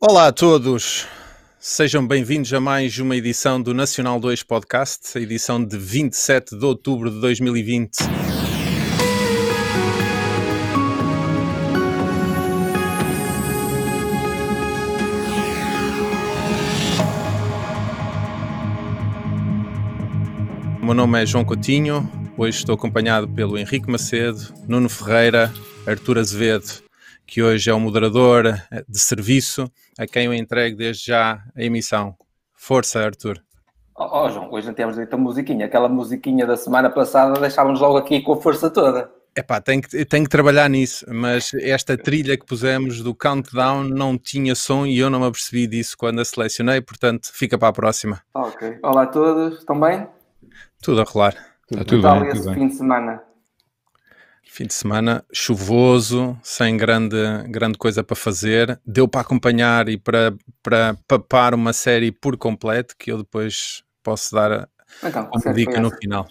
Olá 0.00 0.28
a 0.28 0.32
todos, 0.32 1.08
sejam 1.58 2.06
bem-vindos 2.06 2.54
a 2.54 2.60
mais 2.60 3.00
uma 3.00 3.16
edição 3.16 3.60
do 3.60 3.74
Nacional 3.74 4.20
2 4.20 4.44
Podcast, 4.44 5.18
a 5.18 5.20
edição 5.20 5.62
de 5.62 5.76
27 5.76 6.56
de 6.56 6.64
outubro 6.64 7.10
de 7.10 7.20
2020. 7.20 7.96
O 20.80 20.86
meu 20.86 20.94
nome 20.94 21.20
é 21.20 21.26
João 21.26 21.44
Coutinho, 21.44 22.08
hoje 22.36 22.58
estou 22.58 22.76
acompanhado 22.76 23.26
pelo 23.26 23.58
Henrique 23.58 23.90
Macedo, 23.90 24.54
Nuno 24.68 24.88
Ferreira, 24.88 25.52
Artur 25.84 26.18
Azevedo, 26.18 26.87
que 27.28 27.42
hoje 27.42 27.68
é 27.68 27.74
o 27.74 27.78
moderador 27.78 28.58
de 28.88 28.98
serviço, 28.98 29.70
a 29.98 30.06
quem 30.06 30.24
eu 30.24 30.32
entrego 30.32 30.78
desde 30.78 31.08
já 31.08 31.44
a 31.54 31.62
emissão. 31.62 32.16
Força, 32.54 33.00
Artur. 33.00 33.38
Ó 33.94 34.24
oh, 34.24 34.30
João, 34.30 34.50
hoje 34.50 34.66
não 34.66 34.74
temos 34.74 34.96
dito 34.96 35.14
a 35.14 35.18
musiquinha. 35.18 35.66
Aquela 35.66 35.90
musiquinha 35.90 36.46
da 36.46 36.56
semana 36.56 36.88
passada 36.88 37.38
deixávamos 37.38 37.80
logo 37.80 37.98
aqui 37.98 38.22
com 38.22 38.32
a 38.32 38.40
força 38.40 38.70
toda. 38.70 39.10
Epá, 39.36 39.60
tenho 39.60 39.82
que, 39.82 40.04
tenho 40.06 40.24
que 40.24 40.30
trabalhar 40.30 40.70
nisso, 40.70 41.04
mas 41.08 41.52
esta 41.54 41.98
trilha 41.98 42.36
que 42.36 42.46
pusemos 42.46 43.02
do 43.02 43.14
Countdown 43.14 43.84
não 43.84 44.16
tinha 44.16 44.54
som 44.54 44.86
e 44.86 44.98
eu 44.98 45.10
não 45.10 45.20
me 45.20 45.26
apercebi 45.26 45.66
disso 45.66 45.96
quando 45.98 46.20
a 46.20 46.24
selecionei, 46.24 46.80
portanto 46.80 47.30
fica 47.32 47.58
para 47.58 47.68
a 47.68 47.72
próxima. 47.72 48.22
Ok. 48.34 48.78
Olá 48.82 49.02
a 49.02 49.06
todos, 49.06 49.58
estão 49.58 49.78
bem? 49.78 50.08
Tudo 50.82 51.02
a 51.02 51.04
rolar. 51.04 51.34
Tudo, 51.68 51.84
tudo 51.84 52.02
bem, 52.02 52.28
esse 52.28 52.40
tudo 52.40 52.54
fim 52.54 52.60
bem. 52.60 52.68
de 52.68 52.74
semana? 52.74 53.22
Fim 54.58 54.66
de 54.66 54.74
semana 54.74 55.24
chuvoso, 55.32 56.36
sem 56.42 56.76
grande, 56.76 57.16
grande 57.46 57.78
coisa 57.78 58.02
para 58.02 58.16
fazer. 58.16 58.76
Deu 58.84 59.06
para 59.06 59.20
acompanhar 59.20 59.88
e 59.88 59.96
para, 59.96 60.34
para 60.60 60.96
papar 61.06 61.54
uma 61.54 61.72
série 61.72 62.10
por 62.10 62.36
completo 62.36 62.96
que 62.98 63.12
eu 63.12 63.18
depois 63.18 63.84
posso 64.02 64.34
dar 64.34 64.68
então, 65.00 65.26
como 65.26 65.54
dica 65.54 65.80
no 65.80 65.92
final. 65.92 66.26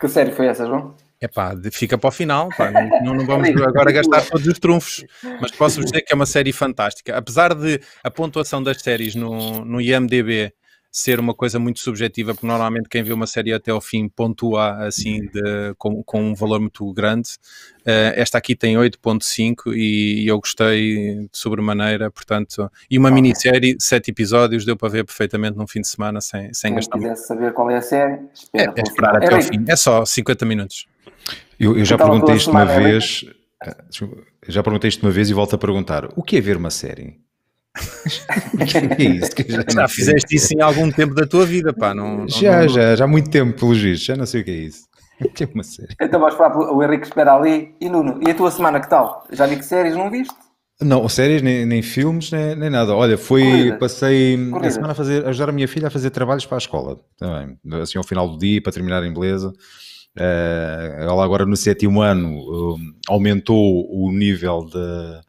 Que 0.00 0.08
série 0.08 0.32
foi 0.32 0.48
essa, 0.48 0.66
João? 0.66 0.96
É 1.20 1.28
pá, 1.28 1.54
fica 1.70 1.96
para 1.96 2.08
o 2.08 2.10
final, 2.10 2.48
pá, 2.48 2.72
não, 2.72 3.14
não, 3.14 3.24
vamos 3.24 3.50
agora 3.50 3.92
gastar 3.92 4.26
todos 4.26 4.44
os 4.44 4.58
trunfos, 4.58 5.04
mas 5.40 5.52
posso 5.52 5.80
dizer 5.84 6.02
que 6.02 6.12
é 6.12 6.16
uma 6.16 6.26
série 6.26 6.52
fantástica. 6.52 7.16
Apesar 7.16 7.54
de 7.54 7.80
a 8.02 8.10
pontuação 8.10 8.60
das 8.60 8.82
séries 8.82 9.14
no, 9.14 9.64
no 9.64 9.80
IMDB 9.80 10.52
ser 10.96 11.20
uma 11.20 11.34
coisa 11.34 11.58
muito 11.58 11.80
subjetiva, 11.80 12.32
porque 12.32 12.46
normalmente 12.46 12.88
quem 12.88 13.02
vê 13.02 13.12
uma 13.12 13.26
série 13.26 13.52
até 13.52 13.70
ao 13.70 13.82
fim 13.82 14.08
pontua 14.08 14.86
assim 14.86 15.26
de, 15.26 15.74
com, 15.76 16.02
com 16.02 16.30
um 16.30 16.34
valor 16.34 16.58
muito 16.58 16.90
grande. 16.94 17.32
Uh, 17.82 18.16
esta 18.16 18.38
aqui 18.38 18.56
tem 18.56 18.76
8.5 18.76 19.74
e, 19.74 20.24
e 20.24 20.26
eu 20.26 20.40
gostei 20.40 21.16
de 21.16 21.28
sobremaneira, 21.34 22.10
portanto, 22.10 22.70
e 22.90 22.96
uma 22.96 23.10
minissérie, 23.10 23.76
sete 23.78 24.10
episódios, 24.10 24.64
deu 24.64 24.74
para 24.74 24.88
ver 24.88 25.04
perfeitamente 25.04 25.58
num 25.58 25.66
fim 25.66 25.82
de 25.82 25.88
semana 25.88 26.22
sem, 26.22 26.54
sem 26.54 26.70
Quem 26.70 26.76
gastar. 26.76 26.96
Se 26.96 27.02
quiser 27.02 27.16
saber 27.16 27.52
qual 27.52 27.70
é 27.70 27.76
a 27.76 27.82
série, 27.82 28.18
espera. 28.32 28.72
É, 28.74 28.80
é 28.80 28.82
esperar 28.82 29.16
até 29.16 29.34
ao 29.34 29.42
fim, 29.42 29.66
é 29.68 29.76
só 29.76 30.02
50 30.02 30.46
minuos. 30.46 30.86
Eu, 31.60 31.76
eu 31.76 31.84
já 31.84 31.96
então, 31.96 32.08
perguntei 32.08 32.36
isto 32.36 32.50
uma 32.50 32.64
vez, 32.64 33.26
eh, 33.62 33.76
já 34.48 34.62
perguntei 34.62 34.88
isto 34.88 35.02
uma 35.02 35.12
vez 35.12 35.28
e 35.28 35.34
volto 35.34 35.54
a 35.54 35.58
perguntar: 35.58 36.08
o 36.16 36.22
que 36.22 36.38
é 36.38 36.40
ver 36.40 36.56
uma 36.56 36.70
série? 36.70 37.20
Que 37.76 38.78
é 39.02 39.08
isso? 39.08 39.30
Que 39.30 39.50
já, 39.50 39.64
já 39.68 39.88
fizeste 39.88 40.36
isso 40.36 40.54
em 40.54 40.62
algum 40.62 40.90
tempo 40.90 41.14
da 41.14 41.26
tua 41.26 41.44
vida, 41.44 41.72
pá. 41.72 41.94
Não, 41.94 42.26
já, 42.28 42.62
não... 42.62 42.68
já, 42.68 42.96
já 42.96 43.04
há 43.04 43.08
muito 43.08 43.30
tempo, 43.30 43.58
pelo 43.58 43.74
juízo, 43.74 44.04
já 44.04 44.16
não 44.16 44.26
sei 44.26 44.42
o 44.42 44.44
que 44.44 44.50
é 44.50 44.54
isso. 44.54 44.86
É 45.40 45.48
uma 45.54 45.62
série. 45.62 45.94
Então 45.98 46.20
vais 46.20 46.34
falar 46.34 46.54
o 46.56 46.82
Henrique 46.82 47.06
espera 47.06 47.34
ali. 47.34 47.74
E 47.80 47.88
Nuno, 47.88 48.20
e 48.26 48.30
a 48.30 48.34
tua 48.34 48.50
semana 48.50 48.80
que 48.80 48.90
tal? 48.90 49.24
Já 49.32 49.46
vi 49.46 49.56
que 49.56 49.64
séries 49.64 49.96
não 49.96 50.10
viste? 50.10 50.34
Não, 50.78 51.08
séries, 51.08 51.40
nem, 51.40 51.64
nem 51.64 51.80
filmes, 51.80 52.30
nem, 52.30 52.54
nem, 52.54 52.68
nada. 52.68 52.94
Olha, 52.94 53.16
foi, 53.16 53.42
Corrida. 53.42 53.78
passei 53.78 54.36
Corrida. 54.50 54.66
a 54.66 54.70
semana 54.70 54.92
a 54.92 54.94
fazer, 54.94 55.26
ajudar 55.26 55.48
a 55.48 55.52
minha 55.52 55.66
filha 55.66 55.88
a 55.88 55.90
fazer 55.90 56.10
trabalhos 56.10 56.44
para 56.44 56.58
a 56.58 56.58
escola, 56.58 56.98
também, 57.16 57.58
assim 57.80 57.96
ao 57.96 58.04
final 58.04 58.28
do 58.28 58.36
dia, 58.36 58.60
para 58.60 58.72
terminar 58.72 59.02
em 59.04 59.12
beleza. 59.12 59.54
Uh, 60.18 61.00
ela 61.00 61.24
agora 61.24 61.46
no 61.46 61.56
sétimo 61.56 62.02
ano 62.02 62.38
uh, 62.38 62.78
aumentou 63.08 63.86
o 63.90 64.10
nível 64.12 64.66
de, 64.66 65.20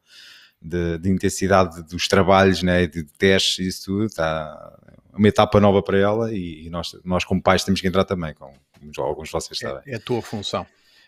de, 0.68 0.98
de, 0.98 1.10
intensidade 1.10 1.82
dos 1.84 2.08
trabalhos, 2.08 2.62
né, 2.62 2.86
de 2.88 3.04
testes 3.04 3.66
e 3.66 3.70
isso 3.70 3.86
tudo, 3.86 4.06
está 4.06 4.78
uma 5.14 5.28
etapa 5.28 5.60
nova 5.60 5.82
para 5.82 5.98
ela 5.98 6.32
e, 6.32 6.68
e, 6.68 6.70
nós, 6.70 6.96
nós 7.04 7.24
como 7.26 7.42
pais 7.42 7.64
temos 7.64 7.82
que 7.82 7.88
entrar 7.88 8.04
também, 8.04 8.34
como 8.34 8.54
alguns 9.00 9.28
de 9.28 9.34
vocês 9.34 9.58
sabem. 9.58 9.82
É, 9.86 9.94
é 9.94 9.96
a 9.96 10.00
tua 10.00 10.22
função. 10.22 10.66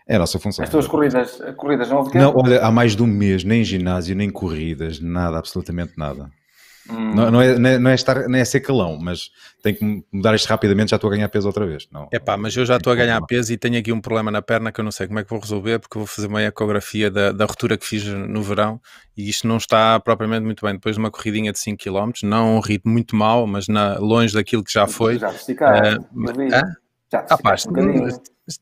É 0.08 0.16
a 0.16 0.20
nossa 0.20 0.40
função. 0.40 0.64
As 0.64 0.72
tuas 0.72 0.88
corridas, 0.88 1.40
corridas 1.56 1.88
não 1.90 1.98
houve 1.98 2.18
Não, 2.18 2.36
olha, 2.36 2.62
há 2.62 2.72
mais 2.72 2.96
de 2.96 3.04
um 3.04 3.08
mês, 3.08 3.44
nem 3.44 3.64
ginásio, 3.64 4.16
nem 4.16 4.30
corridas, 4.30 5.00
nada, 5.00 5.38
absolutamente 5.38 5.94
nada. 5.98 6.32
Hum. 6.90 7.16
Não, 7.16 7.32
não, 7.32 7.42
é, 7.42 7.58
não, 7.58 7.70
é, 7.70 7.80
não, 7.80 7.92
é, 7.92 7.96
estar, 7.96 8.28
não 8.28 8.38
é 8.38 8.46
ser 8.46 8.60
calão, 8.62 8.98
mas 9.00 9.30
tenho 9.62 9.76
que 9.78 10.04
mudar 10.12 10.36
isto 10.36 10.48
rapidamente, 10.48 10.92
já 10.92 10.96
estou 10.96 11.10
a 11.10 11.16
ganhar 11.16 11.30
peso 11.30 11.48
outra 11.48 11.66
vez. 11.66 11.88
Não, 11.92 12.08
é 12.12 12.20
pá, 12.20 12.38
mas 12.38 12.56
eu 12.56 12.66
já 12.66 12.78
estou 12.78 12.94
a 12.94 12.96
ganhar 12.96 13.20
peso 13.26 13.52
e 13.54 13.58
tenho 13.58 13.78
aqui 13.78 13.92
um 13.92 14.02
problema 14.02 14.32
na 14.32 14.42
perna 14.42 14.72
que 14.72 14.80
eu 14.80 14.84
não 14.84 14.92
sei 14.92 15.08
como 15.08 15.20
é 15.20 15.24
que 15.24 15.30
vou 15.30 15.40
resolver, 15.40 15.80
porque 15.80 15.98
vou 15.98 16.08
fazer 16.08 16.28
uma 16.28 16.42
ecografia 16.42 17.12
da, 17.12 17.32
da 17.32 17.46
ruptura 17.46 17.78
que 17.78 17.86
fiz 17.86 18.06
no 18.06 18.42
verão 18.42 18.80
e 19.18 19.30
isto 19.30 19.48
não 19.48 19.58
está 19.58 20.00
propriamente 20.00 20.46
muito 20.46 20.66
bem. 20.66 20.74
Depois 20.74 20.96
de 20.96 21.00
uma 21.00 21.12
corridinha 21.12 21.52
de 21.52 21.60
5 21.60 21.84
km, 21.84 22.12
não 22.24 22.58
um 22.58 22.60
ritmo 22.60 22.92
muito 22.92 23.16
mau, 23.16 23.46
mas 23.46 23.68
na, 23.68 23.98
longe 23.98 24.34
daquilo 24.34 24.64
que 24.64 24.72
já 24.72 24.88
foi. 24.88 25.20
Já 25.20 25.32
esticar, 25.32 26.00
uh, 26.00 26.06
mas, 26.14 26.36
já 27.12 27.26
ah, 27.28 27.38
pá, 27.38 27.56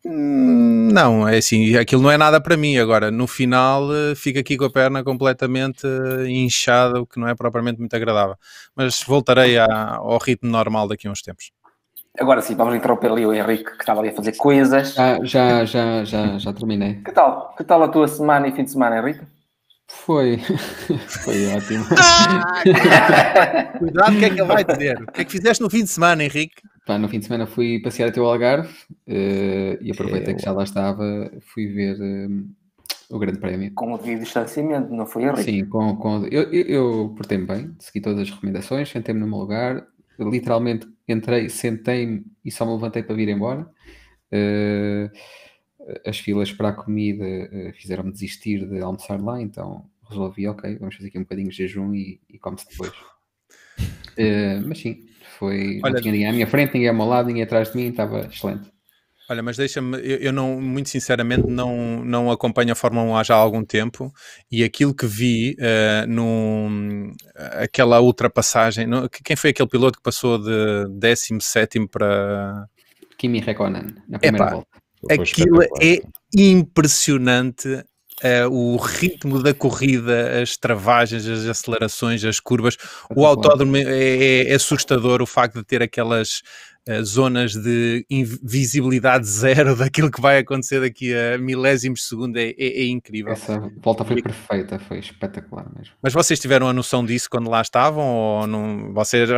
não, 0.06 1.28
é 1.28 1.38
assim, 1.38 1.76
aquilo 1.76 2.02
não 2.02 2.12
é 2.12 2.18
nada 2.18 2.42
para 2.42 2.58
mim. 2.58 2.78
Agora, 2.78 3.12
no 3.12 3.28
final, 3.28 3.94
eh, 3.94 4.16
fico 4.16 4.40
aqui 4.40 4.58
com 4.58 4.66
a 4.66 4.70
perna 4.70 5.04
completamente 5.04 5.86
eh, 5.86 6.28
inchada, 6.28 7.02
o 7.02 7.06
que 7.06 7.20
não 7.20 7.28
é 7.28 7.36
propriamente 7.36 7.80
muito 7.80 7.96
agradável. 7.96 8.36
Mas 8.76 9.02
voltarei 9.04 9.58
ao 9.58 10.18
ritmo 10.18 10.50
normal 10.50 10.88
daqui 10.88 11.08
a 11.08 11.12
uns 11.12 11.22
tempos. 11.22 11.52
Agora 12.20 12.42
sim, 12.42 12.56
vamos 12.56 12.76
interromper 12.76 13.12
ali 13.12 13.26
o 13.26 13.34
Henrique, 13.34 13.72
que 13.72 13.82
estava 13.82 14.00
ali 14.00 14.10
a 14.10 14.14
fazer 14.14 14.36
coisas. 14.36 14.94
Já, 14.94 15.24
já, 15.24 15.66
já, 15.66 16.04
já, 16.04 16.38
já 16.38 16.54
terminei. 16.54 16.96
Que 16.96 17.12
tal? 17.12 17.54
Que 17.56 17.64
tal 17.64 17.84
a 17.84 17.88
tua 17.88 18.08
semana 18.08 18.48
e 18.48 18.52
fim 18.52 18.64
de 18.64 18.72
semana, 18.72 18.98
Henrique? 18.98 19.22
Foi. 19.88 20.38
Foi 21.24 21.56
ótimo. 21.56 21.86
Cuidado, 23.78 24.16
o 24.16 24.20
que 24.20 24.26
é 24.26 24.30
que 24.30 24.42
ele 24.42 24.44
vai 24.44 24.64
dizer? 24.64 25.02
O 25.02 25.12
que 25.12 25.22
é 25.22 25.26
que 25.26 25.32
fizeste 25.32 25.64
no 25.64 25.70
fim 25.70 25.84
de 25.84 25.90
semana, 25.90 26.24
Henrique? 26.24 26.62
Pá, 26.88 26.98
no 26.98 27.10
fim 27.10 27.20
de 27.20 27.26
semana 27.26 27.46
fui 27.46 27.82
passear 27.82 28.08
até 28.08 28.22
o 28.22 28.24
Algarve 28.24 28.74
uh, 29.10 29.78
e 29.82 29.92
aproveitei 29.92 30.34
que 30.34 30.42
já 30.42 30.54
lá 30.54 30.64
estava, 30.64 31.30
fui 31.42 31.68
ver 31.68 32.00
uh, 32.00 32.50
o 33.10 33.20
Grande 33.20 33.40
Prémio. 33.40 33.74
Com 33.74 33.94
o 33.94 33.98
distanciamento, 33.98 34.94
não 34.94 35.06
foi, 35.06 35.24
Henrique? 35.24 35.44
Sim, 35.44 35.66
com, 35.66 35.98
com, 35.98 36.26
eu, 36.28 36.44
eu, 36.44 36.66
eu 36.66 37.14
portei-me 37.18 37.46
bem, 37.46 37.76
segui 37.78 38.00
todas 38.00 38.22
as 38.22 38.32
recomendações, 38.32 38.88
sentei-me 38.88 39.20
no 39.20 39.28
meu 39.28 39.38
lugar, 39.38 39.86
literalmente 40.18 40.88
entrei, 41.06 41.50
sentei-me 41.50 42.26
e 42.46 42.50
só 42.50 42.66
me 42.66 42.72
levantei 42.72 43.04
para 43.04 43.16
vir 43.18 43.28
embora. 43.28 43.70
Uh, 44.32 45.12
as 46.06 46.18
filas 46.20 46.54
para 46.54 46.70
a 46.70 46.74
comida 46.74 47.26
fizeram-me 47.74 48.14
desistir 48.14 48.66
de 48.66 48.80
almoçar 48.80 49.22
lá, 49.22 49.42
então 49.42 49.86
resolvi, 50.10 50.48
ok, 50.48 50.78
vamos 50.78 50.96
fazer 50.96 51.10
aqui 51.10 51.18
um 51.18 51.24
bocadinho 51.24 51.50
de 51.50 51.56
jejum 51.56 51.94
e, 51.94 52.22
e 52.30 52.40
come-se 52.40 52.66
depois. 52.70 52.94
mas 54.66 54.80
sim, 54.80 55.07
foi, 55.38 55.80
Olha, 55.84 55.94
não 55.94 56.02
tinha 56.02 56.12
ninguém 56.12 56.28
à 56.28 56.34
minha 56.34 56.48
frente, 56.48 56.74
ninguém 56.74 56.90
ao 56.90 56.96
meu 56.96 57.06
lado, 57.06 57.28
ninguém 57.28 57.44
atrás 57.44 57.72
de 57.72 57.78
mim, 57.78 57.90
estava 57.90 58.28
excelente. 58.32 58.72
Olha, 59.30 59.44
mas 59.44 59.58
deixa-me, 59.58 59.98
eu, 59.98 60.18
eu, 60.20 60.34
não, 60.34 60.60
muito 60.62 60.88
sinceramente, 60.88 61.48
não, 61.48 62.04
não 62.04 62.32
acompanho 62.32 62.72
a 62.72 62.76
Fórmula 62.76 63.06
1 63.12 63.18
há 63.18 63.24
já 63.24 63.36
algum 63.36 63.64
tempo 63.64 64.10
e 64.50 64.64
aquilo 64.64 64.96
que 64.96 65.06
vi 65.06 65.58
uh, 65.60 66.08
num, 66.08 67.12
aquela 67.36 68.00
ultrapassagem, 68.00 68.88
no, 68.88 69.10
quem 69.10 69.36
foi 69.36 69.50
aquele 69.50 69.68
piloto 69.68 69.98
que 69.98 70.04
passou 70.04 70.38
de 70.38 70.88
17 70.98 71.88
para. 71.88 72.68
Kimi 73.18 73.42
Räikkönen, 73.42 73.96
na 74.08 74.18
primeira 74.18 74.46
Epá, 74.46 74.54
volta. 74.56 74.70
Aquilo 75.12 75.62
é 75.62 76.00
impressionante 76.34 77.84
Uh, 78.24 78.50
o 78.50 78.78
ritmo 78.78 79.44
da 79.44 79.54
corrida, 79.54 80.42
as 80.42 80.58
travagens, 80.58 81.28
as 81.28 81.46
acelerações, 81.46 82.24
as 82.26 82.40
curvas. 82.40 82.76
O 83.16 83.24
autódromo 83.26 83.78
é, 83.78 83.84
é, 83.84 84.52
é, 84.52 84.56
assustador 84.56 85.22
o 85.22 85.26
facto 85.28 85.60
de 85.60 85.64
ter 85.64 85.84
aquelas 85.84 86.42
uh, 86.88 87.04
zonas 87.04 87.54
de 87.54 88.06
invisibilidade 88.10 89.26
zero 89.28 89.76
daquilo 89.78 90.12
que 90.12 90.22
vai 90.22 90.40
acontecer 90.40 90.80
daqui 90.80 91.14
a 91.14 91.38
milésimos 91.38 92.02
de 92.02 92.06
segundo. 92.06 92.38
É, 92.38 92.50
é, 92.58 92.82
é 92.82 92.86
incrível. 92.88 93.32
Essa 93.32 93.60
volta 93.78 94.04
foi 94.04 94.22
perfeita, 94.22 94.80
foi 94.80 95.00
espetacular 95.00 95.70
mesmo. 95.76 95.96
Mas 96.02 96.14
vocês 96.14 96.40
tiveram 96.40 96.68
a 96.68 96.74
noção 96.74 97.06
disso 97.06 97.30
quando 97.30 97.50
lá 97.50 97.62
estavam? 97.62 98.06
Ou 98.06 98.48
não, 98.48 98.94
vocês, 98.94 99.30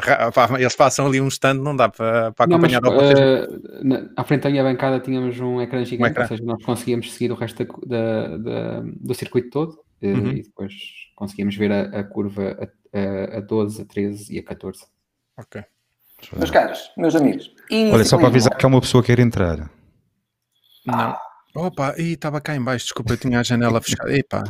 eles 0.59 0.75
passam 0.75 1.07
ali 1.07 1.19
um 1.19 1.27
stand, 1.27 1.55
não 1.55 1.75
dá 1.75 1.89
para, 1.89 2.31
para 2.31 2.45
acompanhar? 2.45 2.81
Não, 2.81 2.95
mas, 2.95 3.19
uh, 3.19 3.83
na, 3.83 4.09
à 4.15 4.23
frente 4.23 4.43
da 4.43 4.49
minha 4.49 4.63
bancada 4.63 4.99
tínhamos 4.99 5.39
um 5.39 5.61
ecrã 5.61 5.83
gigante, 5.83 6.09
um 6.09 6.11
ecrã. 6.11 6.23
ou 6.23 6.27
seja, 6.27 6.43
nós 6.43 6.63
conseguíamos 6.63 7.13
seguir 7.13 7.31
o 7.31 7.35
resto 7.35 7.65
da, 7.85 8.37
da, 8.37 8.81
do 8.81 9.13
circuito 9.13 9.49
todo 9.49 9.79
uhum. 10.01 10.31
e 10.31 10.43
depois 10.43 10.73
conseguimos 11.15 11.55
ver 11.55 11.71
a, 11.71 11.81
a 11.99 12.03
curva 12.03 12.57
a, 12.93 13.37
a, 13.37 13.41
12, 13.41 13.81
a 13.81 13.85
13 13.85 14.35
e 14.35 14.39
a 14.39 14.43
14. 14.43 14.85
Ok. 15.37 15.63
Meus 16.35 16.51
caros, 16.51 16.91
meus 16.97 17.15
amigos. 17.15 17.51
Olha, 17.91 18.03
só 18.03 18.17
para 18.17 18.27
avisar 18.27 18.55
que 18.55 18.65
há 18.65 18.67
uma 18.67 18.81
pessoa 18.81 19.03
que 19.03 19.15
quer 19.15 19.21
entrar. 19.21 19.69
Não. 20.85 21.15
Opa, 21.55 21.95
estava 21.97 22.39
cá 22.39 22.55
em 22.55 22.61
baixo, 22.61 22.85
desculpa, 22.85 23.13
eu 23.13 23.17
tinha 23.17 23.39
a 23.39 23.43
janela 23.43 23.81
fechada. 23.81 24.15
Epá. 24.15 24.43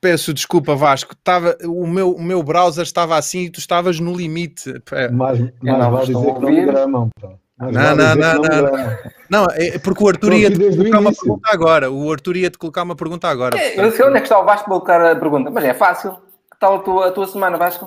Peço 0.00 0.34
desculpa, 0.34 0.74
Vasco. 0.74 1.14
Tava, 1.22 1.56
o, 1.64 1.86
meu, 1.86 2.12
o 2.12 2.22
meu 2.22 2.42
browser 2.42 2.82
estava 2.82 3.16
assim 3.16 3.44
e 3.44 3.50
tu 3.50 3.60
estavas 3.60 4.00
no 4.00 4.14
limite. 4.14 4.72
Mas, 5.12 5.40
mas 5.62 5.90
vai 5.90 6.06
dizer 6.06 6.34
que 6.34 6.40
não 6.40 6.50
me 6.50 6.66
gramam, 6.66 7.10
pá. 7.20 7.30
Não, 7.58 7.70
não, 7.70 7.94
não, 7.94 8.16
não, 8.16 8.42
não. 8.42 8.98
Não, 9.30 9.46
é 9.52 9.78
porque 9.78 10.02
o 10.02 10.08
Arthur 10.08 10.32
ia 10.32 10.50
te 10.50 10.58
colocar 10.58 10.98
uma 10.98 11.12
pergunta 11.12 11.50
agora. 11.52 11.90
O 11.92 12.10
Arthur 12.10 12.36
ia 12.36 12.50
te 12.50 12.58
colocar 12.58 12.82
uma 12.82 12.96
pergunta 12.96 13.28
agora. 13.28 13.56
É, 13.56 13.78
eu 13.78 13.92
sei 13.92 14.04
onde 14.04 14.16
é 14.16 14.20
que 14.20 14.26
está 14.26 14.40
o 14.40 14.44
Vasco 14.44 14.64
para 14.64 14.72
colocar 14.72 15.12
a 15.12 15.14
pergunta, 15.14 15.50
mas 15.50 15.64
é 15.64 15.72
fácil. 15.72 16.12
Que 16.50 16.58
tal 16.58 16.76
a 16.76 16.78
tua, 16.80 17.08
a 17.08 17.12
tua 17.12 17.26
semana, 17.28 17.56
Vasco? 17.56 17.86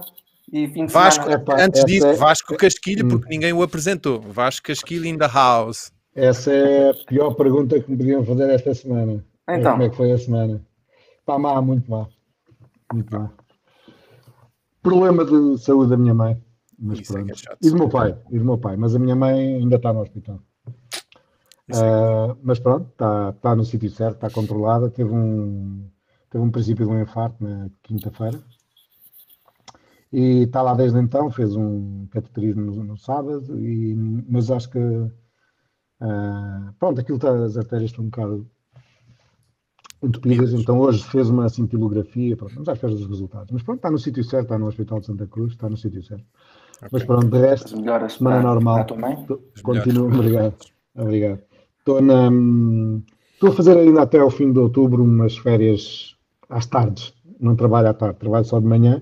E 0.52 0.68
fim 0.68 0.86
de 0.86 0.94
Vasco, 0.94 1.26
semana? 1.26 1.64
antes 1.64 1.84
disso, 1.86 2.08
é... 2.08 2.14
Vasco 2.14 2.56
Casquilho, 2.56 3.08
porque 3.08 3.26
hum. 3.26 3.30
ninguém 3.30 3.54
o 3.54 3.64
apresentou. 3.64 4.22
Vasco 4.22 4.68
Casquilho 4.68 5.06
in 5.06 5.18
the 5.18 5.28
house. 5.28 5.92
Essa 6.14 6.52
é 6.52 6.90
a 6.92 6.94
pior 6.94 7.34
pergunta 7.34 7.80
que 7.80 7.90
me 7.92 7.98
podiam 7.98 8.24
fazer 8.24 8.50
esta 8.50 8.74
semana. 8.74 9.26
Então. 9.50 9.72
Como 9.72 9.84
é 9.84 9.90
que 9.90 9.96
foi 9.96 10.12
a 10.12 10.18
semana? 10.18 10.62
Está 11.20 11.38
má, 11.38 11.62
muito 11.62 11.90
má. 11.90 12.08
Muito 12.94 13.14
má. 13.14 13.30
Problema 14.82 15.26
de 15.26 15.58
saúde 15.58 15.90
da 15.90 15.98
minha 15.98 16.14
mãe. 16.14 16.42
Mas 16.78 17.00
Isso 17.00 17.18
é 17.18 17.24
pronto. 17.24 17.34
É 17.50 17.56
e 17.62 17.70
do 17.70 17.78
meu 17.78 17.90
pai, 17.90 18.18
e 18.32 18.40
do 18.40 18.46
meu 18.46 18.58
pai, 18.58 18.76
mas 18.78 18.96
a 18.96 19.00
minha 19.00 19.16
mãe 19.16 19.56
ainda 19.56 19.78
está 19.78 19.92
no 19.92 20.02
hospital. 20.02 20.40
Uh, 21.70 22.38
mas 22.44 22.60
pronto, 22.60 22.90
está, 22.92 23.34
está 23.36 23.56
no 23.56 23.66
sítio 23.66 23.90
certo, 23.90 24.16
está 24.16 24.30
controlada. 24.30 24.90
Teve 24.90 25.12
um, 25.12 25.90
teve 26.30 26.44
um 26.44 26.52
princípio 26.52 26.86
de 26.86 26.92
um 26.92 27.02
infarto 27.02 27.44
na 27.44 27.70
quinta-feira 27.82 28.40
e 30.16 30.44
está 30.44 30.62
lá 30.62 30.74
desde 30.74 30.98
então. 30.98 31.30
Fez 31.30 31.58
um 31.58 32.08
cateterismo 32.10 32.62
no, 32.62 32.84
no 32.86 32.98
sábado, 32.98 33.60
e, 33.60 33.94
mas 34.30 34.50
acho 34.50 34.70
que 34.70 34.80
uh, 34.80 35.12
pronto, 36.80 37.02
aquilo 37.02 37.18
está, 37.18 37.32
as 37.44 37.58
artérias 37.58 37.92
estão 37.92 38.06
um 38.06 38.10
bocado 38.10 38.50
entupidas, 40.02 40.54
então 40.54 40.80
hoje 40.80 41.04
fez 41.04 41.30
uma 41.30 41.50
cintilografia, 41.50 42.38
pronto, 42.38 42.54
vamos 42.54 42.70
à 42.70 42.74
espera 42.74 42.94
dos 42.94 43.08
resultados. 43.08 43.52
Mas 43.52 43.62
pronto, 43.62 43.80
está 43.80 43.92
no 43.92 43.98
sítio 43.98 44.24
certo, 44.24 44.44
está 44.44 44.58
no 44.58 44.68
Hospital 44.68 45.02
de 45.02 45.08
Santa 45.08 45.28
Cruz, 45.28 45.52
está 45.52 45.70
no 45.70 45.76
sítio 45.76 46.02
certo. 46.02 46.26
Okay. 46.78 46.90
Mas 46.94 47.04
pronto, 47.04 47.28
de 47.28 47.38
resto, 47.38 47.70
semana 48.18 48.42
normal. 48.42 48.86
Continuo, 49.64 50.14
obrigado. 50.14 50.56
Obrigado. 50.96 51.42
Estou, 51.80 52.02
na, 52.02 52.30
estou 53.34 53.50
a 53.50 53.54
fazer 53.54 53.78
ainda 53.78 54.04
até 54.04 54.20
ao 54.20 54.30
fim 54.30 54.54
de 54.54 54.60
outubro 54.60 55.04
umas 55.04 55.38
férias 55.38 56.16
às 56.50 56.66
tardes. 56.68 57.14
Não 57.38 57.56
trabalho 57.56 57.90
à 57.90 57.94
tarde, 57.94 58.20
trabalho 58.20 58.46
só 58.46 58.62
de 58.62 58.66
manhã 58.66 59.02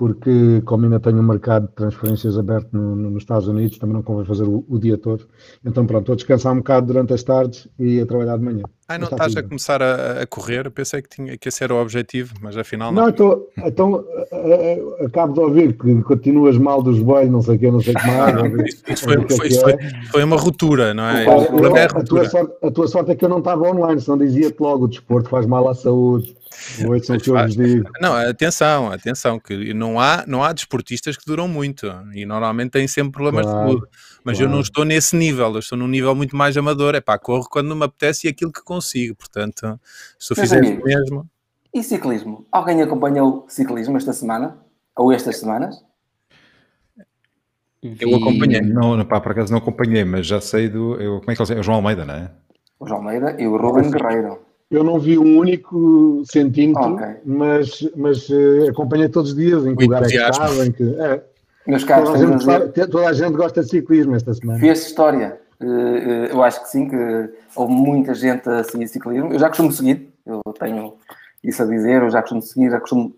porque 0.00 0.62
como 0.62 0.84
ainda 0.84 0.98
tenho 0.98 1.18
um 1.18 1.22
mercado 1.22 1.68
de 1.68 1.74
transferências 1.74 2.38
aberto 2.38 2.72
no, 2.72 2.96
no, 2.96 3.10
nos 3.10 3.22
Estados 3.22 3.46
Unidos, 3.46 3.76
também 3.76 3.96
não 3.96 4.02
convém 4.02 4.24
fazer 4.24 4.44
o, 4.44 4.64
o, 4.66 4.78
dia 4.78 4.96
todo. 4.96 5.28
Então 5.62 5.86
pronto, 5.86 6.10
a 6.10 6.14
descansar 6.14 6.54
um 6.54 6.56
bocado 6.56 6.86
durante 6.86 7.12
as 7.12 7.22
tardes 7.22 7.68
e 7.78 8.00
a 8.00 8.06
trabalhar 8.06 8.38
de 8.38 8.44
manhã. 8.44 8.62
Ah, 8.90 8.98
não 8.98 9.06
estás 9.06 9.36
a 9.36 9.42
começar 9.44 9.80
a, 9.80 10.22
a, 10.22 10.26
correr? 10.26 10.68
Pensei 10.68 11.00
que, 11.00 11.08
tinha, 11.08 11.38
que 11.38 11.48
esse 11.48 11.62
era 11.62 11.72
o 11.72 11.80
objetivo, 11.80 12.34
mas 12.42 12.56
afinal 12.56 12.90
não. 12.90 13.02
Não, 13.02 13.08
então, 13.08 13.46
então 13.64 14.04
acabo 15.06 15.32
de 15.32 15.38
ouvir 15.38 15.72
que 15.74 16.02
continuas 16.02 16.58
mal 16.58 16.82
dos 16.82 16.96
joelhos, 16.96 17.30
não 17.30 17.40
sei 17.40 17.54
o 17.54 17.58
que, 17.60 17.70
não 17.70 17.80
sei 17.80 17.94
o 17.94 17.96
que 17.96 18.06
mais. 18.08 18.34
isso, 18.66 18.82
isso, 18.88 19.04
foi, 19.04 19.28
foi, 19.28 19.46
isso 19.46 19.60
foi, 19.60 19.76
foi, 20.10 20.24
uma 20.24 20.36
ruptura, 20.36 20.92
não 20.92 21.08
é? 21.08 21.24
Problema 21.24 21.78
é 21.78 21.82
a, 21.84 21.86
a, 21.86 22.02
tua 22.02 22.28
sorte, 22.28 22.52
a 22.60 22.70
tua 22.72 22.88
sorte 22.88 23.12
é 23.12 23.14
que 23.14 23.24
eu 23.24 23.28
não 23.28 23.38
estava 23.38 23.62
online, 23.62 24.00
senão 24.00 24.18
dizia-te 24.18 24.58
logo, 24.58 24.86
o 24.86 24.88
desporto 24.88 25.30
faz 25.30 25.46
mal 25.46 25.68
à 25.68 25.74
saúde. 25.74 26.36
Oito 26.86 27.18
que 27.18 27.30
eu 27.30 27.46
digo. 27.46 27.88
Não, 28.00 28.14
atenção, 28.14 28.90
atenção, 28.90 29.38
que 29.38 29.72
não 29.72 30.00
há, 30.00 30.24
não 30.26 30.42
há 30.42 30.52
desportistas 30.52 31.16
que 31.16 31.24
duram 31.24 31.46
muito 31.46 31.86
e 32.12 32.26
normalmente 32.26 32.72
têm 32.72 32.88
sempre 32.88 33.12
problemas 33.12 33.46
claro, 33.46 33.60
de 33.60 33.72
saúde. 33.72 33.86
Mas 34.24 34.36
claro. 34.36 34.50
eu 34.50 34.54
não 34.54 34.60
estou 34.60 34.84
nesse 34.84 35.16
nível, 35.16 35.52
eu 35.52 35.58
estou 35.58 35.78
num 35.78 35.88
nível 35.88 36.14
muito 36.14 36.36
mais 36.36 36.56
amador. 36.56 36.94
É 36.94 37.00
pá, 37.00 37.18
corro 37.18 37.48
quando 37.48 37.74
me 37.74 37.84
apetece 37.84 38.26
e 38.26 38.30
aquilo 38.30 38.52
que 38.52 38.62
consigo. 38.62 39.14
Portanto, 39.14 39.80
se 40.18 40.32
eu 40.32 40.36
fizer 40.36 40.62
o 40.62 40.84
mesmo. 40.84 41.26
E 41.72 41.82
ciclismo? 41.82 42.46
Alguém 42.50 42.82
acompanhou 42.82 43.46
ciclismo 43.48 43.96
esta 43.96 44.12
semana? 44.12 44.58
Ou 44.96 45.12
estas 45.12 45.38
semanas? 45.38 45.82
Eu 47.82 48.14
acompanhei. 48.16 48.60
Não, 48.60 48.96
não 48.96 49.04
pá, 49.06 49.20
por 49.20 49.32
acaso 49.32 49.50
não 49.52 49.58
acompanhei, 49.58 50.04
mas 50.04 50.26
já 50.26 50.40
sei 50.40 50.68
do. 50.68 51.00
Eu, 51.00 51.20
como 51.20 51.30
é 51.30 51.36
que 51.36 51.42
ele 51.42 51.54
é? 51.54 51.60
O 51.60 51.62
João 51.62 51.76
Almeida, 51.76 52.04
não 52.04 52.14
é? 52.14 52.30
O 52.78 52.86
João 52.86 53.00
Almeida 53.00 53.40
e 53.40 53.46
o 53.46 53.56
Ruben 53.56 53.90
Guerreiro. 53.90 54.38
Eu 54.70 54.84
não 54.84 55.00
vi 55.00 55.18
um 55.18 55.38
único 55.38 56.22
centímetro, 56.24 56.94
okay. 56.94 57.16
mas, 57.24 57.88
mas 57.96 58.28
uh, 58.28 58.68
acompanhei 58.70 59.08
todos 59.08 59.30
os 59.30 59.36
dias 59.36 59.66
em 59.66 59.74
que 59.74 59.82
lugar 59.82 60.04
é 60.04 60.06
que 60.06 60.16
estava, 60.16 60.66
em 60.66 60.70
que. 60.70 60.82
É, 60.82 61.24
Meus 61.66 61.84
caros, 61.84 62.10
toda, 62.10 62.18
a 62.18 62.26
gente, 62.26 62.38
dizer... 62.38 62.88
toda 62.88 63.08
a 63.08 63.12
gente 63.12 63.36
gosta 63.36 63.62
de 63.62 63.68
ciclismo 63.68 64.16
esta 64.16 64.32
semana. 64.34 64.58
Fez 64.58 64.86
história. 64.86 65.40
Uh, 65.60 66.26
eu 66.30 66.42
acho 66.42 66.62
que 66.62 66.68
sim, 66.70 66.88
que 66.88 67.30
houve 67.54 67.72
muita 67.72 68.14
gente 68.14 68.48
a 68.48 68.64
seguir 68.64 68.88
ciclismo. 68.88 69.32
Eu 69.32 69.38
já 69.38 69.48
costumo 69.48 69.70
seguir, 69.70 70.12
eu 70.24 70.40
tenho 70.58 70.96
isso 71.44 71.62
a 71.62 71.66
dizer, 71.66 72.02
eu 72.02 72.10
já 72.10 72.22
costumo 72.22 72.40
seguir, 72.40 72.70
já 72.70 72.80
costumo 72.80 73.14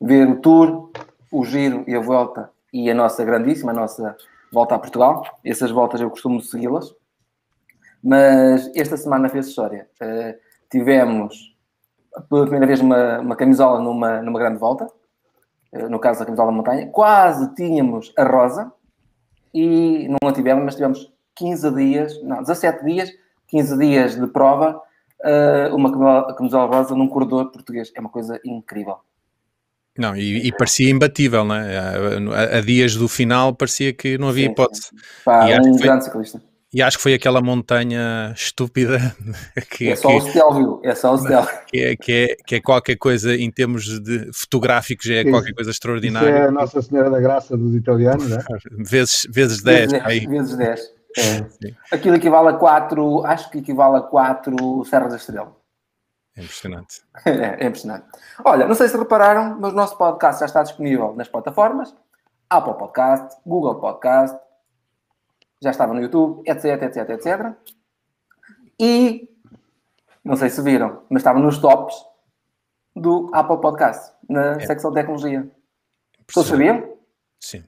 ver 0.00 0.26
o 0.28 0.36
Tour, 0.36 0.90
o 1.30 1.44
Giro 1.44 1.84
e 1.86 1.94
a 1.94 2.00
Volta 2.00 2.50
e 2.72 2.90
a 2.90 2.94
nossa 2.94 3.22
grandíssima, 3.24 3.72
a 3.72 3.74
nossa 3.74 4.16
Volta 4.50 4.74
a 4.74 4.78
Portugal. 4.78 5.24
Essas 5.44 5.70
voltas 5.70 6.00
eu 6.00 6.10
costumo 6.10 6.40
segui-las. 6.40 6.94
Mas 8.02 8.70
esta 8.74 8.96
semana 8.96 9.28
fez 9.28 9.46
história. 9.48 9.86
Uh, 10.00 10.34
tivemos 10.70 11.52
pela 12.28 12.42
primeira 12.42 12.66
vez 12.66 12.80
uma, 12.80 13.20
uma 13.20 13.36
camisola 13.36 13.80
numa, 13.80 14.20
numa 14.22 14.38
grande 14.38 14.58
volta, 14.58 14.84
eh, 14.84 14.88
no 15.72 15.98
caso 15.98 16.20
da 16.20 16.26
camisola 16.26 16.50
da 16.50 16.56
montanha, 16.56 16.86
quase 16.88 17.54
tínhamos 17.54 18.12
a 18.16 18.24
rosa 18.24 18.72
e 19.54 20.06
não 20.08 20.28
a 20.28 20.32
tivemos, 20.32 20.64
mas 20.64 20.74
tivemos 20.74 21.12
15 21.34 21.70
dias, 21.74 22.22
não, 22.22 22.40
17 22.40 22.84
dias, 22.84 23.10
15 23.48 23.78
dias 23.78 24.20
de 24.20 24.26
prova, 24.26 24.80
eh, 25.24 25.70
uma 25.72 26.34
camisola 26.34 26.66
rosa 26.66 26.94
num 26.94 27.08
corredor 27.08 27.50
português. 27.50 27.92
É 27.94 28.00
uma 28.00 28.08
coisa 28.08 28.40
incrível. 28.44 28.96
Não, 29.96 30.16
e, 30.16 30.46
e, 30.46 30.52
parecia 30.52 30.90
imbatível, 30.90 31.44
né? 31.44 31.78
A, 31.78 32.58
a, 32.58 32.60
dias 32.62 32.96
do 32.96 33.06
final 33.08 33.54
parecia 33.54 33.92
que 33.92 34.16
não 34.16 34.28
havia 34.28 34.46
hipótese. 34.46 34.88
Pá, 35.22 35.44
um 35.44 35.76
grande 35.76 36.04
ciclista. 36.04 36.42
E 36.74 36.80
acho 36.80 36.96
que 36.96 37.02
foi 37.02 37.12
aquela 37.12 37.42
montanha 37.42 38.32
estúpida 38.34 38.98
que 39.70 39.90
é 39.90 39.96
só 39.96 40.08
que, 40.08 40.14
o 40.14 40.20
Stelvio, 40.20 40.80
é 40.82 40.94
só 40.94 41.12
o 41.12 41.18
Stelvio. 41.18 41.50
Que 41.66 41.80
é, 41.80 41.96
que, 41.96 42.12
é, 42.12 42.36
que 42.46 42.54
é 42.54 42.60
qualquer 42.60 42.96
coisa 42.96 43.34
em 43.36 43.50
termos 43.50 44.00
de 44.00 44.30
fotográficos, 44.32 45.08
é 45.10 45.22
qualquer 45.24 45.52
coisa 45.52 45.70
extraordinária. 45.70 46.28
Isso 46.28 46.38
é 46.38 46.46
a 46.46 46.50
Nossa 46.50 46.80
Senhora 46.80 47.10
da 47.10 47.20
Graça 47.20 47.56
dos 47.56 47.74
italianos, 47.74 48.28
não 48.28 48.38
é? 48.38 48.42
Vezes, 48.84 49.26
vezes 49.30 49.62
10. 49.62 49.92
Vezes 49.92 50.06
10. 50.06 50.26
Vezes 50.26 50.56
10. 50.56 50.80
É. 51.18 51.94
Aquilo 51.94 52.16
equivale 52.16 52.48
a 52.48 52.54
4, 52.54 53.26
acho 53.26 53.50
que 53.50 53.58
equivale 53.58 53.96
a 53.96 54.00
4 54.00 54.84
Serras 54.86 55.10
da 55.10 55.16
Estrela. 55.16 55.54
É 56.36 56.40
impressionante. 56.40 57.02
É, 57.26 57.64
é 57.64 57.66
impressionante. 57.66 58.06
Olha, 58.44 58.66
não 58.66 58.74
sei 58.74 58.88
se 58.88 58.96
repararam, 58.96 59.58
mas 59.60 59.72
o 59.72 59.76
nosso 59.76 59.96
podcast 59.98 60.40
já 60.40 60.46
está 60.46 60.62
disponível 60.62 61.14
nas 61.14 61.28
plataformas 61.28 61.94
Apple 62.48 62.74
Podcast, 62.74 63.36
Google 63.46 63.76
Podcast, 63.76 64.36
já 65.62 65.70
estava 65.70 65.94
no 65.94 66.02
YouTube, 66.02 66.42
etc, 66.44 66.82
etc, 66.82 67.10
etc. 67.10 67.52
E, 68.80 69.28
não 70.24 70.34
sei 70.34 70.50
se 70.50 70.60
viram, 70.60 71.02
mas 71.08 71.20
estava 71.20 71.38
nos 71.38 71.58
tops 71.58 71.94
do 72.96 73.30
Apple 73.32 73.60
Podcast, 73.60 74.12
na 74.28 74.56
é. 74.56 74.66
secção 74.66 74.90
de 74.90 74.96
tecnologia. 74.96 75.48
Todos 76.34 76.50
sabiam? 76.50 76.92
Sim. 77.40 77.62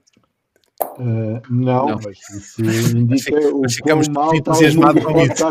Uh, 0.99 1.41
não, 1.49 1.87
não, 1.87 1.99
mas 2.03 2.17
isso 2.59 2.97
indica 2.97 3.55
o 3.55 3.61
mas 3.61 3.75
ficamos 3.75 4.09
mal 4.09 4.35
entusiasmados 4.35 5.03
com 5.03 5.21
isso. 5.21 5.45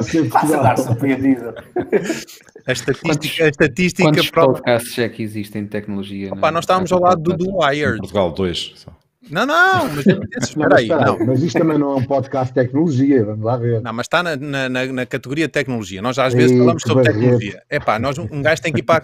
A 2.66 2.72
estatística, 2.72 3.44
a 3.44 3.48
estatística 3.48 4.02
quantos 4.04 4.30
podcasts 4.30 4.98
é 4.98 5.08
que 5.08 5.22
existem 5.22 5.64
de 5.64 5.70
tecnologia? 5.70 6.32
Opa, 6.32 6.50
nós 6.50 6.64
estávamos 6.64 6.92
ao 6.92 7.00
lado 7.00 7.22
do, 7.22 7.36
do 7.36 7.56
Wired. 7.56 7.98
Portugal, 7.98 8.32
dois. 8.32 8.72
Só. 8.76 8.92
Não, 9.30 9.46
não, 9.46 9.88
mas, 9.88 10.06
espera 10.48 10.78
aí, 10.78 10.88
não. 10.88 11.18
mas 11.26 11.42
isto 11.42 11.58
também 11.58 11.78
não 11.78 11.92
é 11.92 11.96
um 11.96 12.04
podcast 12.04 12.52
de 12.52 12.60
tecnologia, 12.60 13.24
vamos 13.24 13.44
lá 13.44 13.56
ver. 13.56 13.80
Não, 13.80 13.92
mas 13.92 14.04
está 14.06 14.22
na, 14.22 14.36
na, 14.36 14.68
na 14.68 15.06
categoria 15.06 15.46
de 15.46 15.52
tecnologia. 15.52 16.02
Nós 16.02 16.18
às 16.18 16.34
vezes 16.34 16.52
Ei, 16.52 16.58
falamos 16.58 16.82
sobre 16.82 17.04
tecnologia. 17.04 17.62
É 17.70 17.80
pá, 17.80 17.98
nós, 17.98 18.18
um 18.18 18.42
gajo 18.42 18.60
tem 18.60 18.72
que 18.72 18.80
ir 18.80 18.82
para. 18.82 19.02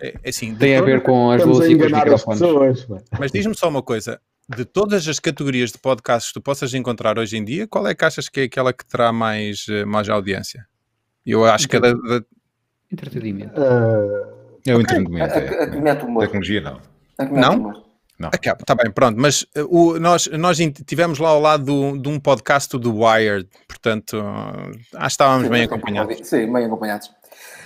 É, 0.00 0.14
é, 0.22 0.28
assim, 0.28 0.54
tem 0.54 0.76
a 0.76 0.82
ver 0.82 1.02
com 1.02 1.30
as 1.30 1.44
luzes 1.44 1.70
e 1.70 1.76
com 1.76 1.86
os 1.86 1.92
microfones. 1.92 2.40
Pessoas, 2.40 2.86
mas 3.18 3.32
diz-me 3.32 3.54
só 3.54 3.68
uma 3.68 3.82
coisa: 3.82 4.20
de 4.54 4.64
todas 4.64 5.06
as 5.08 5.18
categorias 5.18 5.72
de 5.72 5.78
podcasts 5.78 6.28
que 6.28 6.34
tu 6.34 6.42
possas 6.42 6.72
encontrar 6.72 7.18
hoje 7.18 7.36
em 7.36 7.44
dia, 7.44 7.66
qual 7.66 7.86
é 7.86 7.94
que 7.94 8.04
achas 8.04 8.28
que 8.28 8.40
é 8.40 8.42
aquela 8.44 8.72
que 8.72 8.86
terá 8.86 9.12
mais, 9.12 9.66
eh, 9.68 9.84
mais 9.84 10.08
audiência? 10.08 10.66
Eu 11.26 11.44
acho 11.44 11.68
que 11.68 11.76
é 11.76 11.80
da. 11.80 11.92
da... 11.92 12.22
Entretenimento. 12.90 13.60
Uh... 13.60 14.38
É 14.66 14.74
o 14.74 14.80
entretenimento. 14.80 15.34
É. 15.34 15.66
Tecnologia 16.20 16.60
não. 16.60 16.80
Não? 17.30 17.87
Não. 18.18 18.28
Acaba, 18.28 18.58
tá 18.64 18.74
bem, 18.74 18.90
pronto. 18.90 19.16
Mas 19.18 19.42
uh, 19.56 19.68
o, 19.68 19.98
nós, 20.00 20.26
nós 20.26 20.58
tivemos 20.84 21.18
lá 21.20 21.28
ao 21.28 21.40
lado 21.40 21.64
do, 21.64 21.98
de 21.98 22.08
um 22.08 22.18
podcast 22.18 22.76
do 22.76 23.04
Wired, 23.04 23.48
portanto, 23.68 24.14
uh, 24.18 24.70
acho 24.70 25.00
que 25.00 25.06
estávamos 25.06 25.44
sim, 25.44 25.50
bem 25.50 25.64
acompanhados. 25.64 26.28
Sim, 26.28 26.52
bem 26.52 26.66
acompanhados. 26.66 27.18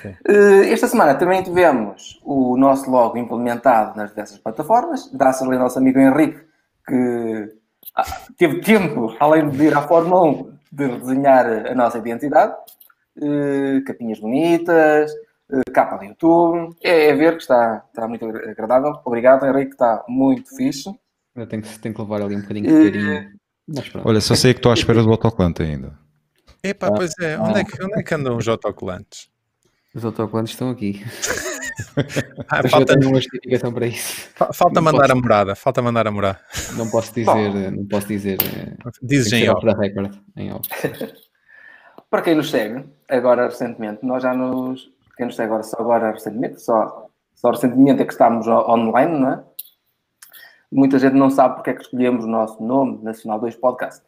Uh, 0.04 0.64
esta 0.64 0.88
semana 0.88 1.14
também 1.14 1.42
tivemos 1.42 2.20
o 2.22 2.56
nosso 2.58 2.90
logo 2.90 3.16
implementado 3.16 3.96
nas 3.96 4.12
dessas 4.12 4.36
plataformas, 4.38 5.10
graças 5.14 5.42
ao 5.42 5.52
nosso 5.54 5.78
amigo 5.78 5.98
Henrique, 5.98 6.40
que 6.86 7.48
ah, 7.94 8.04
teve 8.36 8.60
tempo, 8.60 9.16
além 9.20 9.48
de 9.48 9.64
ir 9.64 9.76
à 9.76 9.82
Fórmula 9.82 10.22
1, 10.22 10.52
de 10.72 10.86
redesenhar 10.86 11.46
a 11.70 11.74
nossa 11.74 11.98
identidade. 11.98 12.54
Uh, 13.16 13.84
capinhas 13.84 14.18
bonitas, 14.18 15.12
capa 15.72 15.96
do 15.96 16.04
YouTube. 16.04 16.74
É, 16.82 17.08
é, 17.08 17.14
ver 17.14 17.36
que 17.36 17.42
está, 17.42 17.84
está 17.88 18.08
muito 18.08 18.24
agradável. 18.26 19.00
Obrigado, 19.04 19.46
Henrique, 19.46 19.72
está 19.72 20.04
muito 20.08 20.54
fixe. 20.56 20.90
Eu 21.34 21.46
tenho 21.46 21.62
que, 21.62 21.78
tenho 21.78 21.94
que 21.94 22.00
levar 22.00 22.22
ali 22.22 22.36
um 22.36 22.40
bocadinho 22.40 22.66
de 22.66 22.90
carinho. 22.90 23.42
Olha, 24.04 24.20
só 24.20 24.34
sei 24.34 24.52
que 24.52 24.58
estou 24.58 24.70
à 24.70 24.74
espera 24.74 25.02
do 25.02 25.10
autocolante 25.10 25.62
ainda. 25.62 25.98
Epá, 26.62 26.88
ah, 26.88 26.92
pois 26.92 27.12
é. 27.20 27.38
Onde, 27.38 27.60
é 27.60 27.64
que, 27.64 27.84
onde 27.84 28.00
é 28.00 28.02
que 28.02 28.14
andam 28.14 28.36
os 28.36 28.46
autocolantes? 28.46 29.28
Os 29.94 30.04
autocolantes 30.04 30.52
estão 30.52 30.70
aqui. 30.70 31.02
ah, 32.48 32.68
falta 32.68 32.94
uma 32.94 33.20
justificação 33.20 33.72
para 33.72 33.86
isso. 33.86 34.30
Falta 34.34 34.74
não 34.74 34.82
mandar 34.82 35.08
posso... 35.08 35.12
a 35.12 35.14
morada. 35.14 35.54
Falta 35.54 35.82
mandar 35.82 36.06
a 36.06 36.10
morada. 36.10 36.40
Não 36.76 36.88
posso 36.88 37.12
dizer, 37.14 37.72
não 37.72 37.86
posso 37.86 38.06
dizer. 38.06 38.38
Eh, 38.42 38.76
Dizes 39.02 39.32
em 39.32 39.48
off. 39.48 39.66
em 40.36 40.52
off. 40.52 40.68
para 42.08 42.22
quem 42.22 42.34
nos 42.34 42.50
segue, 42.50 42.84
agora 43.08 43.46
recentemente, 43.46 44.04
nós 44.04 44.22
já 44.22 44.32
nos. 44.32 44.90
Quem 45.16 45.26
nos 45.26 45.36
segue 45.36 45.48
agora 45.48 45.62
só 45.62 45.76
agora 45.78 46.12
recentemente, 46.12 46.60
só, 46.60 47.08
só 47.34 47.50
recentemente 47.50 48.02
é 48.02 48.04
que 48.04 48.12
estamos 48.12 48.46
online, 48.46 49.18
não 49.18 49.32
é? 49.32 49.44
Muita 50.70 50.98
gente 50.98 51.14
não 51.14 51.28
sabe 51.28 51.56
porque 51.56 51.70
é 51.70 51.74
que 51.74 51.82
escolhemos 51.82 52.24
o 52.24 52.28
nosso 52.28 52.62
nome, 52.62 53.02
Nacional 53.02 53.38
2 53.40 53.56
Podcast. 53.56 54.02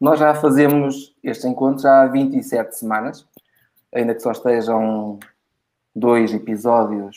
Nós 0.00 0.18
já 0.18 0.34
fazemos 0.34 1.14
este 1.22 1.46
encontro 1.46 1.82
já 1.82 2.02
há 2.02 2.06
27 2.06 2.76
semanas, 2.76 3.26
ainda 3.94 4.14
que 4.14 4.20
só 4.20 4.32
estejam 4.32 5.18
dois 5.94 6.34
episódios 6.34 7.16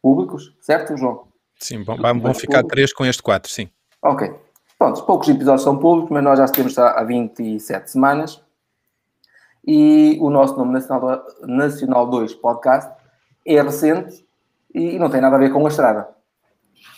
públicos, 0.00 0.56
certo, 0.60 0.96
João? 0.96 1.26
Sim, 1.58 1.82
vão, 1.82 1.96
vão 1.96 2.34
ficar 2.34 2.58
públicos. 2.58 2.68
três 2.70 2.92
com 2.92 3.04
este 3.04 3.22
quatro, 3.22 3.50
sim. 3.50 3.68
Ok. 4.00 4.32
Pronto, 4.78 5.04
poucos 5.04 5.28
episódios 5.28 5.62
são 5.62 5.76
públicos, 5.76 6.10
mas 6.10 6.22
nós 6.22 6.38
já 6.38 6.46
temos 6.46 6.78
há 6.78 7.02
27 7.02 7.90
semanas. 7.90 8.40
E 9.66 10.18
o 10.20 10.30
nosso 10.30 10.56
nome 10.56 10.72
Nacional, 10.72 11.26
Nacional 11.42 12.06
2 12.06 12.34
Podcast 12.34 12.90
é 13.44 13.60
recente 13.60 14.26
e 14.74 14.98
não 14.98 15.10
tem 15.10 15.20
nada 15.20 15.36
a 15.36 15.38
ver 15.38 15.52
com 15.52 15.64
a 15.64 15.68
estrada. 15.68 16.08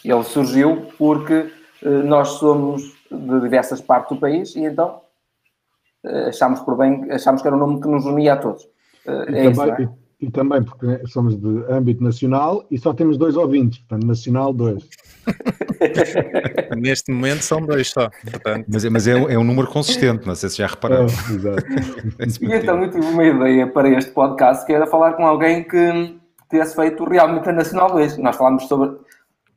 Ele 0.04 0.24
surgiu 0.24 0.88
porque 0.98 1.52
eh, 1.82 1.88
nós 1.88 2.28
somos 2.30 2.82
de 3.10 3.40
diversas 3.40 3.80
partes 3.80 4.14
do 4.16 4.20
país 4.20 4.54
e 4.54 4.64
então 4.64 5.00
eh, 6.04 6.28
achámos 6.28 6.60
por 6.60 6.76
bem, 6.76 7.10
achámos 7.10 7.42
que 7.42 7.48
era 7.48 7.56
um 7.56 7.60
nome 7.60 7.80
que 7.80 7.88
nos 7.88 8.04
unia 8.04 8.34
a 8.34 8.36
todos. 8.36 8.68
Eh, 9.06 9.12
é 9.12 9.24
também, 9.24 9.50
isso, 9.50 9.62
é? 9.62 9.88
E, 10.20 10.30
também 10.30 10.62
porque 10.62 11.06
somos 11.06 11.36
de 11.36 11.64
âmbito 11.68 12.02
nacional 12.02 12.66
e 12.70 12.78
só 12.78 12.92
temos 12.92 13.16
dois 13.16 13.36
ouvintes, 13.36 13.78
portanto, 13.80 14.06
nacional 14.06 14.52
dois. 14.52 14.88
Neste 16.76 17.10
momento 17.10 17.42
são 17.42 17.60
dois 17.60 17.88
só. 17.88 18.10
Portanto. 18.30 18.66
Mas, 18.68 18.84
é, 18.84 18.90
mas 18.90 19.08
é, 19.08 19.12
é 19.12 19.38
um 19.38 19.44
número 19.44 19.68
consistente, 19.68 20.26
não 20.26 20.34
sei 20.34 20.48
se 20.48 20.58
já 20.58 20.66
repararam. 20.66 21.06
É, 21.06 21.34
exato. 21.34 21.64
e 22.44 22.54
então 22.54 22.82
eu 22.82 22.90
tive 22.90 23.06
uma 23.06 23.24
ideia 23.24 23.66
para 23.66 23.88
este 23.88 24.10
podcast 24.12 24.66
que 24.66 24.72
era 24.72 24.86
falar 24.86 25.14
com 25.14 25.26
alguém 25.26 25.64
que 25.64 26.18
tivesse 26.50 26.74
feito 26.74 27.04
realmente 27.04 27.48
a 27.48 27.52
Nacional 27.52 27.92
2. 27.92 28.18
Nós 28.18 28.36
falámos 28.36 28.64
sobre 28.66 28.96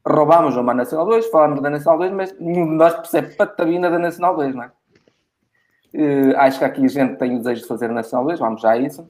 roubámos 0.06 0.56
uma 0.56 0.74
Nacional 0.74 1.06
2, 1.08 1.28
falámos 1.30 1.62
da 1.62 1.70
Nacional 1.70 2.00
2, 2.00 2.12
mas 2.14 2.40
nenhum 2.40 2.70
de 2.70 2.76
nós 2.76 2.94
percebe 2.94 3.36
patabina 3.36 3.90
da 3.90 3.98
Nacional 3.98 4.36
2, 4.36 4.56
não 4.56 4.64
é? 4.64 4.72
Uh, 5.96 6.38
acho 6.38 6.60
que 6.60 6.66
aqui 6.66 6.86
a 6.86 6.88
gente 6.88 7.18
tem 7.18 7.36
o 7.36 7.38
desejo 7.38 7.62
de 7.62 7.68
fazer 7.68 7.90
a 7.90 7.94
Nacional 7.94 8.26
2, 8.26 8.40
vamos 8.40 8.62
já 8.62 8.72
a 8.72 8.78
isso. 8.78 9.08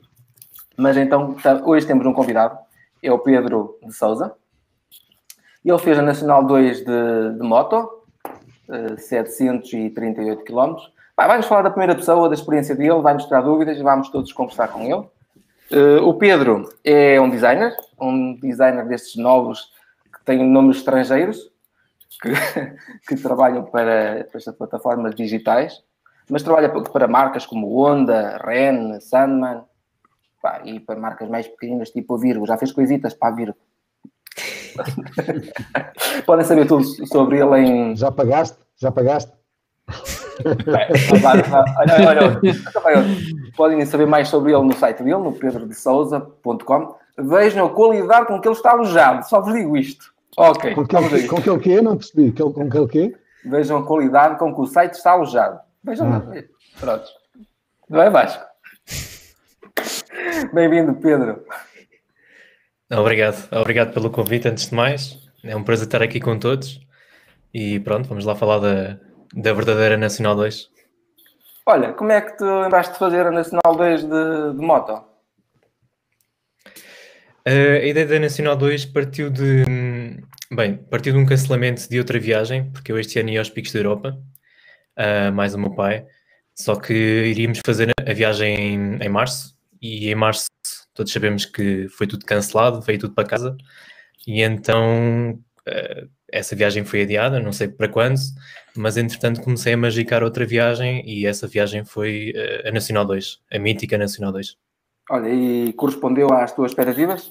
Mas 0.77 0.97
então, 0.97 1.35
hoje 1.65 1.85
temos 1.85 2.05
um 2.05 2.13
convidado, 2.13 2.57
é 3.01 3.11
o 3.11 3.19
Pedro 3.19 3.77
de 3.83 3.93
Souza. 3.93 4.33
Ele 5.63 5.77
fez 5.77 5.97
a 5.97 6.01
Nacional 6.01 6.43
2 6.45 6.79
de, 6.79 6.85
de 7.37 7.47
moto, 7.47 8.03
uh, 8.67 8.97
738 8.97 10.43
km. 10.43 10.75
Vai-nos 11.15 11.45
falar 11.45 11.61
da 11.61 11.69
primeira 11.69 11.95
pessoa, 11.95 12.27
da 12.27 12.35
experiência 12.35 12.75
dele, 12.75 13.01
vai-nos 13.01 13.25
tirar 13.25 13.41
dúvidas 13.41 13.77
e 13.77 13.83
vamos 13.83 14.09
todos 14.09 14.33
conversar 14.33 14.69
com 14.69 14.81
ele. 14.81 15.07
Uh, 15.71 16.03
o 16.07 16.13
Pedro 16.15 16.69
é 16.83 17.19
um 17.21 17.29
designer, 17.29 17.73
um 17.99 18.35
designer 18.35 18.85
destes 18.87 19.15
novos 19.15 19.71
tem 20.25 20.43
nomes 20.43 20.77
estrangeiros 20.77 21.51
que, 22.21 22.31
que 23.07 23.21
trabalham 23.21 23.63
para, 23.63 24.25
para 24.25 24.37
estas 24.37 24.55
plataformas 24.55 25.15
digitais, 25.15 25.83
mas 26.29 26.43
trabalha 26.43 26.69
para 26.69 27.07
marcas 27.07 27.45
como 27.45 27.67
Honda, 27.67 28.39
Ren, 28.43 28.99
Sandman, 28.99 29.63
pá, 30.43 30.61
e 30.65 30.77
para 30.81 30.99
marcas 30.99 31.29
mais 31.29 31.47
pequenas, 31.47 31.89
tipo 31.89 32.15
a 32.15 32.19
Virgo. 32.19 32.45
Já 32.45 32.57
fez 32.57 32.73
coisitas 32.73 33.13
para 33.13 33.29
a 33.29 33.35
Virgo. 33.35 33.57
Podem 36.25 36.45
saber 36.45 36.67
tudo 36.67 36.83
sobre 37.07 37.39
ele 37.39 37.57
em. 37.57 37.95
Já 37.95 38.11
pagaste? 38.11 38.57
Já 38.75 38.91
pagaste? 38.91 39.31
olha, 41.79 42.09
olha, 42.09 42.41
olha, 42.83 43.05
podem 43.55 43.85
saber 43.85 44.07
mais 44.07 44.29
sobre 44.29 44.51
ele 44.51 44.63
no 44.63 44.73
site 44.73 45.03
dele, 45.03 45.17
no 45.17 45.31
pedrodesouza.com. 45.31 46.95
Vejam 47.19 47.67
a 47.67 47.69
qualidade 47.69 48.25
com 48.25 48.41
que 48.41 48.47
ele 48.47 48.55
está 48.55 48.71
alojado, 48.71 49.27
só 49.27 49.41
vos 49.41 49.53
digo 49.53 49.77
isto. 49.77 50.11
Ok. 50.35 50.73
Com 50.73 50.87
que, 50.87 50.95
ele, 50.95 51.27
com 51.27 51.39
que 51.39 51.49
ele 51.49 51.59
quê? 51.59 51.81
Não 51.81 51.97
percebi. 51.97 52.31
Com 52.31 52.69
que 52.69 52.77
ele 52.77 52.87
quê? 52.87 53.15
Vejam 53.45 53.77
a 53.77 53.85
qualidade 53.85 54.39
com 54.39 54.55
que 54.55 54.61
o 54.61 54.65
site 54.65 54.93
está 54.93 55.11
alojado. 55.11 55.59
Vejam 55.83 56.11
ah. 56.11 56.23
Pronto. 56.79 57.05
Não 57.87 58.01
é 58.01 58.09
Vasco? 58.09 58.43
Bem-vindo, 60.53 60.93
Pedro. 60.95 61.45
Obrigado. 62.91 63.47
Obrigado 63.51 63.93
pelo 63.93 64.09
convite, 64.09 64.47
antes 64.47 64.69
de 64.69 64.75
mais. 64.75 65.17
É 65.43 65.55
um 65.55 65.63
prazer 65.63 65.85
estar 65.85 66.01
aqui 66.01 66.19
com 66.19 66.37
todos. 66.37 66.79
E 67.53 67.79
pronto, 67.79 68.07
vamos 68.09 68.25
lá 68.25 68.35
falar 68.35 68.59
da, 68.59 68.99
da 69.33 69.53
verdadeira 69.53 69.97
Nacional 69.97 70.35
2. 70.35 70.69
Olha, 71.65 71.93
como 71.93 72.11
é 72.11 72.21
que 72.21 72.37
te 72.37 72.43
lembraste 72.43 72.93
de 72.93 72.99
fazer 72.99 73.25
a 73.25 73.31
Nacional 73.31 73.75
2 73.75 74.01
de, 74.03 74.07
de 74.57 74.65
moto? 74.65 75.13
Uh, 77.45 77.81
a 77.81 77.85
ideia 77.85 78.05
da 78.05 78.19
Nacional 78.19 78.55
2 78.55 78.85
partiu 78.85 79.29
de. 79.29 79.65
Bem, 80.51 80.77
partiu 80.77 81.13
de 81.13 81.19
um 81.19 81.25
cancelamento 81.25 81.89
de 81.89 81.99
outra 81.99 82.19
viagem, 82.19 82.71
porque 82.71 82.91
eu 82.91 82.99
este 82.99 83.19
ano 83.19 83.29
ia 83.29 83.39
aos 83.39 83.49
Picos 83.49 83.73
da 83.73 83.79
Europa, 83.79 84.17
uh, 84.97 85.31
mais 85.33 85.53
o 85.53 85.59
meu 85.59 85.73
pai. 85.75 86.05
Só 86.55 86.75
que 86.75 86.93
iríamos 86.93 87.59
fazer 87.65 87.91
a 87.97 88.13
viagem 88.13 88.55
em, 88.55 88.95
em, 89.01 89.09
março, 89.09 89.55
e 89.83 90.09
em 90.09 90.15
março 90.15 90.47
todos 90.93 91.11
sabemos 91.11 91.45
que 91.45 91.87
foi 91.89 92.07
tudo 92.07 92.25
cancelado, 92.25 92.81
veio 92.81 92.99
tudo 92.99 93.13
para 93.13 93.27
casa, 93.27 93.55
e 94.25 94.41
então 94.41 95.39
uh, 95.67 96.09
essa 96.31 96.55
viagem 96.55 96.85
foi 96.85 97.01
adiada, 97.03 97.39
não 97.39 97.51
sei 97.51 97.67
para 97.67 97.87
quando, 97.87 98.19
mas 98.75 98.97
entretanto 98.97 99.41
comecei 99.41 99.73
a 99.73 99.77
magicar 99.77 100.23
outra 100.23 100.45
viagem, 100.45 101.03
e 101.05 101.25
essa 101.25 101.47
viagem 101.47 101.83
foi 101.83 102.33
a 102.65 102.71
Nacional 102.71 103.05
2, 103.05 103.41
a 103.51 103.59
mítica 103.59 103.97
Nacional 103.97 104.31
2. 104.31 104.57
Olha, 105.09 105.29
e 105.29 105.73
correspondeu 105.73 106.31
às 106.31 106.53
tuas 106.53 106.71
expectativas? 106.71 107.29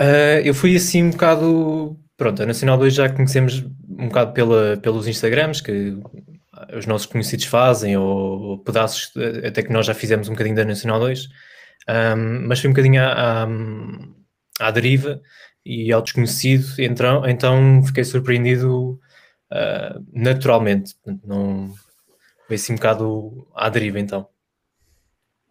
Uh, 0.00 0.40
eu 0.44 0.54
fui 0.54 0.74
assim 0.76 1.04
um 1.04 1.10
bocado. 1.10 1.96
Pronto, 2.16 2.42
a 2.42 2.46
Nacional 2.46 2.78
2 2.78 2.94
já 2.94 3.08
conhecemos 3.08 3.64
um 3.88 4.08
bocado 4.08 4.32
pela, 4.32 4.76
pelos 4.76 5.06
Instagrams 5.08 5.60
que 5.60 5.96
os 6.76 6.86
nossos 6.86 7.06
conhecidos 7.06 7.46
fazem, 7.46 7.96
ou, 7.96 8.58
pedaços 8.58 9.12
até 9.46 9.62
que 9.62 9.72
nós 9.72 9.86
já 9.86 9.94
fizemos 9.94 10.28
um 10.28 10.32
bocadinho 10.32 10.56
da 10.56 10.64
Nacional 10.64 11.00
2, 11.00 11.28
um, 12.16 12.46
mas 12.48 12.60
fui 12.60 12.68
um 12.68 12.72
bocadinho 12.72 13.02
à, 13.02 13.42
à, 13.42 13.48
à, 14.60 14.70
deriva 14.70 15.20
e 15.64 15.92
ao 15.92 16.02
desconhecido, 16.02 16.66
então, 16.78 17.26
então 17.28 17.82
fiquei 17.84 18.04
surpreendido 18.04 19.00
uh, 19.52 20.04
naturalmente. 20.12 20.94
Não, 21.24 21.72
foi 22.46 22.56
assim 22.56 22.72
um 22.72 22.76
bocado 22.76 23.48
à 23.54 23.68
deriva 23.68 23.98
então 23.98 24.28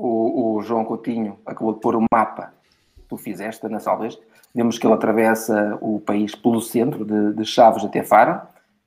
o, 0.01 0.58
o, 0.58 0.63
João 0.63 0.84
Coutinho 0.84 1.38
acabou 1.46 1.74
de 1.74 1.80
pôr 1.80 1.96
o 1.96 2.06
mapa 2.12 2.54
que 2.96 3.04
tu 3.08 3.18
fizeste 3.18 3.68
na 3.68 3.80
Salvas. 3.80 4.20
Vemos 4.54 4.80
que 4.80 4.88
ele 4.88 4.96
atravessa 4.96 5.78
o 5.80 6.00
país 6.00 6.34
pelo 6.34 6.60
centro, 6.60 7.06
de, 7.06 7.34
de 7.34 7.46
Chaves 7.46 7.86
até 7.86 8.04
Faro. 8.04 8.42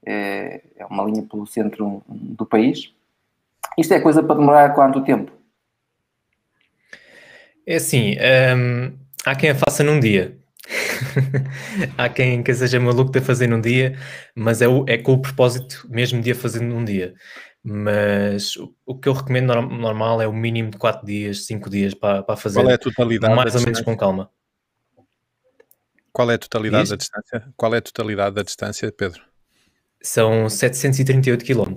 É, 0.07 0.63
é, 0.77 0.87
uma 0.87 1.05
linha 1.05 1.23
pelo 1.23 1.47
centro 1.47 2.03
do 2.09 2.45
país. 2.45 2.93
Isto 3.79 3.95
é 3.95 4.01
coisa 4.01 4.23
para 4.23 4.37
demorar 4.37 4.75
quanto 4.75 5.03
tempo? 5.03 5.33
É 7.67 7.77
assim, 7.77 8.17
hum, 8.57 8.93
há 9.25 9.35
quem 9.35 9.51
a 9.51 9.55
faça 9.55 9.83
num 9.83 9.99
dia. 9.99 10.37
há 11.99 12.09
quem 12.09 12.43
que 12.43 12.55
seja 12.55 12.81
maluco 12.81 13.11
de 13.11 13.19
a 13.19 13.23
fazer 13.23 13.47
num 13.47 13.61
dia, 13.61 13.99
mas 14.35 14.63
é, 14.63 14.69
o, 14.69 14.85
é 14.89 14.97
com 14.99 15.13
o 15.13 15.21
propósito 15.21 15.87
mesmo 15.91 16.21
de 16.21 16.33
a 16.33 16.35
fazer 16.35 16.61
num 16.61 16.85
dia 16.85 17.15
mas 17.67 18.59
o 18.85 18.95
que 18.95 19.09
eu 19.09 19.15
recomendo 19.15 19.55
normal 19.63 20.21
é 20.21 20.29
o 20.29 20.33
mínimo 20.35 20.71
de 20.71 20.77
4 20.77 21.07
dias, 21.07 21.47
5 21.47 21.71
dias 21.71 21.95
para, 21.95 22.23
para 22.23 22.37
fazer. 22.37 22.61
Qual 22.61 22.71
é 22.71 22.75
a 22.75 22.79
totalidade? 22.79 23.35
Mais 23.35 23.55
ou 23.55 23.63
menos 23.63 23.81
com 23.81 23.97
calma. 23.97 24.31
Qual 26.13 26.31
é 26.31 26.35
a 26.35 26.39
totalidade 26.39 26.91
da 26.91 26.97
distância? 26.97 27.55
Qual 27.57 27.75
é 27.75 27.79
a 27.79 27.83
totalidade 27.83 28.37
da 28.37 28.43
distância, 28.43 28.93
Pedro? 28.93 29.23
São 30.05 30.51
738 30.51 31.45
km. 31.45 31.75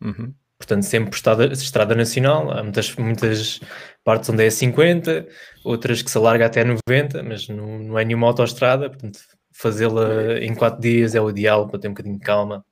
Uhum. 0.00 0.32
Portanto, 0.56 0.84
sempre 0.84 1.12
estrada, 1.12 1.46
estrada 1.46 1.94
nacional. 1.94 2.52
Há 2.52 2.62
muitas, 2.62 2.94
muitas 2.94 3.60
partes 4.04 4.30
onde 4.30 4.46
é 4.46 4.50
50, 4.50 5.26
outras 5.64 6.02
que 6.02 6.10
se 6.10 6.16
alarga 6.16 6.46
até 6.46 6.62
90, 6.64 7.22
mas 7.24 7.48
não, 7.48 7.80
não 7.80 7.98
é 7.98 8.04
nenhuma 8.04 8.28
autoestrada. 8.28 8.88
Portanto, 8.88 9.18
fazê-la 9.50 10.38
em 10.40 10.54
4 10.54 10.80
dias 10.80 11.16
é 11.16 11.20
o 11.20 11.28
ideal 11.28 11.68
para 11.68 11.80
ter 11.80 11.88
um 11.88 11.90
bocadinho 11.90 12.16
de 12.16 12.24
calma. 12.24 12.64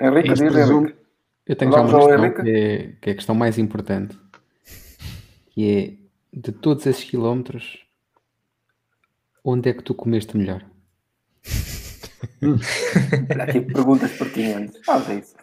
Henrique, 0.00 0.28
diz, 0.30 0.40
Henrique. 0.40 0.96
Eu 1.46 1.56
tenho 1.56 1.72
já 1.72 1.80
uma 1.80 1.98
questão 1.98 2.44
que 2.44 2.50
é, 2.50 2.92
que 3.00 3.10
é, 3.10 3.12
a 3.12 3.14
questão 3.14 3.34
mais 3.34 3.58
importante, 3.58 4.18
que 5.50 6.00
é 6.32 6.36
de 6.36 6.52
todos 6.52 6.84
esses 6.86 7.04
quilómetros, 7.04 7.84
onde 9.44 9.68
é 9.68 9.72
que 9.72 9.82
tu 9.82 9.94
comeste 9.94 10.36
melhor? 10.36 10.64
Olha 13.30 13.44
aqui 13.44 13.60
perguntas 13.60 14.12
pertinentes. 14.12 14.80
Faz 14.84 15.08
isso. 15.08 15.34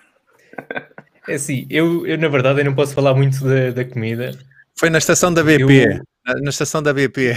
É 1.28 1.36
assim, 1.36 1.68
eu, 1.70 2.06
eu 2.08 2.18
na 2.18 2.28
verdade 2.28 2.62
eu 2.62 2.66
não 2.66 2.76
posso 2.76 2.94
falar 2.94 3.14
muito 3.14 3.44
da, 3.44 3.72
da 3.72 3.86
comida. 3.86 4.38
Foi 4.78 4.90
na 4.90 4.98
estação 4.98 5.34
da 5.34 5.44
BP. 5.44 5.86
Eu... 5.86 6.02
Na, 6.26 6.42
na, 6.42 6.50
estação 6.50 6.82
da 6.82 6.94
BP. 6.94 7.36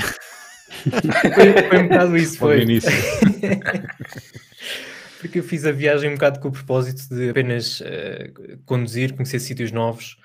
foi, 1.35 1.69
foi 1.69 1.79
um 1.79 1.89
bocado 1.89 2.17
isso, 2.17 2.39
foi. 2.39 2.65
Porque 5.21 5.39
eu 5.41 5.43
fiz 5.43 5.67
a 5.67 5.73
viagem 5.73 6.11
um 6.11 6.15
bocado 6.15 6.41
com 6.41 6.49
o 6.49 6.53
propósito 6.53 7.15
de 7.15 7.29
apenas 7.29 7.81
uh, 7.81 8.59
conduzir, 8.65 9.15
conhecer 9.15 9.39
sítios 9.39 9.71
novos, 9.71 10.17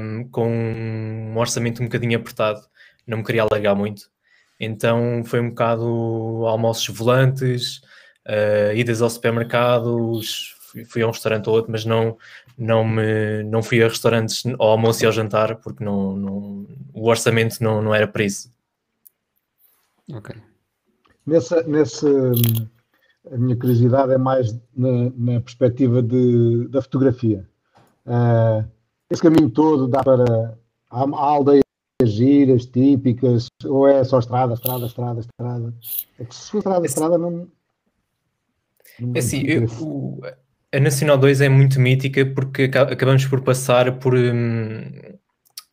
um, 0.00 0.26
com 0.30 0.48
um 0.50 1.36
orçamento 1.36 1.82
um 1.82 1.86
bocadinho 1.86 2.18
apertado. 2.18 2.60
Não 3.06 3.18
me 3.18 3.24
queria 3.24 3.42
alargar 3.42 3.76
muito. 3.76 4.04
Então 4.58 5.22
foi 5.24 5.40
um 5.40 5.50
bocado 5.50 5.84
almoços 6.46 6.88
volantes, 6.94 7.80
uh, 8.30 8.74
idas 8.74 9.02
ao 9.02 9.10
supermercado, 9.10 10.20
fui, 10.86 11.02
a 11.02 11.06
um 11.06 11.10
restaurante 11.10 11.48
ou 11.48 11.56
outro, 11.56 11.72
mas 11.72 11.84
não, 11.84 12.16
não, 12.56 12.86
me, 12.86 13.42
não 13.42 13.62
fui 13.62 13.82
a 13.82 13.88
restaurantes 13.88 14.44
ao 14.58 14.70
almoço 14.70 15.02
e 15.02 15.06
ao 15.06 15.12
jantar, 15.12 15.56
porque 15.56 15.84
não, 15.84 16.16
não, 16.16 16.66
o 16.94 17.08
orçamento 17.08 17.62
não, 17.62 17.82
não 17.82 17.94
era 17.94 18.06
para 18.06 18.24
isso. 18.24 18.50
Ok. 20.12 20.34
Nessa, 21.26 21.62
nesse, 21.64 22.06
a 23.30 23.36
minha 23.36 23.56
curiosidade 23.56 24.12
é 24.12 24.18
mais 24.18 24.52
na, 24.74 25.10
na 25.16 25.40
perspectiva 25.40 26.02
de, 26.02 26.68
da 26.68 26.80
fotografia. 26.82 27.46
Uh, 28.06 28.66
esse 29.10 29.22
caminho 29.22 29.50
todo 29.50 29.88
dá 29.88 30.02
para. 30.02 30.58
Há, 30.90 31.02
há 31.02 31.24
aldeias 31.24 31.62
giras, 32.02 32.66
típicas, 32.66 33.46
ou 33.64 33.86
é 33.86 34.02
só 34.04 34.18
estrada, 34.18 34.54
estrada, 34.54 34.86
estrada, 34.86 35.20
estrada? 35.20 35.74
É 36.18 36.24
que 36.24 36.34
se 36.34 36.50
for 36.50 36.58
estrada, 36.58 36.86
estrada, 36.86 37.18
não. 37.18 37.46
Não 39.00 39.12
é 39.14 39.18
assim, 39.18 39.42
eu, 39.46 39.64
o, 39.80 40.20
a 40.72 40.80
Nacional 40.80 41.18
2 41.18 41.40
é 41.40 41.48
muito 41.48 41.80
mítica 41.80 42.24
porque 42.26 42.64
acabamos 42.64 43.26
por 43.26 43.42
passar 43.42 43.98
por. 43.98 44.14
Hum, 44.14 44.82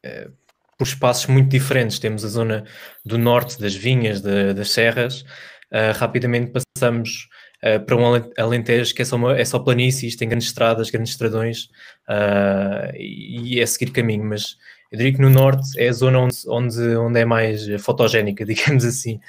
eh, 0.03 0.29
por 0.77 0.85
espaços 0.85 1.25
muito 1.27 1.49
diferentes. 1.49 1.99
Temos 1.99 2.23
a 2.23 2.27
zona 2.27 2.63
do 3.03 3.17
norte 3.17 3.59
das 3.59 3.75
vinhas, 3.75 4.21
de, 4.21 4.53
das 4.53 4.69
serras. 4.69 5.21
Uh, 5.71 5.91
rapidamente 5.95 6.51
passamos 6.51 7.27
uh, 7.63 7.83
para 7.83 7.95
um 7.97 8.31
Alentejo 8.37 8.95
que 8.95 9.01
é 9.01 9.05
só, 9.05 9.17
uma, 9.17 9.37
é 9.37 9.43
só 9.43 9.59
planícies, 9.59 10.15
tem 10.15 10.29
grandes 10.29 10.47
estradas, 10.47 10.89
grandes 10.89 11.11
estradões 11.11 11.65
uh, 12.07 12.95
e 12.95 13.59
é 13.59 13.65
seguir 13.65 13.91
caminho. 13.91 14.23
Mas 14.23 14.55
eu 14.91 14.97
diria 14.97 15.13
que 15.13 15.21
no 15.21 15.29
norte 15.29 15.77
é 15.77 15.89
a 15.89 15.93
zona 15.93 16.19
onde, 16.19 16.37
onde, 16.47 16.95
onde 16.95 17.19
é 17.19 17.25
mais 17.25 17.67
fotogénica, 17.81 18.45
digamos 18.45 18.85
assim. 18.85 19.19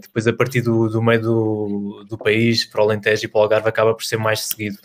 Depois, 0.00 0.26
a 0.26 0.32
partir 0.32 0.60
do, 0.62 0.88
do 0.88 1.02
meio 1.02 1.20
do, 1.20 2.06
do 2.08 2.18
país, 2.18 2.64
para 2.64 2.80
o 2.80 2.84
Alentejo 2.84 3.24
e 3.24 3.28
para 3.28 3.38
o 3.38 3.42
Algarve, 3.42 3.68
acaba 3.68 3.94
por 3.94 4.04
ser 4.04 4.16
mais 4.16 4.40
seguido 4.40 4.78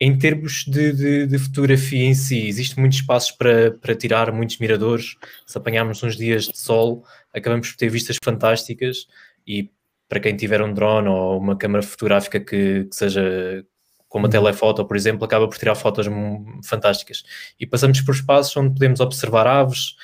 em 0.00 0.16
termos 0.16 0.64
de, 0.64 0.92
de, 0.92 1.26
de, 1.26 1.38
fotografia 1.38 2.04
em 2.04 2.14
si, 2.14 2.46
existem 2.46 2.80
muitos 2.80 3.00
espaços 3.00 3.32
para, 3.32 3.72
para 3.72 3.96
tirar, 3.96 4.32
muitos 4.32 4.58
miradores. 4.58 5.16
Se 5.44 5.58
apanharmos 5.58 6.02
uns 6.02 6.16
dias 6.16 6.44
de 6.44 6.56
sol, 6.56 7.04
acabamos 7.34 7.70
por 7.70 7.76
ter 7.76 7.88
vistas 7.88 8.16
fantásticas 8.22 9.08
e 9.46 9.70
para 10.08 10.20
quem 10.20 10.36
tiver 10.36 10.62
um 10.62 10.72
drone 10.72 11.08
ou 11.08 11.38
uma 11.38 11.56
câmera 11.56 11.82
fotográfica 11.82 12.38
que, 12.38 12.84
que 12.84 12.96
seja 12.96 13.64
como 14.08 14.26
a 14.26 14.30
telefoto, 14.30 14.86
por 14.86 14.96
exemplo, 14.96 15.24
acaba 15.24 15.46
por 15.48 15.58
tirar 15.58 15.74
fotos 15.74 16.06
fantásticas. 16.64 17.24
E 17.60 17.66
passamos 17.66 18.00
por 18.00 18.14
espaços 18.14 18.56
onde 18.56 18.72
podemos 18.72 19.00
observar 19.00 19.46
aves, 19.46 19.90
uh, 19.90 19.94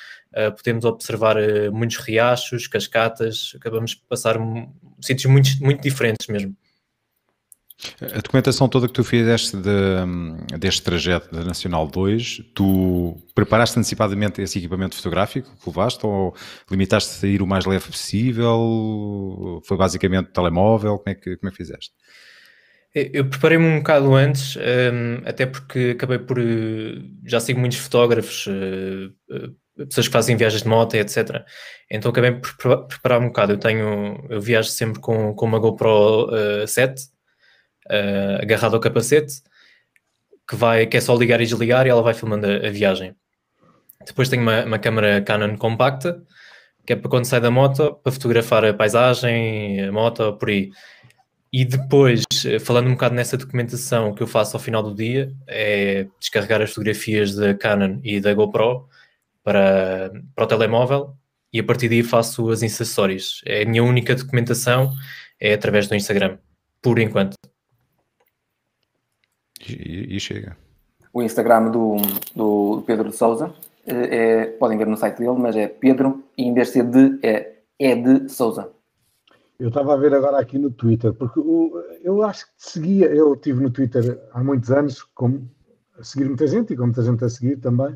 podemos 0.56 0.84
observar 0.84 1.36
uh, 1.36 1.72
muitos 1.72 1.98
riachos, 1.98 2.66
cascatas, 2.66 3.52
acabamos 3.56 3.94
por 3.94 4.06
passar 4.08 4.36
sítios 5.00 5.30
muito, 5.30 5.50
muito 5.60 5.80
diferentes 5.82 6.26
mesmo. 6.28 6.56
A 8.00 8.20
documentação 8.20 8.68
toda 8.68 8.86
que 8.86 8.94
tu 8.94 9.04
fizeste 9.04 9.56
de, 9.56 10.56
deste 10.58 10.82
trajeto 10.82 11.34
da 11.34 11.44
Nacional 11.44 11.86
2, 11.86 12.52
tu 12.54 13.16
preparaste 13.34 13.78
antecipadamente 13.78 14.40
esse 14.40 14.58
equipamento 14.58 14.96
fotográfico 14.96 15.50
que 15.50 15.68
levaste 15.68 16.06
ou 16.06 16.34
limitaste 16.70 17.26
a 17.26 17.28
ir 17.28 17.42
o 17.42 17.46
mais 17.46 17.66
leve 17.66 17.86
possível? 17.86 19.60
Foi 19.66 19.76
basicamente 19.76 20.30
telemóvel? 20.30 20.98
Como 20.98 21.10
é 21.10 21.14
que, 21.14 21.36
como 21.36 21.48
é 21.48 21.50
que 21.50 21.56
fizeste? 21.56 21.92
Eu 22.94 23.28
preparei-me 23.28 23.66
um 23.66 23.78
bocado 23.78 24.14
antes, 24.14 24.56
um, 24.56 25.28
até 25.28 25.46
porque 25.46 25.90
acabei 25.96 26.18
por. 26.20 26.38
Eh, 26.38 27.02
já 27.24 27.40
sigo 27.40 27.58
muitos 27.58 27.78
fotógrafos, 27.78 28.46
pessoas 29.76 30.06
que 30.06 30.12
fazem 30.12 30.36
viagens 30.36 30.62
de 30.62 30.68
moto, 30.68 30.94
etc. 30.94 31.44
Então 31.90 32.10
acabei 32.10 32.32
por 32.32 32.86
preparar 32.86 33.20
um 33.20 33.26
bocado. 33.26 33.52
Eu 33.52 33.58
tenho. 33.58 34.24
Eu 34.28 34.40
viajo 34.40 34.68
sempre 34.68 35.00
com, 35.00 35.34
com 35.34 35.46
uma 35.46 35.58
GoPro 35.58 36.28
uh, 36.62 36.66
7 36.66 37.02
uh, 37.90 38.42
agarrado 38.42 38.74
ao 38.74 38.80
capacete, 38.80 39.42
que, 40.48 40.56
vai, 40.56 40.86
que 40.86 40.96
é 40.96 41.00
só 41.00 41.14
ligar 41.14 41.40
e 41.40 41.46
desligar 41.46 41.86
e 41.86 41.90
ela 41.90 42.02
vai 42.02 42.14
filmando 42.14 42.46
a, 42.46 42.68
a 42.68 42.70
viagem. 42.70 43.14
Depois 44.06 44.28
tenho 44.28 44.42
uma, 44.42 44.64
uma 44.64 44.78
câmera 44.78 45.22
Canon 45.22 45.56
compacta, 45.56 46.22
que 46.86 46.92
é 46.92 46.96
para 46.96 47.10
quando 47.10 47.24
sai 47.24 47.40
da 47.40 47.50
moto, 47.50 47.94
para 48.02 48.12
fotografar 48.12 48.64
a 48.64 48.74
paisagem, 48.74 49.84
a 49.86 49.92
moto, 49.92 50.34
por 50.34 50.50
aí. 50.50 50.70
E 51.52 51.64
depois, 51.64 52.24
eh, 52.44 52.58
falando 52.58 52.88
um 52.88 52.94
bocado 52.94 53.14
nessa 53.14 53.36
documentação 53.36 54.12
que 54.12 54.22
eu 54.22 54.26
faço 54.26 54.56
ao 54.56 54.60
final 54.62 54.82
do 54.82 54.94
dia, 54.94 55.32
é 55.46 56.06
descarregar 56.18 56.60
as 56.60 56.70
fotografias 56.70 57.34
da 57.36 57.54
Canon 57.54 58.00
e 58.02 58.20
da 58.20 58.34
GoPro 58.34 58.88
para, 59.44 60.10
para 60.34 60.44
o 60.44 60.48
telemóvel 60.48 61.14
e 61.52 61.60
a 61.60 61.64
partir 61.64 61.88
daí 61.88 62.02
faço 62.02 62.50
as 62.50 62.62
acessórios. 62.62 63.42
É 63.46 63.62
a 63.62 63.66
minha 63.66 63.84
única 63.84 64.16
documentação 64.16 64.92
é 65.38 65.54
através 65.54 65.86
do 65.86 65.94
Instagram, 65.94 66.38
por 66.82 66.98
enquanto. 66.98 67.36
E, 69.68 70.16
e 70.16 70.20
chega. 70.20 70.56
O 71.12 71.22
Instagram 71.22 71.70
do, 71.70 71.96
do 72.34 72.82
Pedro 72.86 73.10
de 73.10 73.16
Souza, 73.16 73.54
eh, 73.86 74.16
é, 74.16 74.46
podem 74.46 74.76
ver 74.76 74.86
no 74.88 74.96
site 74.96 75.18
dele, 75.18 75.38
mas 75.38 75.54
é 75.54 75.68
Pedro, 75.68 76.24
e 76.36 76.42
em 76.42 76.52
vez 76.52 76.68
de 76.68 76.72
ser 76.72 76.84
de, 76.84 77.20
é, 77.22 77.60
é 77.78 77.94
de 77.94 78.28
Souza. 78.28 78.70
Eu 79.56 79.68
estava 79.68 79.94
a 79.94 79.96
ver 79.96 80.12
agora 80.12 80.38
aqui 80.40 80.58
no 80.58 80.70
Twitter, 80.70 81.12
porque 81.12 81.38
o, 81.38 81.72
eu 82.02 82.24
acho 82.24 82.46
que 82.46 82.52
seguia, 82.56 83.06
eu 83.06 83.34
estive 83.34 83.62
no 83.62 83.70
Twitter 83.70 84.20
há 84.32 84.42
muitos 84.42 84.72
anos, 84.72 85.02
como, 85.14 85.48
a 85.96 86.02
seguir 86.02 86.24
muita 86.24 86.48
gente 86.48 86.72
e 86.72 86.76
com 86.76 86.86
muita 86.86 87.02
gente 87.02 87.24
a 87.24 87.28
seguir 87.28 87.58
também, 87.58 87.94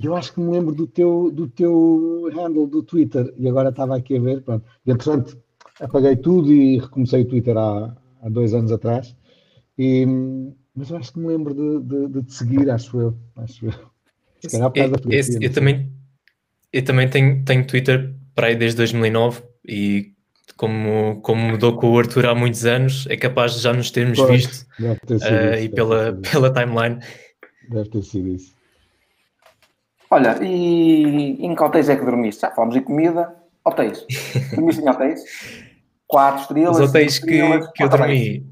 e 0.00 0.06
eu 0.06 0.16
acho 0.16 0.32
que 0.32 0.40
me 0.40 0.50
lembro 0.50 0.74
do 0.74 0.86
teu, 0.86 1.30
do 1.30 1.46
teu 1.46 2.30
handle 2.34 2.66
do 2.66 2.82
Twitter, 2.82 3.32
e 3.36 3.46
agora 3.46 3.68
estava 3.68 3.96
aqui 3.96 4.16
a 4.16 4.20
ver, 4.20 4.42
pronto. 4.42 4.64
E 4.86 4.90
entretanto 4.90 5.38
apaguei 5.78 6.16
tudo 6.16 6.50
e 6.50 6.78
recomecei 6.78 7.22
o 7.22 7.28
Twitter 7.28 7.56
há, 7.56 7.94
há 8.22 8.28
dois 8.30 8.54
anos 8.54 8.72
atrás, 8.72 9.14
e, 9.78 10.06
mas 10.74 10.90
eu 10.90 10.96
acho 10.96 11.12
que 11.12 11.18
me 11.18 11.28
lembro 11.28 11.54
de, 11.54 11.86
de, 11.86 12.08
de 12.08 12.22
te 12.22 12.32
seguir, 12.32 12.70
acho 12.70 12.98
eu. 12.98 13.18
Acho 13.36 13.66
eu. 13.66 13.72
Se 14.40 14.50
calhar 14.50 14.70
por 14.70 14.78
causa 14.78 14.94
esse, 15.10 15.38
eu, 15.38 15.52
também, 15.52 15.92
eu 16.72 16.82
também 16.82 17.08
tenho, 17.08 17.44
tenho 17.44 17.66
Twitter 17.66 18.14
para 18.34 18.46
aí 18.46 18.56
desde 18.56 18.78
2009 18.78 19.42
e 19.68 20.14
como, 20.56 21.20
como 21.20 21.42
mudou 21.42 21.76
com 21.76 21.90
o 21.90 21.98
Arthur 21.98 22.26
há 22.26 22.34
muitos 22.34 22.64
anos, 22.64 23.06
é 23.08 23.16
capaz 23.16 23.54
de 23.54 23.60
já 23.60 23.72
nos 23.72 23.90
termos 23.90 24.18
pois, 24.18 24.30
visto 24.30 24.66
ter 25.06 25.14
uh, 25.14 25.54
isso, 25.54 25.64
e 25.64 25.68
pela, 25.68 26.14
pela 26.14 26.52
timeline. 26.52 27.00
Deve 27.68 27.90
ter 27.90 28.02
sido 28.02 28.28
isso. 28.28 28.59
Olha, 30.10 30.42
e 30.42 31.36
em 31.46 31.54
que 31.54 31.62
hotéis 31.62 31.88
é 31.88 31.96
que 31.96 32.04
dormiste? 32.04 32.42
Já 32.42 32.50
falamos 32.50 32.74
em 32.74 32.82
comida. 32.82 33.32
Hotéis. 33.64 34.04
Dormiste 34.54 34.82
em 34.82 34.88
hotéis? 34.88 35.20
Quatro 36.06 36.42
estrelas? 36.42 36.78
Os 36.80 36.88
hotéis 36.88 37.18
que, 37.20 37.40
que 37.74 37.82
eu 37.82 37.88
dormi 37.88 38.50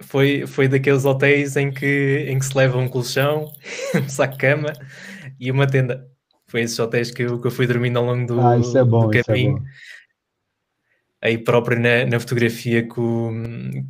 foi, 0.00 0.46
foi 0.46 0.68
daqueles 0.68 1.04
hotéis 1.04 1.56
em 1.56 1.70
que, 1.70 2.26
em 2.28 2.38
que 2.38 2.46
se 2.46 2.56
leva 2.56 2.78
um 2.78 2.88
colchão, 2.88 3.52
um 3.94 4.08
saco 4.08 4.34
de 4.34 4.38
cama 4.38 4.72
e 5.38 5.50
uma 5.50 5.66
tenda. 5.66 6.08
Foi 6.46 6.62
esses 6.62 6.78
hotéis 6.78 7.10
que 7.10 7.22
eu, 7.22 7.38
que 7.38 7.46
eu 7.46 7.50
fui 7.50 7.66
dormindo 7.66 7.98
ao 7.98 8.06
longo 8.06 8.26
do, 8.26 8.40
ah, 8.40 8.56
isso 8.56 8.78
é 8.78 8.84
bom, 8.84 9.10
do 9.10 9.16
é 9.16 9.22
caminho. 9.22 9.62
É 11.20 11.28
Aí 11.28 11.36
próprio 11.36 11.78
na, 11.78 12.06
na 12.06 12.20
fotografia 12.20 12.88
que, 12.88 13.00
o, 13.00 13.32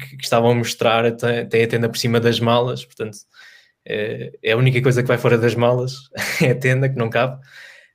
que, 0.00 0.16
que, 0.16 0.24
estavam 0.24 0.50
a 0.50 0.54
mostrar, 0.54 1.04
tem 1.14 1.62
a 1.62 1.68
tenda 1.68 1.88
por 1.88 1.98
cima 1.98 2.18
das 2.18 2.40
malas, 2.40 2.84
portanto 2.84 3.18
é, 3.84 4.32
é, 4.42 4.52
a 4.52 4.56
única 4.56 4.80
coisa 4.82 5.02
que 5.02 5.08
vai 5.08 5.18
fora 5.18 5.38
das 5.38 5.54
malas, 5.54 5.94
é 6.42 6.50
a 6.50 6.54
tenda 6.54 6.88
que 6.88 6.96
não 6.96 7.10
cabe. 7.10 7.40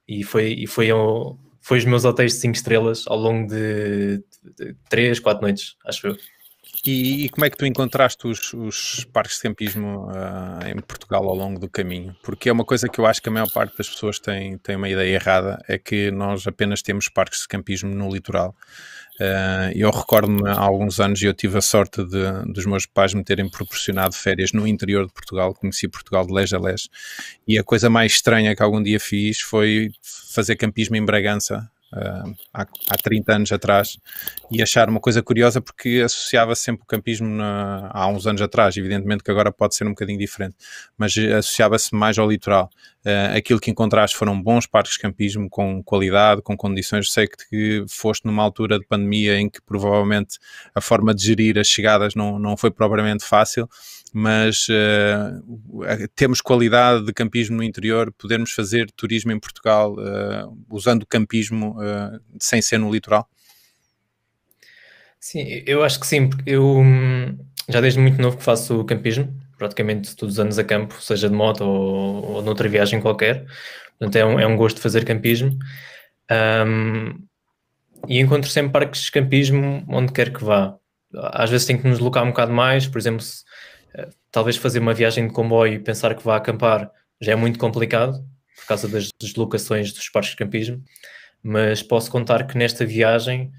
E 0.08 0.24
foi, 0.24 0.54
e 0.54 0.68
foi, 0.68 0.92
um, 0.92 1.38
foi 1.62 1.78
os 1.78 1.86
meus 1.86 2.06
hotéis 2.06 2.34
de 2.34 2.40
5 2.40 2.56
estrelas 2.56 3.06
ao 3.08 3.18
longo 3.18 3.48
de 3.48 4.24
3, 4.90 5.20
4 5.20 5.42
noites, 5.42 5.76
acho 5.86 6.08
eu. 6.08 6.18
E, 6.86 7.26
e, 7.26 7.30
como 7.30 7.46
é 7.46 7.50
que 7.50 7.56
tu 7.56 7.66
encontraste 7.66 8.28
os, 8.28 8.54
os 8.54 9.06
parques 9.06 9.38
de 9.38 9.44
campismo 9.44 10.08
uh, 10.10 10.68
em 10.68 10.82
Portugal 10.82 11.24
ao 11.30 11.34
longo 11.34 11.58
do 11.58 11.70
caminho? 11.70 12.14
Porque 12.22 12.50
é 12.50 12.52
uma 12.52 12.66
coisa 12.66 12.90
que 12.90 13.00
eu 13.00 13.06
acho 13.06 13.22
que 13.22 13.30
a 13.30 13.32
maior 13.32 13.50
parte 13.50 13.78
das 13.78 13.90
pessoas 13.90 14.20
tem, 14.20 14.58
tem 14.58 14.76
uma 14.76 14.90
ideia 14.90 15.16
errada, 15.16 15.64
é 15.70 15.78
que 15.78 16.12
nós 16.12 16.46
apenas 16.46 16.82
temos 16.82 17.08
parques 17.08 17.44
de 17.44 17.48
campismo 17.48 17.96
no 17.96 18.10
litoral. 18.12 18.54
Uh, 19.18 19.72
eu 19.74 19.90
recordo-me 19.92 20.50
há 20.50 20.60
alguns 20.60 21.00
anos 21.00 21.22
e 21.22 21.26
eu 21.26 21.34
tive 21.34 21.58
a 21.58 21.62
sorte 21.62 22.04
de, 22.04 22.52
dos 22.52 22.66
meus 22.66 22.86
pais 22.86 23.14
me 23.14 23.24
terem 23.24 23.48
proporcionado 23.48 24.14
férias 24.16 24.52
no 24.52 24.68
interior 24.68 25.06
de 25.06 25.14
Portugal, 25.14 25.54
conheci 25.54 25.88
Portugal 25.88 26.26
de 26.28 26.34
leste 26.34 26.56
a 26.56 26.60
leste, 26.60 26.90
e 27.48 27.58
a 27.58 27.64
coisa 27.64 27.90
mais 27.90 28.12
estranha 28.12 28.54
que 28.54 28.62
algum 28.62 28.84
dia 28.84 29.00
fiz 29.00 29.40
foi 29.40 29.92
fazer 30.02 30.58
campismo 30.58 30.98
em 30.98 31.06
Bragança, 31.06 31.70
uh, 31.94 32.36
há, 32.54 32.62
há 32.62 32.98
30 33.02 33.34
anos 33.34 33.52
atrás 33.52 33.98
e 34.52 34.62
achar 34.62 34.90
uma 34.90 35.00
coisa 35.00 35.22
curiosa 35.22 35.62
porque 35.62 36.02
associava 36.04 36.56
sempre 36.56 36.84
o 36.84 36.86
campismo 36.86 37.28
na, 37.28 37.90
há 37.94 38.08
uns 38.08 38.28
anos 38.28 38.42
atrás, 38.42 38.76
evidentemente 38.78 39.24
que 39.24 39.32
agora 39.32 39.52
pode 39.52 39.76
ser 39.76 39.86
um 39.86 39.92
bocadinho 39.92 40.20
diferente, 40.20 40.56
mas 40.98 41.18
associava-se 41.18 41.96
mais 41.96 42.18
ao 42.18 42.30
litoral. 42.30 42.70
Uh, 43.06 43.36
aquilo 43.36 43.60
que 43.60 43.70
encontraste 43.70 44.16
foram 44.16 44.42
bons 44.42 44.66
parques 44.66 44.94
de 44.94 45.00
campismo 45.00 45.50
com 45.50 45.84
qualidade, 45.84 46.42
com 46.42 46.56
condições. 46.56 47.12
Sei 47.12 47.28
que 47.28 47.84
foste 47.90 48.26
numa 48.26 48.42
altura 48.42 48.80
de 48.80 48.86
pandemia 48.86 49.38
em 49.38 49.50
que 49.50 49.62
provavelmente 49.62 50.40
a 50.74 50.80
forma 50.80 51.14
de 51.14 51.22
gerir 51.24 51.60
as 51.60 51.68
chegadas 51.68 52.16
não, 52.16 52.40
não 52.40 52.56
foi 52.56 52.72
propriamente 52.72 53.26
fácil, 53.26 53.68
mas 54.14 54.68
uh, 54.70 56.08
temos 56.16 56.40
qualidade 56.40 57.04
de 57.04 57.12
campismo 57.12 57.58
no 57.58 57.64
interior, 57.64 58.14
podermos 58.14 58.52
fazer 58.52 58.92
turismo 58.92 59.32
em 59.32 59.40
Portugal 59.40 59.94
uh, 59.94 60.66
usando 60.70 61.06
campismo 61.06 61.76
uh, 61.80 62.20
sem 62.40 62.62
ser 62.62 62.78
no 62.78 62.92
litoral? 62.92 63.28
Sim, 65.20 65.64
eu 65.66 65.84
acho 65.84 66.00
que 66.00 66.06
sim, 66.06 66.30
porque 66.30 66.48
eu 66.48 66.78
hum, 66.78 67.38
já 67.68 67.82
desde 67.82 68.00
muito 68.00 68.22
novo 68.22 68.38
que 68.38 68.44
faço 68.44 68.84
campismo, 68.86 69.34
praticamente 69.58 70.16
todos 70.16 70.36
os 70.36 70.40
anos 70.40 70.60
a 70.60 70.64
campo, 70.64 71.02
seja 71.02 71.28
de 71.28 71.36
moto 71.36 71.62
ou, 71.62 72.36
ou 72.36 72.42
noutra 72.44 72.70
viagem 72.70 73.02
qualquer, 73.02 73.46
portanto 73.98 74.16
é 74.16 74.26
um, 74.26 74.40
é 74.40 74.46
um 74.46 74.56
gosto 74.56 74.80
fazer 74.80 75.06
campismo. 75.06 75.58
Um, 76.32 77.26
e 78.08 78.20
encontro 78.20 78.50
sempre 78.50 78.74
parques 78.74 79.04
de 79.04 79.12
campismo 79.12 79.84
onde 79.88 80.12
quer 80.12 80.32
que 80.32 80.44
vá. 80.44 80.76
Às 81.16 81.50
vezes 81.50 81.66
tenho 81.66 81.80
que 81.80 81.88
nos 81.88 81.98
deslocar 81.98 82.24
um 82.24 82.30
bocado 82.30 82.52
mais, 82.52 82.86
por 82.86 82.98
exemplo, 82.98 83.22
se, 83.22 83.44
talvez 84.32 84.56
fazer 84.58 84.80
uma 84.80 84.94
viagem 84.94 85.28
de 85.28 85.34
comboio 85.34 85.74
e 85.74 85.80
pensar 85.80 86.16
que 86.16 86.24
vá 86.24 86.38
acampar 86.38 86.92
já 87.22 87.34
é 87.34 87.36
muito 87.36 87.60
complicado 87.60 88.24
por 88.56 88.68
causa 88.68 88.88
das 88.88 89.10
deslocações 89.20 89.92
dos 89.92 90.10
parques 90.10 90.32
de 90.32 90.38
campismo, 90.38 90.84
mas 91.42 91.84
posso 91.84 92.10
contar 92.10 92.48
que 92.48 92.58
nesta 92.58 92.86
viagem 92.86 93.52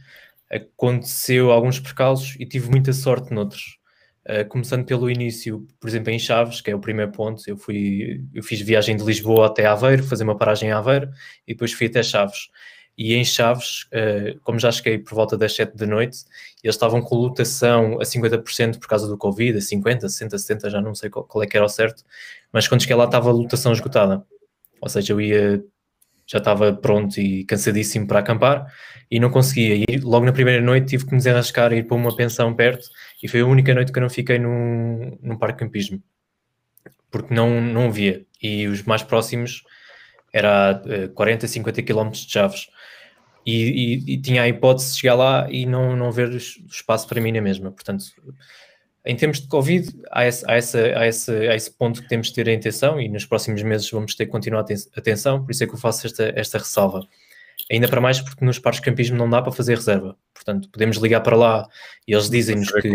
aconteceu 0.50 1.50
alguns 1.50 1.80
percalços 1.80 2.36
e 2.38 2.46
tive 2.46 2.70
muita 2.70 2.92
sorte 2.92 3.32
noutros. 3.32 3.78
Uh, 4.26 4.48
começando 4.48 4.86
pelo 4.86 5.10
início, 5.10 5.66
por 5.78 5.86
exemplo, 5.86 6.10
em 6.10 6.18
Chaves, 6.18 6.62
que 6.62 6.70
é 6.70 6.74
o 6.74 6.80
primeiro 6.80 7.12
ponto, 7.12 7.42
eu 7.46 7.58
fui, 7.58 8.24
eu 8.32 8.42
fiz 8.42 8.58
viagem 8.62 8.96
de 8.96 9.04
Lisboa 9.04 9.48
até 9.48 9.66
Aveiro, 9.66 10.02
fazer 10.02 10.24
uma 10.24 10.36
paragem 10.36 10.70
em 10.70 10.72
Aveiro 10.72 11.10
e 11.46 11.52
depois 11.52 11.74
fui 11.74 11.88
até 11.88 12.02
Chaves 12.02 12.48
e 12.96 13.14
em 13.14 13.24
Chaves, 13.24 13.86
uh, 13.92 14.38
como 14.42 14.58
já 14.58 14.70
cheguei 14.70 14.98
por 14.98 15.14
volta 15.14 15.36
das 15.36 15.54
7 15.54 15.76
da 15.76 15.86
noite, 15.86 16.18
eles 16.62 16.76
estavam 16.76 17.02
com 17.02 17.16
lotação 17.16 18.00
a 18.00 18.04
50% 18.04 18.78
por 18.78 18.86
causa 18.86 19.08
do 19.08 19.18
Covid, 19.18 19.58
a 19.58 19.60
50, 19.60 20.08
60, 20.08 20.38
70, 20.38 20.70
já 20.70 20.80
não 20.80 20.94
sei 20.94 21.10
qual, 21.10 21.42
é 21.42 21.46
que 21.46 21.56
era 21.56 21.66
o 21.66 21.68
certo, 21.68 22.04
mas 22.52 22.68
quando 22.68 22.82
cheguei 22.82 22.96
lá 22.96 23.04
estava 23.04 23.30
a 23.30 23.32
lotação 23.32 23.72
esgotada. 23.72 24.24
Ou 24.80 24.88
seja, 24.88 25.12
eu 25.12 25.20
ia, 25.20 25.64
já 26.26 26.38
estava 26.38 26.72
pronto 26.72 27.18
e 27.18 27.44
cansadíssimo 27.44 28.06
para 28.06 28.20
acampar 28.20 28.72
e 29.10 29.18
não 29.18 29.30
conseguia. 29.30 29.84
E 29.88 29.98
logo 29.98 30.24
na 30.24 30.32
primeira 30.32 30.60
noite 30.60 30.88
tive 30.88 31.04
que 31.04 31.12
me 31.12 31.18
desenrascar 31.18 31.72
a 31.72 31.76
ir 31.76 31.86
para 31.86 31.96
uma 31.96 32.14
pensão 32.14 32.54
perto 32.54 32.88
e 33.22 33.26
foi 33.26 33.40
a 33.40 33.46
única 33.46 33.74
noite 33.74 33.92
que 33.92 33.98
eu 33.98 34.02
não 34.02 34.10
fiquei 34.10 34.38
num, 34.38 35.18
num 35.20 35.36
parque 35.36 35.60
campismo, 35.64 36.00
porque 37.10 37.34
não, 37.34 37.60
não 37.60 37.90
via. 37.90 38.24
E 38.40 38.68
os 38.68 38.82
mais 38.84 39.02
próximos 39.02 39.64
era 40.34 40.82
uh, 40.84 41.08
40, 41.10 41.46
50 41.46 41.82
km 41.82 42.10
de 42.10 42.30
Chaves 42.30 42.68
e, 43.46 44.02
e, 44.06 44.14
e, 44.14 44.20
tinha 44.20 44.42
a 44.42 44.48
hipótese 44.48 44.92
de 44.92 44.98
chegar 44.98 45.14
lá 45.14 45.46
e 45.48 45.64
não, 45.64 45.94
não 45.94 46.10
ver 46.10 46.30
espaço 46.34 47.06
para 47.06 47.20
mim 47.20 47.30
na 47.30 47.40
mesma. 47.40 47.70
Portanto, 47.70 48.06
em 49.04 49.14
termos 49.14 49.40
de 49.40 49.46
Covid, 49.46 49.88
há 50.10 50.26
esse, 50.26 50.44
há, 50.50 50.58
esse, 50.58 50.78
há, 50.78 51.06
esse, 51.06 51.48
há 51.48 51.54
esse 51.54 51.70
ponto 51.70 52.02
que 52.02 52.08
temos 52.08 52.28
de 52.28 52.34
ter 52.34 52.50
atenção 52.50 53.00
e 53.00 53.08
nos 53.08 53.24
próximos 53.24 53.62
meses 53.62 53.88
vamos 53.90 54.14
ter 54.16 54.26
que 54.26 54.32
continuar 54.32 54.62
a 54.62 54.98
atenção, 54.98 55.44
por 55.44 55.52
isso 55.52 55.62
é 55.62 55.66
que 55.66 55.74
eu 55.74 55.78
faço 55.78 56.06
esta, 56.06 56.32
esta 56.34 56.58
ressalva. 56.58 57.06
Ainda 57.70 57.86
para 57.86 58.00
mais 58.00 58.20
porque 58.20 58.44
nos 58.44 58.58
parques 58.58 58.80
de 58.80 58.84
campismo 58.86 59.16
não 59.16 59.30
dá 59.30 59.40
para 59.40 59.52
fazer 59.52 59.76
reserva. 59.76 60.16
Portanto, 60.34 60.68
podemos 60.70 60.96
ligar 60.96 61.20
para 61.20 61.36
lá 61.36 61.68
e 62.08 62.12
eles 62.12 62.28
dizem-nos 62.28 62.70
que, 62.72 62.78
é 62.78 62.80
que 62.82 62.88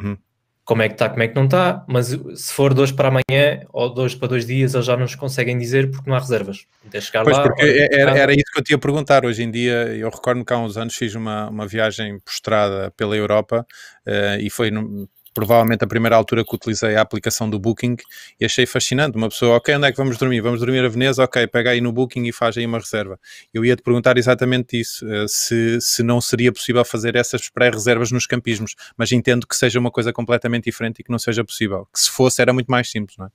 uhum 0.00 0.16
como 0.64 0.82
é 0.82 0.88
que 0.88 0.94
está, 0.94 1.08
como 1.08 1.22
é 1.22 1.28
que 1.28 1.34
não 1.34 1.44
está, 1.44 1.84
mas 1.88 2.08
se 2.08 2.52
for 2.52 2.72
dois 2.72 2.92
para 2.92 3.08
amanhã 3.08 3.62
ou 3.72 3.92
dois 3.92 4.14
para 4.14 4.28
dois 4.28 4.46
dias, 4.46 4.74
eles 4.74 4.86
já 4.86 4.92
não 4.92 5.02
nos 5.02 5.14
conseguem 5.16 5.58
dizer 5.58 5.90
porque 5.90 6.08
não 6.08 6.16
há 6.16 6.20
reservas. 6.20 6.66
Até 6.86 7.00
chegar 7.00 7.24
pois 7.24 7.36
lá, 7.36 7.42
porque 7.42 7.88
era, 7.90 8.16
era, 8.16 8.32
isso 8.32 8.44
que 8.52 8.60
eu 8.60 8.64
te 8.64 8.70
ia 8.70 8.78
perguntar. 8.78 9.24
Hoje 9.24 9.42
em 9.42 9.50
dia, 9.50 9.88
eu 9.96 10.08
recordo 10.08 10.44
que 10.44 10.52
há 10.52 10.58
uns 10.58 10.76
anos 10.76 10.94
fiz 10.94 11.14
uma, 11.16 11.48
uma 11.48 11.66
viagem 11.66 12.20
postrada 12.20 12.92
pela 12.96 13.16
Europa 13.16 13.66
uh, 14.06 14.40
e 14.40 14.48
foi 14.50 14.70
no, 14.70 15.08
provavelmente 15.32 15.84
a 15.84 15.86
primeira 15.86 16.16
altura 16.16 16.44
que 16.44 16.54
utilizei 16.54 16.96
a 16.96 17.00
aplicação 17.00 17.48
do 17.48 17.58
Booking 17.58 17.96
e 18.40 18.44
achei 18.44 18.66
fascinante. 18.66 19.16
Uma 19.16 19.28
pessoa, 19.28 19.56
ok, 19.56 19.74
onde 19.74 19.86
é 19.86 19.90
que 19.90 19.96
vamos 19.96 20.16
dormir? 20.16 20.40
Vamos 20.40 20.60
dormir 20.60 20.84
a 20.84 20.88
Veneza? 20.88 21.24
Ok, 21.24 21.46
pega 21.46 21.70
aí 21.70 21.80
no 21.80 21.92
Booking 21.92 22.26
e 22.26 22.32
faz 22.32 22.56
aí 22.56 22.66
uma 22.66 22.78
reserva. 22.78 23.18
Eu 23.52 23.64
ia 23.64 23.76
te 23.76 23.82
perguntar 23.82 24.18
exatamente 24.18 24.78
isso, 24.78 25.06
eh, 25.10 25.26
se, 25.28 25.80
se 25.80 26.02
não 26.02 26.20
seria 26.20 26.52
possível 26.52 26.84
fazer 26.84 27.16
essas 27.16 27.48
pré-reservas 27.48 28.10
nos 28.12 28.26
campismos, 28.26 28.74
mas 28.96 29.12
entendo 29.12 29.46
que 29.46 29.56
seja 29.56 29.78
uma 29.78 29.90
coisa 29.90 30.12
completamente 30.12 30.64
diferente 30.64 31.00
e 31.00 31.02
que 31.04 31.10
não 31.10 31.18
seja 31.18 31.44
possível. 31.44 31.86
Que 31.92 32.00
se 32.00 32.10
fosse 32.10 32.40
era 32.42 32.52
muito 32.52 32.70
mais 32.70 32.90
simples, 32.90 33.16
não 33.16 33.26
é? 33.26 33.30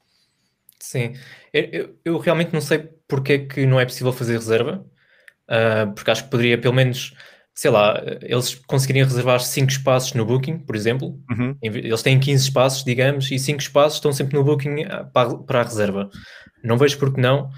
Sim, 0.80 1.14
eu, 1.52 1.96
eu 2.06 2.18
realmente 2.18 2.54
não 2.54 2.62
sei 2.62 2.88
porque 3.08 3.34
é 3.34 3.40
que 3.40 3.66
não 3.66 3.80
é 3.80 3.86
possível 3.86 4.14
fazer 4.14 4.34
reserva, 4.34 4.86
uh, 5.50 5.92
porque 5.94 6.12
acho 6.12 6.26
que 6.26 6.30
poderia 6.30 6.58
pelo 6.58 6.74
menos 6.74 7.14
sei 7.58 7.72
lá, 7.72 8.00
eles 8.22 8.54
conseguirem 8.68 9.04
reservar 9.04 9.40
5 9.40 9.72
espaços 9.72 10.14
no 10.14 10.24
Booking, 10.24 10.60
por 10.60 10.76
exemplo, 10.76 11.20
uhum. 11.28 11.58
eles 11.60 12.04
têm 12.04 12.20
15 12.20 12.44
espaços, 12.44 12.84
digamos, 12.84 13.32
e 13.32 13.40
5 13.40 13.60
espaços 13.60 13.98
estão 13.98 14.14
sempre 14.14 14.38
no 14.38 14.44
Booking 14.44 14.84
ah, 14.84 15.06
para, 15.06 15.36
para 15.40 15.62
a 15.62 15.64
reserva. 15.64 16.08
Não 16.64 16.78
vejo 16.78 17.00
porque 17.00 17.20
não, 17.20 17.50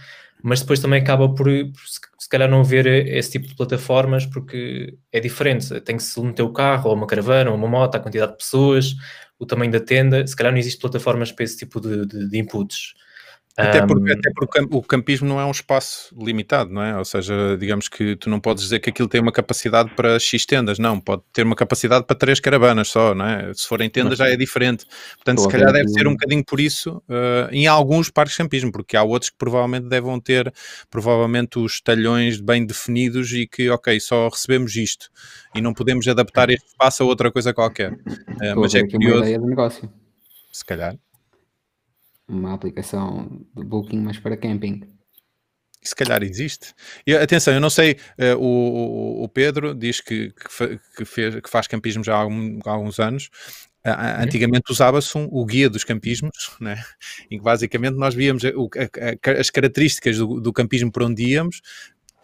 mas 0.41 0.61
depois 0.61 0.79
também 0.79 1.01
acaba 1.01 1.27
por, 1.35 1.49
se 1.49 2.29
calhar 2.29 2.49
não 2.49 2.61
haver 2.61 2.87
esse 3.09 3.31
tipo 3.31 3.49
de 3.49 3.55
plataformas 3.55 4.25
porque 4.25 4.97
é 5.11 5.19
diferente. 5.19 5.81
Tem 5.81 5.97
que 5.97 6.03
se 6.03 6.21
meter 6.21 6.43
o 6.43 6.53
carro, 6.53 6.89
ou 6.89 6.95
uma 6.95 7.05
caravana, 7.05 7.49
ou 7.49 7.57
uma 7.57 7.67
moto, 7.67 7.95
a 7.95 7.99
quantidade 7.99 8.31
de 8.31 8.37
pessoas, 8.37 8.95
o 9.37 9.45
tamanho 9.45 9.71
da 9.71 9.81
tenda. 9.81 10.25
Se 10.25 10.33
calhar 10.33 10.53
não 10.53 10.59
existe 10.59 10.79
plataformas 10.79 11.29
para 11.29 11.43
esse 11.43 11.57
tipo 11.57 11.81
de, 11.81 12.05
de, 12.05 12.29
de 12.29 12.37
inputs. 12.37 12.93
Até 13.57 13.85
porque, 13.85 14.11
até 14.11 14.31
porque 14.33 14.67
o 14.71 14.81
campismo 14.81 15.27
não 15.27 15.39
é 15.39 15.45
um 15.45 15.51
espaço 15.51 16.15
limitado, 16.17 16.71
não 16.71 16.81
é? 16.81 16.97
Ou 16.97 17.03
seja, 17.03 17.57
digamos 17.59 17.89
que 17.89 18.15
tu 18.15 18.29
não 18.29 18.39
podes 18.39 18.63
dizer 18.63 18.79
que 18.79 18.89
aquilo 18.89 19.09
tem 19.09 19.19
uma 19.19 19.33
capacidade 19.33 19.89
para 19.95 20.17
X 20.17 20.45
tendas, 20.45 20.79
não, 20.79 20.99
pode 20.99 21.23
ter 21.33 21.43
uma 21.43 21.55
capacidade 21.55 22.05
para 22.05 22.15
três 22.15 22.39
caravanas 22.39 22.87
só, 22.87 23.13
não 23.13 23.25
é? 23.25 23.53
Se 23.53 23.67
forem 23.67 23.89
tendas 23.89 24.17
já 24.17 24.29
é 24.29 24.37
diferente. 24.37 24.85
Portanto, 25.15 25.41
se 25.41 25.47
calhar 25.49 25.73
deve 25.73 25.89
ser 25.89 26.07
um 26.07 26.11
bocadinho 26.11 26.43
por 26.45 26.59
isso 26.59 27.03
uh, 27.09 27.51
em 27.51 27.67
alguns 27.67 28.09
parques 28.09 28.33
de 28.33 28.43
campismo, 28.43 28.71
porque 28.71 28.95
há 28.95 29.03
outros 29.03 29.29
que 29.29 29.37
provavelmente 29.37 29.87
devam 29.87 30.19
ter 30.19 30.53
provavelmente 30.89 31.59
os 31.59 31.81
talhões 31.81 32.39
bem 32.39 32.65
definidos 32.65 33.33
e 33.33 33.45
que, 33.45 33.69
ok, 33.69 33.99
só 33.99 34.29
recebemos 34.29 34.75
isto 34.77 35.09
e 35.53 35.61
não 35.61 35.73
podemos 35.73 36.07
adaptar 36.07 36.49
este 36.49 36.67
espaço 36.67 37.03
a 37.03 37.05
outra 37.05 37.29
coisa 37.29 37.53
qualquer. 37.53 37.91
Uh, 37.91 38.55
mas 38.55 38.73
é 38.73 38.87
curioso. 38.87 39.17
Uma 39.17 39.25
ideia 39.25 39.39
de 39.39 39.45
negócio. 39.45 39.91
Se 40.51 40.63
calhar 40.63 40.95
uma 42.29 42.53
aplicação 42.53 43.45
de 43.55 43.63
booking, 43.63 43.99
mas 43.99 44.19
para 44.19 44.37
camping. 44.37 44.81
Se 45.81 45.95
calhar 45.95 46.21
existe. 46.23 46.73
E 47.07 47.15
atenção, 47.15 47.53
eu 47.53 47.61
não 47.61 47.69
sei, 47.69 47.93
uh, 48.19 48.37
o, 48.37 49.23
o, 49.23 49.29
Pedro 49.29 49.73
diz 49.73 50.01
que, 50.01 50.31
que, 50.31 50.79
que, 50.97 51.05
fez, 51.05 51.35
que 51.35 51.49
faz 51.49 51.67
campismo 51.67 52.03
já 52.03 52.15
há, 52.15 52.19
algum, 52.19 52.59
há 52.65 52.71
alguns 52.71 52.99
anos. 52.99 53.29
Uh, 53.85 54.21
antigamente 54.21 54.69
usava-se 54.69 55.17
um, 55.17 55.27
o 55.31 55.45
guia 55.45 55.69
dos 55.69 55.85
campismos, 55.85 56.51
né? 56.59 56.83
em 57.31 57.37
que 57.37 57.43
basicamente 57.43 57.95
nós 57.95 58.13
víamos 58.13 58.43
o, 58.43 58.69
a, 58.75 59.29
a, 59.29 59.39
as 59.39 59.49
características 59.49 60.17
do, 60.17 60.41
do 60.41 60.51
campismo 60.51 60.91
por 60.91 61.03
onde 61.03 61.23
íamos, 61.23 61.61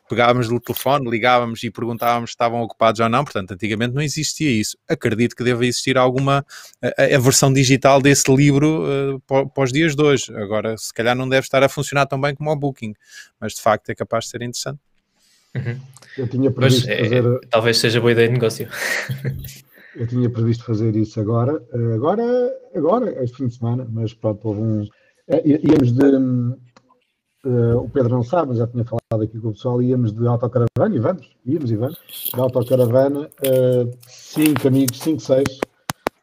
pegávamos 0.07 0.49
no 0.49 0.59
telefone, 0.59 1.09
ligávamos 1.09 1.63
e 1.63 1.71
perguntávamos 1.71 2.31
se 2.31 2.33
estavam 2.33 2.61
ocupados 2.61 2.99
ou 2.99 3.09
não. 3.09 3.23
Portanto, 3.23 3.51
antigamente 3.51 3.93
não 3.93 4.01
existia 4.01 4.49
isso. 4.49 4.77
Acredito 4.87 5.35
que 5.35 5.43
deva 5.43 5.65
existir 5.65 5.97
alguma 5.97 6.45
a, 6.81 7.15
a 7.15 7.19
versão 7.19 7.51
digital 7.51 8.01
desse 8.01 8.33
livro 8.33 8.83
uh, 9.19 9.49
para 9.49 9.63
os 9.63 9.71
dias 9.71 9.95
de 9.95 10.03
hoje. 10.03 10.35
Agora, 10.35 10.77
se 10.77 10.93
calhar 10.93 11.15
não 11.15 11.27
deve 11.27 11.45
estar 11.45 11.63
a 11.63 11.69
funcionar 11.69 12.05
tão 12.05 12.19
bem 12.19 12.35
como 12.35 12.51
o 12.51 12.55
Booking, 12.55 12.93
mas 13.39 13.53
de 13.53 13.61
facto 13.61 13.89
é 13.89 13.95
capaz 13.95 14.25
de 14.25 14.31
ser 14.31 14.41
interessante. 14.41 14.79
Uhum. 15.55 15.79
Eu 16.17 16.27
tinha 16.27 16.51
previsto 16.51 16.85
pois, 16.85 16.99
fazer. 16.99 17.25
É, 17.25 17.47
talvez 17.49 17.77
seja 17.77 17.99
boa 17.99 18.11
ideia 18.11 18.27
de 18.27 18.33
negócio. 18.33 18.67
eu 19.95 20.07
tinha 20.07 20.29
previsto 20.29 20.65
fazer 20.65 20.95
isso 20.95 21.19
agora, 21.19 21.63
agora, 21.93 22.53
agora, 22.75 23.23
este 23.23 23.37
fim 23.37 23.47
de 23.47 23.55
semana, 23.55 23.87
mas 23.89 24.13
pronto, 24.13 24.47
houve 24.47 24.61
um. 24.61 24.87
É, 25.27 25.41
íamos 25.45 25.91
de 25.93 26.05
Uh, 27.45 27.77
o 27.77 27.89
Pedro 27.89 28.15
não 28.15 28.23
sabe, 28.23 28.49
mas 28.49 28.57
já 28.57 28.65
tinha 28.65 28.83
falado 28.83 29.23
aqui 29.23 29.39
com 29.39 29.49
o 29.49 29.53
pessoal, 29.53 29.79
íamos 29.79 30.11
de 30.11 30.25
autocaravana 30.25 30.95
e 30.95 30.99
vamos, 30.99 31.29
íamos 31.45 31.71
e 31.71 31.75
vamos, 31.75 31.99
de 32.33 32.39
autocaravana, 32.39 33.21
uh, 33.21 33.97
cinco 34.07 34.67
amigos, 34.67 34.99
cinco, 34.99 35.21
seis, 35.21 35.59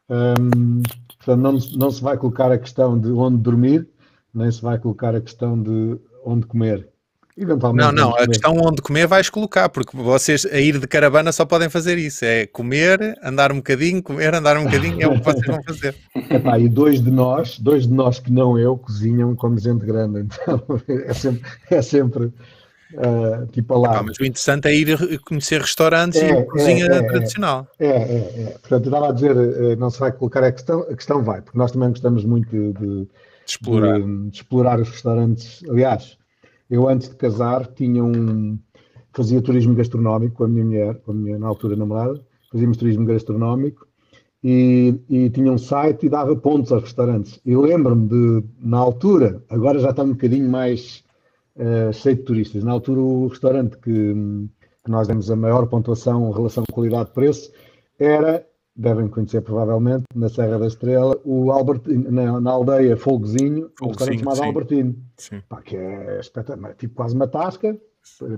Um, 0.09 0.83
portanto, 1.17 1.41
não, 1.41 1.57
não 1.77 1.91
se 1.91 2.03
vai 2.03 2.17
colocar 2.17 2.51
a 2.51 2.57
questão 2.57 2.99
de 2.99 3.09
onde 3.11 3.37
dormir, 3.37 3.87
nem 4.33 4.51
se 4.51 4.61
vai 4.61 4.77
colocar 4.77 5.15
a 5.15 5.21
questão 5.21 5.61
de 5.61 5.97
onde 6.25 6.45
comer. 6.45 6.92
Eventualmente. 7.35 7.85
Não, 7.85 7.91
não, 7.91 8.15
a 8.15 8.27
questão 8.27 8.55
onde 8.63 8.81
comer 8.81 9.07
vais 9.07 9.27
colocar, 9.27 9.67
porque 9.67 9.97
vocês 9.97 10.45
a 10.45 10.59
ir 10.59 10.77
de 10.77 10.85
caravana 10.85 11.31
só 11.31 11.45
podem 11.45 11.67
fazer 11.67 11.97
isso: 11.97 12.23
é 12.23 12.45
comer, 12.45 13.17
andar 13.23 13.51
um 13.51 13.55
bocadinho, 13.55 14.03
comer, 14.03 14.35
andar 14.35 14.55
um 14.57 14.65
bocadinho, 14.65 15.01
é 15.01 15.07
o 15.07 15.19
que 15.19 15.25
vocês 15.25 15.47
vão 15.47 15.61
fazer. 15.65 15.95
Epá, 16.29 16.59
e 16.59 16.69
dois 16.69 17.01
de 17.01 17.09
nós, 17.09 17.57
dois 17.57 17.87
de 17.87 17.93
nós 17.93 18.19
que 18.19 18.31
não 18.31 18.57
eu, 18.59 18.77
cozinham 18.77 19.35
como 19.35 19.57
gente 19.57 19.83
grande, 19.83 20.19
então 20.19 20.63
é 20.87 21.13
sempre, 21.13 21.41
é 21.71 21.81
sempre 21.81 22.25
uh, 22.25 23.47
tipo 23.51 23.79
lá. 23.79 23.97
Ah, 23.97 24.03
mas 24.03 24.17
o 24.19 24.25
interessante 24.25 24.67
é 24.67 24.75
ir 24.75 25.19
conhecer 25.21 25.59
restaurantes 25.59 26.21
é, 26.21 26.29
e 26.29 26.43
cozinha 26.45 26.85
é, 26.85 26.97
é, 26.97 27.01
tradicional. 27.01 27.67
É, 27.79 27.87
é, 27.87 28.43
é. 28.43 28.57
Portanto, 28.59 28.85
eu 28.85 28.89
estava 28.89 29.09
a 29.09 29.11
dizer, 29.11 29.35
eh, 29.35 29.75
não 29.75 29.89
se 29.89 29.99
vai 29.99 30.11
colocar 30.11 30.43
a 30.43 30.51
questão, 30.51 30.81
a 30.81 30.95
questão 30.95 31.23
vai, 31.23 31.41
porque 31.41 31.57
nós 31.57 31.71
também 31.71 31.89
gostamos 31.89 32.23
muito 32.25 32.49
de, 32.49 32.73
de, 32.73 33.01
de 33.01 33.07
explorar. 33.47 33.99
De, 33.99 34.29
de 34.29 34.35
explorar 34.35 34.79
os 34.79 34.89
restaurantes. 34.89 35.63
Aliás, 35.67 36.17
eu 36.69 36.87
antes 36.87 37.09
de 37.09 37.15
casar 37.15 37.67
tinha 37.67 38.03
um 38.03 38.57
fazia 39.13 39.41
turismo 39.41 39.75
gastronómico 39.75 40.37
com 40.37 40.43
a 40.45 40.47
minha 40.47 40.65
mulher, 40.65 40.95
com 41.01 41.11
a 41.11 41.13
minha 41.13 41.37
na 41.37 41.47
altura 41.47 41.75
namorada, 41.75 42.19
fazíamos 42.51 42.77
turismo 42.77 43.05
gastronómico 43.05 43.87
e, 44.43 44.95
e 45.09 45.29
tinha 45.29 45.51
um 45.51 45.57
site 45.57 46.07
e 46.07 46.09
dava 46.09 46.35
pontos 46.35 46.71
aos 46.71 46.83
restaurantes. 46.83 47.39
E 47.45 47.55
lembro-me 47.55 48.07
de, 48.07 48.43
na 48.59 48.79
altura, 48.79 49.41
agora 49.49 49.79
já 49.79 49.91
está 49.91 50.03
um 50.03 50.11
bocadinho 50.11 50.49
mais 50.49 51.03
uh, 51.55 51.93
cheio 51.93 52.17
de 52.17 52.23
turistas, 52.23 52.63
na 52.63 52.71
altura 52.71 52.99
o 52.99 53.27
restaurante 53.27 53.77
que, 53.77 54.13
que 54.83 54.91
nós 54.91 55.07
demos 55.07 55.31
a 55.31 55.35
maior 55.35 55.67
pontuação 55.67 56.29
em 56.29 56.33
relação 56.33 56.63
qualidade-preço 56.73 57.51
era 57.97 58.45
devem 58.75 59.07
conhecer 59.07 59.41
provavelmente, 59.41 60.05
na 60.15 60.29
Serra 60.29 60.57
da 60.57 60.67
Estrela, 60.67 61.19
o 61.23 61.51
Albertino, 61.51 62.11
na, 62.11 62.41
na 62.41 62.51
aldeia 62.51 62.97
Folgozinho, 62.97 63.71
um 63.81 63.87
restaurante 63.87 64.19
chamado 64.19 64.37
sim. 64.37 64.45
Albertino, 64.45 64.95
sim. 65.17 65.41
Pá, 65.47 65.61
que 65.61 65.75
é 65.75 66.19
espetacular, 66.19 66.73
tipo 66.75 66.95
quase 66.95 67.15
uma 67.15 67.27
tasca, 67.27 67.79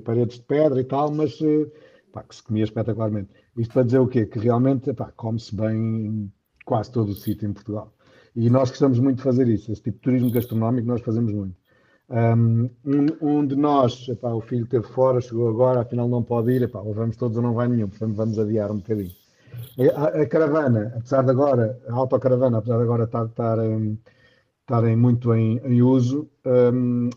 paredes 0.03 0.37
de 0.37 0.43
pedra 0.43 0.79
e 0.79 0.83
tal, 0.83 1.11
mas 1.11 1.39
eh, 1.41 1.67
pá, 2.11 2.23
que 2.23 2.35
se 2.35 2.43
comia 2.43 2.65
espetacularmente. 2.65 3.29
Isto 3.57 3.73
para 3.73 3.83
dizer 3.83 3.99
o 3.99 4.07
quê? 4.07 4.25
Que 4.25 4.39
realmente 4.39 4.91
come-se 5.15 5.55
bem 5.55 5.77
em 5.77 6.33
quase 6.65 6.91
todo 6.91 7.09
o 7.09 7.15
sítio 7.15 7.47
em 7.47 7.53
Portugal. 7.53 7.93
E 8.35 8.49
nós 8.49 8.69
gostamos 8.69 8.99
muito 8.99 9.17
de 9.17 9.23
fazer 9.23 9.47
isso, 9.47 9.71
esse 9.71 9.81
tipo 9.81 9.97
de 9.97 10.01
turismo 10.01 10.31
gastronómico 10.31 10.87
nós 10.87 11.01
fazemos 11.01 11.31
muito. 11.31 11.55
Um, 12.09 12.69
um 13.21 13.47
de 13.47 13.55
nós, 13.55 14.07
epá, 14.09 14.31
o 14.31 14.41
filho 14.41 14.65
esteve 14.65 14.85
fora, 14.85 15.21
chegou 15.21 15.47
agora, 15.47 15.81
afinal 15.81 16.07
não 16.07 16.21
pode 16.21 16.51
ir, 16.51 16.61
epá, 16.61 16.79
ou 16.79 16.93
vamos 16.93 17.15
todos 17.15 17.37
ou 17.37 17.41
não 17.41 17.53
vai 17.53 17.67
nenhum, 17.67 17.87
portanto 17.87 18.13
vamos 18.15 18.37
adiar 18.37 18.69
um 18.69 18.77
bocadinho. 18.77 19.15
A, 19.95 20.21
a, 20.21 20.25
caravana, 20.25 20.93
apesar 20.97 21.23
de 21.23 21.31
agora, 21.31 21.79
a 21.87 21.93
autocaravana, 21.93 22.57
apesar 22.57 22.77
de 22.77 22.83
agora 22.83 23.03
estar, 23.03 23.25
estar, 23.25 23.57
estarem 24.61 24.95
muito 24.95 25.33
em, 25.33 25.57
em 25.65 25.81
uso, 25.81 26.29
um, 26.45 27.09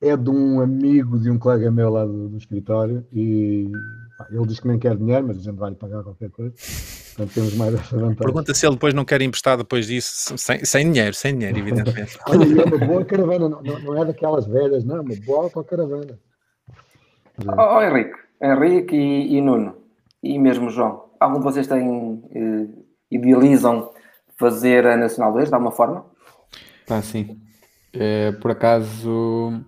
é 0.00 0.16
de 0.16 0.30
um 0.30 0.60
amigo 0.60 1.18
de 1.18 1.30
um 1.30 1.38
colega 1.38 1.70
meu 1.70 1.90
lá 1.90 2.04
do, 2.04 2.28
do 2.28 2.36
escritório 2.36 3.04
e 3.12 3.70
pá, 4.18 4.26
ele 4.30 4.46
diz 4.46 4.60
que 4.60 4.68
nem 4.68 4.78
quer 4.78 4.96
dinheiro, 4.96 5.26
mas 5.26 5.38
a 5.38 5.40
gente 5.40 5.56
vai 5.56 5.70
lhe 5.70 5.76
pagar 5.76 6.02
qualquer 6.02 6.30
coisa. 6.30 6.54
Portanto, 7.16 7.34
temos 7.34 7.54
mais 7.54 7.74
essa 7.74 7.96
vantagem. 7.96 8.16
Pergunta 8.16 8.54
se 8.54 8.66
ele 8.66 8.74
depois 8.74 8.92
não 8.92 9.04
quer 9.04 9.22
emprestar 9.22 9.56
depois 9.56 9.86
disso, 9.86 10.36
sem, 10.36 10.64
sem 10.64 10.92
dinheiro, 10.92 11.14
sem 11.14 11.34
dinheiro, 11.34 11.58
evidentemente. 11.58 12.18
Olha, 12.28 12.62
é 12.62 12.64
uma 12.64 12.86
boa 12.86 13.04
caravana, 13.04 13.48
não, 13.48 13.62
não, 13.62 14.02
é 14.02 14.04
daquelas 14.04 14.46
velhas, 14.46 14.84
não, 14.84 14.96
é 14.96 15.00
uma 15.00 15.16
boa 15.24 15.44
autocaravana. 15.44 16.18
Ó 17.56 17.78
oh, 17.78 17.82
Henrique, 17.82 18.18
Henrique 18.42 18.96
e, 18.96 19.36
e 19.36 19.40
Nuno, 19.40 19.76
e 20.22 20.38
mesmo 20.38 20.70
João, 20.70 21.05
algum 21.20 21.38
de 21.38 21.44
vocês 21.44 21.66
tem, 21.66 22.22
eh, 22.34 22.68
idealizam 23.10 23.90
fazer 24.36 24.86
a 24.86 24.96
Nacional 24.96 25.32
2 25.32 25.48
de 25.48 25.54
alguma 25.54 25.72
forma? 25.72 26.04
Ah, 26.88 27.02
sim. 27.02 27.40
É, 27.92 28.32
por 28.32 28.50
acaso 28.50 29.64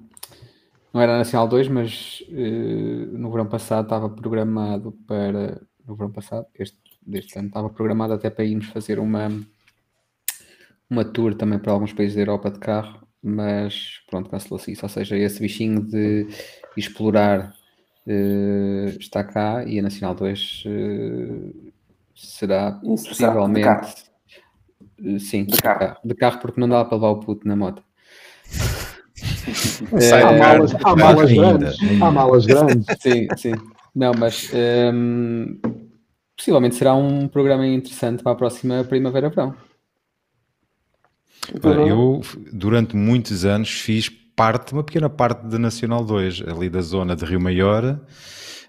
não 0.93 1.01
era 1.01 1.15
a 1.15 1.19
Nacional 1.19 1.49
2, 1.49 1.69
mas 1.69 2.23
eh, 2.31 3.07
no 3.13 3.31
verão 3.31 3.47
passado 3.47 3.85
estava 3.85 4.09
programado 4.09 4.93
para. 5.07 5.61
No 5.87 5.95
verão 5.95 6.11
passado, 6.11 6.47
este, 6.55 6.79
deste 7.07 7.39
ano, 7.39 7.49
estava 7.49 7.71
programado 7.71 8.13
até 8.13 8.29
para 8.29 8.45
irmos 8.45 8.67
fazer 8.67 8.99
uma, 8.99 9.29
uma 10.91 11.05
tour 11.05 11.35
também 11.35 11.59
para 11.59 11.73
alguns 11.73 11.93
países 11.93 12.15
da 12.15 12.23
Europa 12.23 12.51
de 12.51 12.59
carro, 12.59 13.07
mas 13.23 14.03
pronto, 14.11 14.29
cancelou-se 14.29 14.73
isso. 14.73 14.85
Ou 14.85 14.89
seja, 14.89 15.17
esse 15.17 15.41
bichinho 15.41 15.81
de 15.83 16.27
explorar 16.77 17.55
uh, 18.09 18.89
está 18.99 19.23
cá 19.23 19.65
e 19.65 19.79
a 19.79 19.83
Nacional 19.83 20.15
2 20.15 20.65
uh, 20.65 20.69
eh, 20.69 21.71
será 22.15 22.81
Isso, 22.83 23.09
possivelmente. 23.09 23.61
De 23.61 23.65
carro. 23.65 23.89
Uh, 25.01 25.21
sim, 25.21 25.45
de, 25.45 25.53
de 25.53 25.63
carro. 25.63 25.79
carro. 25.79 25.97
De 26.05 26.15
carro, 26.15 26.39
porque 26.41 26.61
não 26.61 26.69
dá 26.69 26.85
para 26.85 26.97
levar 26.97 27.09
o 27.11 27.21
puto 27.21 27.47
na 27.47 27.55
moto. 27.55 27.83
É, 30.01 30.23
há 30.23 30.33
malas, 30.33 30.75
há 30.75 30.97
malas 30.97 31.33
grandes. 31.33 31.77
Há 32.01 32.11
malas 32.11 32.47
grandes. 32.47 32.87
Sim, 33.01 33.27
sim. 33.37 33.53
Não, 33.95 34.13
mas 34.17 34.51
um, 34.53 34.57
ehm, 34.57 35.61
possivelmente 36.37 36.77
será 36.77 36.95
um 36.95 37.27
programa 37.27 37.67
interessante 37.67 38.23
para 38.23 38.33
a 38.33 38.37
próxima 38.37 38.85
Primavera-Verão. 38.85 39.55
Eu, 41.65 42.21
durante 42.53 42.95
muitos 42.95 43.45
anos, 43.45 43.71
fiz 43.71 44.09
parte, 44.39 44.73
uma 44.73 44.85
pequena 44.85 45.11
parte 45.11 45.45
da 45.49 45.59
Nacional 45.59 46.05
2, 46.05 46.45
ali 46.47 46.71
da 46.71 46.81
zona 46.81 47.17
de 47.17 47.25
Rio 47.25 47.41
Maior, 47.41 48.01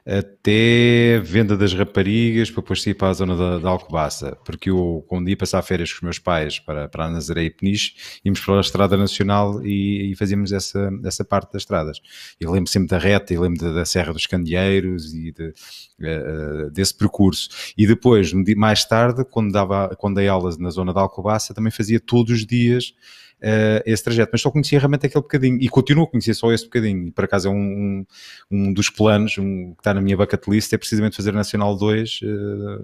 até 0.03 1.19
venda 1.19 1.55
das 1.55 1.75
raparigas 1.75 2.49
para 2.49 2.63
depois 2.63 2.81
sair 2.81 2.95
para 2.95 3.09
a 3.09 3.13
zona 3.13 3.35
da, 3.35 3.59
da 3.59 3.69
Alcobaça, 3.69 4.35
porque 4.43 4.71
eu, 4.71 5.05
quando 5.07 5.29
ia 5.29 5.37
passar 5.37 5.61
férias 5.61 5.91
com 5.91 5.97
os 5.97 6.01
meus 6.01 6.17
pais 6.17 6.57
para, 6.57 6.89
para 6.89 7.05
a 7.05 7.09
Nazaré 7.11 7.43
e 7.43 7.51
Peniche, 7.51 7.93
íamos 8.25 8.39
para 8.39 8.57
a 8.57 8.61
Estrada 8.61 8.97
Nacional 8.97 9.63
e, 9.63 10.11
e 10.11 10.15
fazíamos 10.15 10.51
essa, 10.51 10.89
essa 11.05 11.23
parte 11.23 11.53
das 11.53 11.61
estradas. 11.61 11.99
Eu 12.39 12.51
lembro 12.51 12.71
sempre 12.71 12.89
da 12.89 12.97
reta, 12.97 13.31
eu 13.31 13.41
lembro 13.41 13.61
da, 13.61 13.71
da 13.71 13.85
Serra 13.85 14.11
dos 14.11 14.25
Candeeiros 14.25 15.13
e 15.13 15.31
de, 15.31 15.53
uh, 15.99 16.71
desse 16.71 16.97
percurso. 16.97 17.47
E 17.77 17.85
depois, 17.85 18.33
mais 18.57 18.83
tarde, 18.85 19.23
quando, 19.23 19.51
dava, 19.51 19.95
quando 19.99 20.15
dei 20.15 20.27
aulas 20.27 20.57
na 20.57 20.71
zona 20.71 20.91
da 20.91 21.01
Alcobaça, 21.01 21.53
também 21.53 21.71
fazia 21.71 21.99
todos 21.99 22.33
os 22.33 22.43
dias 22.47 22.95
uh, 23.41 23.81
esse 23.85 24.03
trajeto, 24.03 24.29
mas 24.31 24.41
só 24.41 24.51
conhecia 24.51 24.79
realmente 24.79 25.05
aquele 25.05 25.21
bocadinho 25.21 25.57
e 25.59 25.67
continuo 25.69 26.03
a 26.03 26.07
conhecer 26.07 26.33
só 26.33 26.51
esse 26.51 26.65
bocadinho. 26.65 27.07
E 27.07 27.11
por 27.11 27.25
acaso 27.25 27.47
é 27.47 27.51
um, 27.51 27.55
um, 27.55 28.05
um 28.51 28.73
dos 28.73 28.89
planos 28.89 29.37
um, 29.37 29.73
que 29.73 29.79
está 29.79 29.93
na 29.93 30.01
minha 30.01 30.17
bucket 30.17 30.47
list 30.47 30.71
é 30.73 30.77
precisamente 30.77 31.15
fazer 31.15 31.31
Nacional 31.33 31.75
2, 31.75 32.21
uh, 32.21 32.25
eh, 32.25 32.79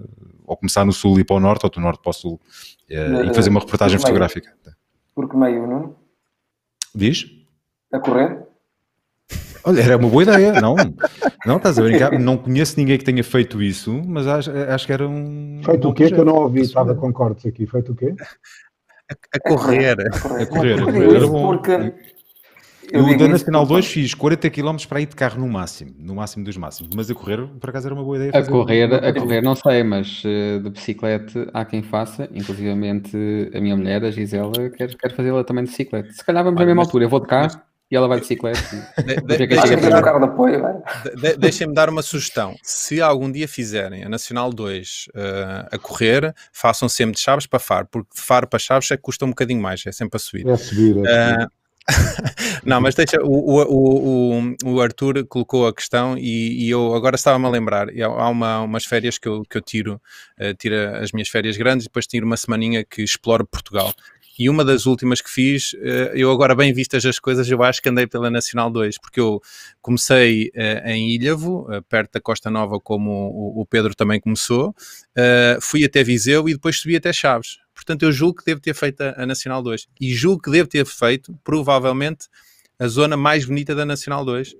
ou 0.46 0.56
começar 0.56 0.84
no 0.84 0.92
Sul 0.92 1.20
e 1.20 1.24
para 1.24 1.36
o 1.36 1.40
Norte, 1.40 1.64
ou 1.64 1.70
do 1.70 1.80
Norte 1.80 2.02
para 2.02 2.10
o 2.10 2.12
Sul, 2.12 2.40
uh, 2.90 3.30
e 3.30 3.34
fazer 3.34 3.50
uma 3.50 3.60
reportagem 3.60 3.98
fotográfica. 3.98 4.52
Por 5.14 5.28
que 5.28 5.36
meio, 5.36 5.66
não? 5.66 5.96
Diz? 6.94 7.26
A 7.92 7.98
correr? 7.98 8.46
Olha, 9.64 9.80
era 9.80 9.96
uma 9.96 10.08
boa 10.08 10.22
ideia, 10.22 10.60
não? 10.60 10.76
Não, 11.44 11.56
estás 11.56 11.76
a 11.76 11.82
brincar? 11.82 12.16
Não 12.20 12.36
conheço 12.36 12.78
ninguém 12.78 12.96
que 12.96 13.04
tenha 13.04 13.24
feito 13.24 13.60
isso, 13.60 14.00
mas 14.06 14.24
acho, 14.26 14.50
acho 14.50 14.86
que 14.86 14.92
era 14.92 15.08
um. 15.08 15.60
Feito 15.64 15.88
um 15.88 15.90
o 15.90 15.94
quê? 15.94 16.08
Que 16.08 16.20
eu 16.20 16.24
não 16.24 16.36
ouvi, 16.36 16.60
estava 16.60 16.94
com 16.94 17.12
cortes 17.12 17.46
aqui. 17.46 17.66
Feito 17.66 17.90
o 17.90 17.96
quê? 17.96 18.14
A, 19.08 19.40
correr. 19.40 19.96
A 20.00 20.20
correr, 20.20 20.42
a 20.42 20.46
correr, 20.46 20.80
a 20.80 20.84
correr. 20.84 21.16
Era 21.16 21.26
bom. 21.26 21.46
Porque... 21.46 21.94
Eu, 22.92 23.08
eu 23.08 23.18
da 23.18 23.26
Nacional 23.26 23.66
2 23.66 23.84
fiz 23.84 24.14
40 24.14 24.48
km 24.48 24.76
para 24.88 25.00
ir 25.00 25.06
de 25.06 25.16
carro 25.16 25.40
no 25.40 25.48
máximo, 25.48 25.92
no 25.98 26.14
máximo 26.14 26.44
dos 26.44 26.56
máximos, 26.56 26.94
mas 26.94 27.10
a 27.10 27.14
correr 27.14 27.44
por 27.60 27.70
acaso 27.70 27.88
era 27.88 27.94
uma 27.94 28.04
boa 28.04 28.16
ideia. 28.16 28.30
A 28.32 28.46
correr, 28.46 28.94
a 28.94 29.12
correr 29.12 29.42
não 29.42 29.56
sei, 29.56 29.82
mas 29.82 30.22
uh, 30.24 30.60
de 30.60 30.70
bicicleta 30.70 31.50
há 31.52 31.64
quem 31.64 31.82
faça, 31.82 32.28
inclusivamente 32.32 33.16
a 33.52 33.60
minha 33.60 33.76
mulher, 33.76 34.04
a 34.04 34.10
Gisela, 34.12 34.70
quer, 34.70 34.94
quer 34.94 35.12
fazê-la 35.16 35.42
também 35.42 35.64
de 35.64 35.70
bicicleta. 35.70 36.12
Se 36.12 36.24
calhar 36.24 36.44
vamos 36.44 36.60
à 36.60 36.64
mesma 36.64 36.82
altura, 36.82 37.04
eu 37.04 37.08
vou 37.08 37.18
de 37.18 37.26
carro 37.26 37.60
e 37.90 37.96
ela 37.96 38.08
vai 38.08 38.18
de 38.18 38.22
bicicleta. 38.22 38.58
Deixem-me 41.38 41.72
dar 41.72 41.88
uma 41.88 42.02
sugestão. 42.02 42.56
Se 42.62 43.00
algum 43.00 43.30
dia 43.30 43.46
fizerem 43.46 44.04
a 44.04 44.08
Nacional 44.08 44.52
2 44.52 45.08
uh, 45.08 45.10
eh, 45.14 45.68
a 45.72 45.78
correr, 45.78 46.34
façam 46.52 46.88
sempre 46.88 47.14
de 47.14 47.20
Chaves 47.20 47.46
para 47.46 47.60
Faro, 47.60 47.86
porque 47.90 48.08
de 48.14 48.20
Faro 48.20 48.48
para 48.48 48.58
Chaves 48.58 48.90
é 48.90 48.96
que 48.96 49.02
custa 49.02 49.24
um 49.24 49.28
bocadinho 49.28 49.60
mais, 49.60 49.86
é 49.86 49.92
sempre 49.92 50.16
a 50.16 50.18
subir. 50.18 50.48
É 50.48 50.56
subir, 50.56 51.06
é 51.06 51.32
subir. 51.32 51.44
Uh, 51.44 51.50
não, 52.64 52.80
mas 52.80 52.96
deixa, 52.96 53.22
o, 53.22 53.28
o, 53.28 54.40
o, 54.40 54.72
o 54.72 54.80
Arthur 54.80 55.24
colocou 55.26 55.68
a 55.68 55.72
questão 55.72 56.18
e, 56.18 56.66
e 56.66 56.70
eu 56.70 56.94
agora 56.94 57.14
estava-me 57.14 57.46
a 57.46 57.48
lembrar, 57.48 57.86
há 57.88 58.28
uma, 58.28 58.62
umas 58.62 58.84
férias 58.84 59.18
que 59.18 59.28
eu, 59.28 59.42
que 59.48 59.56
eu 59.56 59.62
tiro, 59.62 60.00
uh, 60.40 60.52
tiro 60.54 60.74
as 60.96 61.12
minhas 61.12 61.28
férias 61.28 61.56
grandes 61.56 61.84
e 61.84 61.88
depois 61.88 62.06
tiro 62.06 62.26
uma 62.26 62.36
semaninha 62.36 62.84
que 62.84 63.02
exploro 63.02 63.46
Portugal. 63.46 63.94
E 64.38 64.50
uma 64.50 64.64
das 64.64 64.84
últimas 64.84 65.20
que 65.20 65.30
fiz, 65.30 65.74
eh, 65.80 66.12
eu 66.14 66.30
agora 66.30 66.54
bem 66.54 66.72
vistas 66.72 67.04
as 67.06 67.18
coisas, 67.18 67.48
eu 67.50 67.62
acho 67.62 67.80
que 67.80 67.88
andei 67.88 68.06
pela 68.06 68.30
Nacional 68.30 68.70
2, 68.70 68.98
porque 68.98 69.18
eu 69.18 69.40
comecei 69.80 70.50
eh, 70.54 70.92
em 70.92 71.10
Ilhavo, 71.14 71.66
eh, 71.72 71.80
perto 71.88 72.12
da 72.12 72.20
Costa 72.20 72.50
Nova, 72.50 72.78
como 72.78 73.52
o 73.56 73.64
Pedro 73.64 73.94
também 73.94 74.20
começou, 74.20 74.74
fui 75.60 75.84
até 75.84 76.04
Viseu 76.04 76.48
e 76.48 76.52
depois 76.52 76.78
subi 76.78 76.96
até 76.96 77.12
Chaves. 77.12 77.58
Portanto, 77.74 78.02
eu 78.02 78.12
julgo 78.12 78.38
que 78.38 78.44
devo 78.44 78.60
ter 78.60 78.74
feito 78.74 79.00
a 79.02 79.26
Nacional 79.26 79.62
2. 79.62 79.86
E 80.00 80.14
julgo 80.14 80.42
que 80.42 80.50
devo 80.50 80.68
ter 80.68 80.84
feito, 80.86 81.38
provavelmente, 81.44 82.26
a 82.78 82.86
zona 82.88 83.16
mais 83.16 83.44
bonita 83.44 83.74
da 83.74 83.84
Nacional 83.84 84.24
2, 84.24 84.54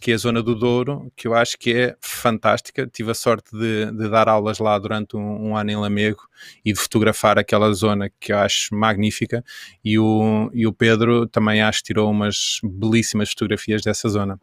que 0.00 0.12
é 0.12 0.14
a 0.14 0.18
zona 0.18 0.42
do 0.42 0.54
Douro, 0.54 1.10
que 1.16 1.26
eu 1.26 1.34
acho 1.34 1.58
que 1.58 1.74
é 1.74 1.96
fantástica. 2.00 2.86
Tive 2.86 3.10
a 3.10 3.14
sorte 3.14 3.50
de, 3.52 3.90
de 3.90 4.08
dar 4.08 4.28
aulas 4.28 4.58
lá 4.58 4.78
durante 4.78 5.16
um, 5.16 5.48
um, 5.48 5.56
ano 5.56 5.70
em 5.70 5.76
Lamego 5.76 6.22
e 6.64 6.72
de 6.72 6.78
fotografar 6.78 7.38
aquela 7.38 7.72
zona 7.72 8.10
que 8.20 8.32
eu 8.32 8.38
acho 8.38 8.74
magnífica. 8.74 9.44
E 9.84 9.98
o, 9.98 10.50
e 10.52 10.66
o 10.66 10.72
Pedro 10.72 11.26
também 11.26 11.60
acho 11.60 11.80
que 11.80 11.86
tirou 11.86 12.10
umas 12.10 12.60
belíssimas 12.62 13.30
fotografias 13.30 13.82
dessa 13.82 14.08
zona. 14.08 14.38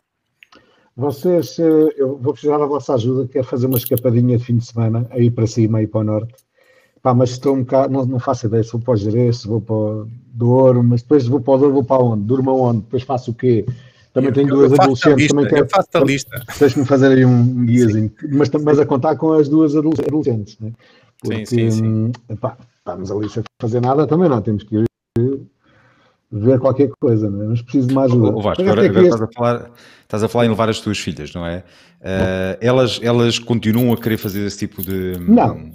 Vocês, 0.96 1.60
eh, 1.60 1.94
eu 1.98 2.18
vou 2.18 2.32
precisar 2.32 2.58
da 2.58 2.66
vossa 2.66 2.94
ajuda, 2.94 3.28
quero 3.28 3.46
fazer 3.46 3.68
uma 3.68 3.78
escapadinha 3.78 4.38
de 4.38 4.44
fim 4.46 4.58
de 4.58 4.66
semana, 4.66 5.06
aí 5.10 5.30
para 5.30 5.46
cima, 5.46 5.80
aí 5.80 5.88
para 5.88 6.02
o 6.02 6.04
norte. 6.06 6.34
Pá, 7.02 7.14
mas 7.14 7.32
estou 7.32 7.54
um 7.54 7.60
bocado, 7.60 7.94
não, 7.94 8.06
não 8.06 8.20
faço 8.20 8.48
ideia 8.48 8.64
se 8.64 8.72
vou 8.72 8.82
para 8.82 8.94
o 8.94 8.98
Jerez, 8.98 9.42
se 9.42 9.48
vou 9.48 9.62
para 9.62 9.76
o 9.76 10.08
Douro, 10.28 10.82
mas 10.84 11.02
depois 11.02 11.28
vou 11.28 11.42
para 11.42 11.54
o 11.54 11.58
Douro, 11.58 11.74
vou 11.74 11.84
para 11.84 12.02
onde? 12.02 12.24
Durmo 12.24 12.52
onde? 12.60 12.82
Depois 12.82 13.04
faço 13.04 13.32
o 13.32 13.34
quê? 13.34 13.66
Também 14.16 14.32
tenho 14.32 14.48
duas 14.48 14.72
adolescentes. 14.72 15.28
Também 15.28 15.46
quero, 15.46 15.66
eu 15.66 15.70
faço 15.70 15.90
a 15.94 16.00
lista. 16.00 16.42
Deixe-me 16.58 16.86
fazer 16.86 17.08
aí 17.08 17.26
um 17.26 17.66
guiazinho. 17.66 18.10
Mas, 18.32 18.50
mas 18.50 18.80
a 18.80 18.86
contar 18.86 19.18
com 19.18 19.34
as 19.34 19.50
duas 19.50 19.76
adolescentes, 19.76 20.58
né? 20.58 20.72
Porque, 21.22 21.46
sim, 21.46 21.70
sim, 21.70 21.72
sim. 21.72 21.86
Hum, 21.86 22.12
epá, 22.30 22.58
estamos 22.78 23.12
ali 23.12 23.30
sem 23.30 23.44
fazer 23.62 23.82
nada 23.82 24.08
também 24.08 24.30
não. 24.30 24.42
Temos 24.42 24.64
que 24.64 24.78
ir 24.78 24.86
ver 26.40 26.60
qualquer 26.60 26.90
coisa, 27.00 27.30
não 27.30 27.44
é? 27.44 27.48
mas 27.48 27.62
preciso 27.62 27.88
de 27.88 27.94
mais 27.94 28.12
ajuda. 28.12 28.36
O 28.36 28.42
Vasco, 28.42 28.62
agora, 28.62 28.86
agora 28.86 29.04
estás, 29.06 29.22
a 29.22 29.28
falar, 29.34 29.72
estás 30.04 30.24
a 30.24 30.28
falar 30.28 30.46
em 30.46 30.50
levar 30.50 30.70
as 30.70 30.80
tuas 30.80 30.98
filhas, 31.00 31.34
não 31.34 31.46
é? 31.46 31.64
Uh, 32.02 32.58
elas, 32.62 33.00
elas 33.02 33.40
continuam 33.40 33.92
a 33.92 33.98
querer 33.98 34.18
fazer 34.18 34.46
esse 34.46 34.60
tipo 34.60 34.84
de 34.84 35.18
não. 35.28 35.72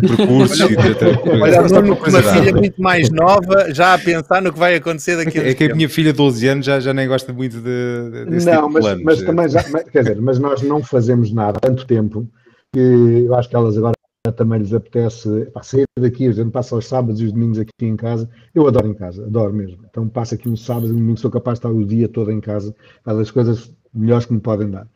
percursos. 0.00 0.60
olha, 0.62 1.60
olha, 1.60 1.76
olha 1.78 1.92
uma 1.92 2.22
filha 2.22 2.54
muito 2.54 2.80
mais 2.80 3.10
nova 3.10 3.74
já 3.74 3.94
a 3.94 3.98
pensar 3.98 4.40
no 4.40 4.50
que 4.52 4.58
vai 4.58 4.76
acontecer 4.76 5.16
daqui 5.22 5.38
a 5.38 5.42
É 5.42 5.52
que 5.52 5.56
tempo. 5.56 5.72
a 5.72 5.76
minha 5.76 5.88
filha 5.90 6.12
de 6.12 6.16
12 6.16 6.48
anos 6.48 6.64
já, 6.64 6.80
já 6.80 6.94
nem 6.94 7.06
gosta 7.06 7.32
muito 7.34 7.60
de, 7.60 8.24
desse 8.30 8.46
não, 8.46 8.68
tipo 8.68 8.72
mas, 8.72 8.84
de 8.84 8.90
planos. 8.90 9.04
mas 9.04 9.22
também 9.22 9.48
já, 9.48 9.62
quer 9.84 10.00
dizer, 10.02 10.20
mas 10.22 10.38
nós 10.38 10.62
não 10.62 10.82
fazemos 10.82 11.32
nada 11.32 11.58
há 11.58 11.60
tanto 11.60 11.86
tempo 11.86 12.26
que 12.72 12.80
eu 13.26 13.34
acho 13.34 13.48
que 13.48 13.56
elas 13.56 13.76
agora 13.76 13.92
também 14.32 14.60
lhes 14.60 14.72
apetece 14.72 15.46
pá, 15.52 15.62
sair 15.62 15.84
daqui, 15.98 16.26
a 16.26 16.32
gente 16.32 16.50
passa 16.50 16.76
os 16.76 16.86
sábados 16.86 17.20
e 17.20 17.24
os 17.24 17.32
domingos 17.32 17.58
aqui 17.58 17.70
em 17.82 17.96
casa. 17.96 18.28
Eu 18.54 18.66
adoro 18.66 18.88
em 18.88 18.94
casa, 18.94 19.24
adoro 19.24 19.52
mesmo. 19.52 19.84
Então 19.88 20.08
passo 20.08 20.34
aqui 20.34 20.48
um 20.48 20.56
sábado 20.56 20.88
e 20.88 20.92
um 20.92 20.96
domingo, 20.96 21.18
sou 21.18 21.30
capaz 21.30 21.58
de 21.58 21.66
estar 21.66 21.76
o 21.76 21.84
dia 21.84 22.08
todo 22.08 22.30
em 22.30 22.40
casa, 22.40 22.74
faz 23.04 23.18
as 23.18 23.30
coisas 23.30 23.74
melhores 23.94 24.26
que 24.26 24.32
me 24.32 24.40
podem 24.40 24.70
dar. 24.70 24.88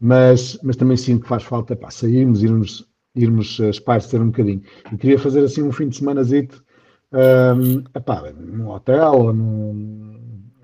Mas, 0.00 0.58
mas 0.62 0.76
também 0.76 0.96
sinto 0.96 1.22
que 1.22 1.28
faz 1.28 1.42
falta 1.42 1.74
pá, 1.76 1.90
sairmos, 1.90 2.42
irmos, 2.42 2.86
irmos 3.14 3.58
espairecer 3.60 4.20
um 4.20 4.26
bocadinho. 4.26 4.62
E 4.92 4.96
queria 4.96 5.18
fazer 5.18 5.44
assim 5.44 5.62
um 5.62 5.72
fim 5.72 5.88
de 5.88 5.96
semana 5.96 6.22
um, 6.22 7.84
epá, 7.94 8.32
num 8.32 8.68
hotel 8.68 9.12
ou 9.12 9.32
num 9.32 10.14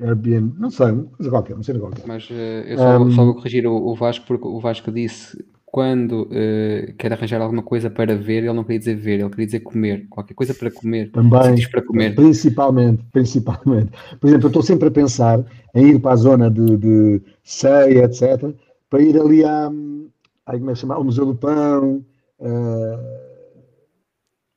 Airbnb, 0.01 0.59
não 0.59 0.71
sei, 0.71 0.91
uma 0.91 1.05
coisa 1.05 1.31
qualquer, 1.31 1.55
não 1.55 1.63
sei 1.63 1.79
qualquer. 1.79 2.07
Mas 2.07 2.29
uh, 2.31 2.35
eu 2.35 2.79
só, 2.79 2.99
um, 2.99 3.11
só 3.13 3.25
vou 3.25 3.35
corrigir 3.35 3.67
o, 3.67 3.75
o 3.75 3.95
Vasco, 3.95 4.27
porque 4.27 4.47
o 4.47 4.59
Vasco 4.59 4.91
disse 4.91 5.39
quando 5.71 6.23
uh, 6.23 6.93
quer 6.99 7.13
arranjar 7.13 7.41
alguma 7.41 7.63
coisa 7.63 7.89
para 7.89 8.17
ver, 8.17 8.39
ele 8.39 8.53
não 8.53 8.65
queria 8.65 8.81
dizer 8.81 8.97
ver, 8.97 9.21
ele 9.21 9.31
queria 9.31 9.47
dizer 9.47 9.61
comer, 9.61 10.07
qualquer 10.09 10.35
coisa 10.35 10.53
para 10.53 10.71
comer. 10.71 11.11
Também, 11.13 11.69
para 11.71 11.83
comer. 11.83 12.15
principalmente, 12.15 13.05
principalmente. 13.13 13.93
Por 14.21 14.27
exemplo, 14.27 14.47
eu 14.47 14.49
estou 14.49 14.63
sempre 14.63 14.89
a 14.89 14.91
pensar 14.91 15.45
em 15.75 15.91
ir 15.91 16.01
para 16.01 16.13
a 16.13 16.17
zona 16.17 16.51
de, 16.51 16.77
de 16.77 17.23
ceia, 17.45 18.05
etc., 18.05 18.53
para 18.89 19.01
ir 19.01 19.17
ali 19.17 19.45
à, 19.45 19.71
à 20.47 20.53
como 20.53 20.71
é 20.71 20.73
que 20.73 20.81
chama? 20.81 20.97
ao 20.97 21.05
Museu 21.05 21.25
do 21.25 21.37
Pão. 21.37 22.05
Uh... 22.41 23.21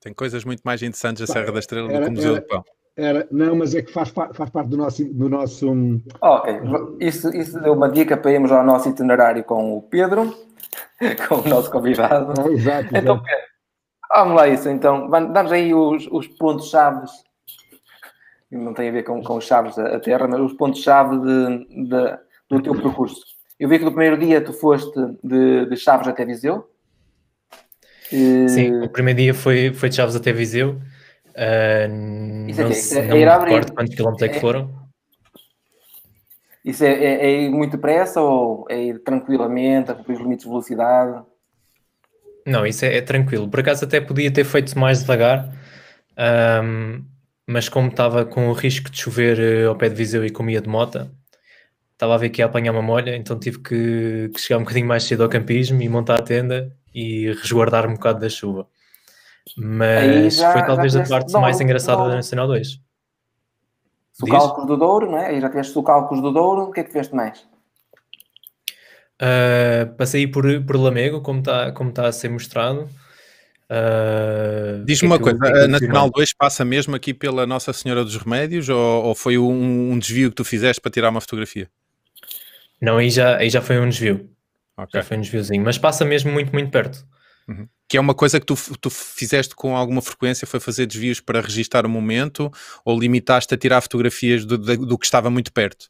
Tem 0.01 0.13
coisas 0.13 0.43
muito 0.43 0.61
mais 0.63 0.81
interessantes 0.81 1.21
a 1.21 1.31
Serra 1.31 1.51
da 1.51 1.59
Estrela 1.59 1.91
era, 1.91 1.99
do 1.99 2.05
que 2.05 2.09
o 2.09 2.13
Museu 2.13 2.31
era, 2.31 2.41
do 2.41 2.47
Pão. 2.47 2.65
Era, 2.97 3.27
não, 3.29 3.55
mas 3.55 3.75
é 3.75 3.83
que 3.83 3.91
faz, 3.91 4.09
faz 4.09 4.49
parte 4.49 4.69
do 4.69 4.77
nosso. 4.77 5.05
Do 5.13 5.29
nosso... 5.29 5.69
Ok, 6.19 6.53
isso, 6.99 7.29
isso 7.35 7.59
deu 7.59 7.73
uma 7.73 7.89
dica 7.89 8.17
para 8.17 8.31
irmos 8.31 8.51
ao 8.51 8.65
nosso 8.65 8.89
itinerário 8.89 9.43
com 9.43 9.77
o 9.77 9.81
Pedro 9.83 10.35
com 11.27 11.35
o 11.35 11.47
nosso 11.47 11.71
convidado. 11.71 12.33
Ah, 12.39 12.51
exato, 12.51 12.87
então, 12.95 13.15
exato. 13.15 13.43
vamos 14.09 14.35
lá 14.35 14.47
isso, 14.47 14.69
então. 14.69 15.09
Damos 15.09 15.51
aí 15.51 15.73
os, 15.73 16.07
os 16.11 16.27
pontos-chave, 16.27 17.05
não 18.51 18.73
tem 18.73 18.89
a 18.89 18.91
ver 18.91 19.03
com, 19.03 19.21
com 19.23 19.37
os 19.37 19.45
chaves 19.45 19.75
da 19.75 19.99
Terra, 19.99 20.27
mas 20.27 20.39
os 20.39 20.53
pontos-chave 20.53 21.17
de, 21.19 21.87
de, 21.87 22.17
do 22.49 22.61
teu 22.61 22.75
percurso. 22.75 23.21
Eu 23.59 23.69
vi 23.69 23.79
que 23.79 23.85
no 23.85 23.91
primeiro 23.91 24.17
dia 24.17 24.41
tu 24.41 24.51
foste 24.51 24.99
de, 25.23 25.65
de 25.67 25.77
Chaves 25.77 26.07
até 26.07 26.25
Viseu. 26.25 26.69
Sim, 28.09 28.81
o 28.83 28.89
primeiro 28.89 29.19
dia 29.19 29.33
foi, 29.33 29.73
foi 29.73 29.89
de 29.89 29.95
Chaves 29.95 30.15
até 30.15 30.33
Viseu. 30.33 30.81
Uh, 31.29 32.53
não, 32.55 32.67
é, 32.67 32.73
se, 32.73 32.99
é, 32.99 33.07
não 33.07 33.17
me 33.17 33.25
recordo 33.25 33.73
quantos 33.73 33.95
quilómetros 33.95 34.29
é 34.29 34.31
que 34.31 34.37
é- 34.37 34.41
foram. 34.41 34.82
Isso 36.63 36.83
é, 36.83 36.91
é, 36.91 37.25
é, 37.25 37.41
ir 37.41 37.49
muito 37.49 37.77
pressa 37.77 38.21
ou 38.21 38.65
é 38.69 38.81
ir 38.81 38.99
tranquilamente, 39.03 39.91
a 39.91 39.95
cumprir 39.95 40.15
os 40.15 40.21
limites 40.21 40.45
de 40.45 40.49
velocidade? 40.49 41.23
Não, 42.45 42.65
isso 42.65 42.85
é, 42.85 42.97
é 42.97 43.01
tranquilo. 43.01 43.49
Por 43.49 43.59
acaso 43.59 43.83
até 43.83 43.99
podia 43.99 44.31
ter 44.31 44.45
feito 44.45 44.77
mais 44.77 45.01
devagar, 45.01 45.49
um, 46.63 47.03
mas 47.45 47.67
como 47.67 47.89
estava 47.89 48.25
com 48.25 48.49
o 48.49 48.53
risco 48.53 48.89
de 48.89 48.97
chover 48.97 49.39
eh, 49.39 49.65
ao 49.65 49.75
pé 49.75 49.89
de 49.89 49.95
Viseu 49.95 50.25
e 50.25 50.29
comia 50.29 50.61
de 50.61 50.69
mota, 50.69 51.11
estava 51.91 52.15
a 52.15 52.17
ver 52.17 52.29
que 52.29 52.41
ia 52.41 52.45
apanhar 52.45 52.71
uma 52.71 52.81
molha, 52.81 53.15
então 53.15 53.37
tive 53.37 53.59
que, 53.59 54.31
que, 54.33 54.39
chegar 54.39 54.57
um 54.57 54.63
bocadinho 54.63 54.87
mais 54.87 55.03
cedo 55.03 55.23
ao 55.23 55.29
campismo 55.29 55.81
e 55.81 55.89
montar 55.89 56.19
a 56.19 56.21
tenda 56.21 56.73
e 56.93 57.27
resguardar 57.33 57.87
um 57.87 57.93
bocado 57.93 58.19
da 58.19 58.29
chuva. 58.29 58.67
Mas 59.57 60.37
já, 60.37 60.53
foi 60.53 60.65
talvez 60.65 60.95
a 60.95 61.03
parte 61.03 61.33
mais 61.33 61.59
engraçada 61.59 62.03
da 62.03 62.15
Nacional 62.15 62.47
2. 62.47 62.79
Socalcos 64.13 64.67
do 64.67 64.77
Douro, 64.77 65.11
não 65.11 65.17
é? 65.17 65.27
Aí 65.27 65.41
já 65.41 65.49
tiveste 65.49 65.73
Socalcos 65.73 66.21
do 66.21 66.31
Douro, 66.31 66.63
o 66.63 66.71
que 66.71 66.79
é 66.79 66.83
que 66.83 66.91
fizeste 66.91 67.15
mais? 67.15 67.39
Uh, 69.21 69.93
passei 69.97 70.27
por, 70.27 70.45
por 70.65 70.75
Lamego, 70.75 71.21
como 71.21 71.39
está 71.39 71.71
como 71.71 71.91
tá 71.91 72.07
a 72.07 72.11
ser 72.11 72.29
mostrado. 72.29 72.87
Uh, 73.69 74.83
Diz-me 74.85 75.07
uma 75.07 75.19
coisa, 75.19 75.39
a 75.45 75.67
Nacional 75.67 76.09
2 76.11 76.33
passa 76.33 76.63
mesmo 76.63 76.95
aqui 76.95 77.13
pela 77.13 77.47
Nossa 77.47 77.73
Senhora 77.73 78.03
dos 78.03 78.15
Remédios 78.17 78.69
ou, 78.69 79.05
ou 79.05 79.15
foi 79.15 79.37
um, 79.37 79.91
um, 79.91 79.97
desvio 79.97 80.29
que 80.29 80.35
tu 80.35 80.43
fizeste 80.43 80.79
para 80.79 80.91
tirar 80.91 81.09
uma 81.09 81.21
fotografia? 81.21 81.67
Não, 82.79 82.97
aí 82.97 83.09
já, 83.09 83.37
aí 83.37 83.49
já 83.49 83.61
foi 83.61 83.79
um 83.79 83.89
desvio. 83.89 84.29
Okay. 84.77 84.99
Já 84.99 85.03
foi 85.03 85.17
um 85.17 85.21
desviozinho, 85.21 85.63
mas 85.63 85.77
passa 85.77 86.05
mesmo 86.05 86.31
muito, 86.31 86.51
muito 86.51 86.69
perto. 86.69 87.03
Uhum. 87.47 87.67
Que 87.87 87.97
é 87.97 87.99
uma 87.99 88.13
coisa 88.13 88.39
que 88.39 88.45
tu, 88.45 88.55
tu 88.79 88.89
fizeste 88.89 89.55
com 89.55 89.75
alguma 89.75 90.01
frequência, 90.01 90.47
foi 90.47 90.59
fazer 90.59 90.85
desvios 90.85 91.19
para 91.19 91.41
registar 91.41 91.85
o 91.85 91.89
momento 91.89 92.51
ou 92.83 92.99
limitaste 92.99 93.53
a 93.53 93.57
tirar 93.57 93.81
fotografias 93.81 94.45
do, 94.45 94.57
do, 94.57 94.97
que 94.97 95.05
estava 95.05 95.29
muito 95.29 95.51
perto? 95.51 95.89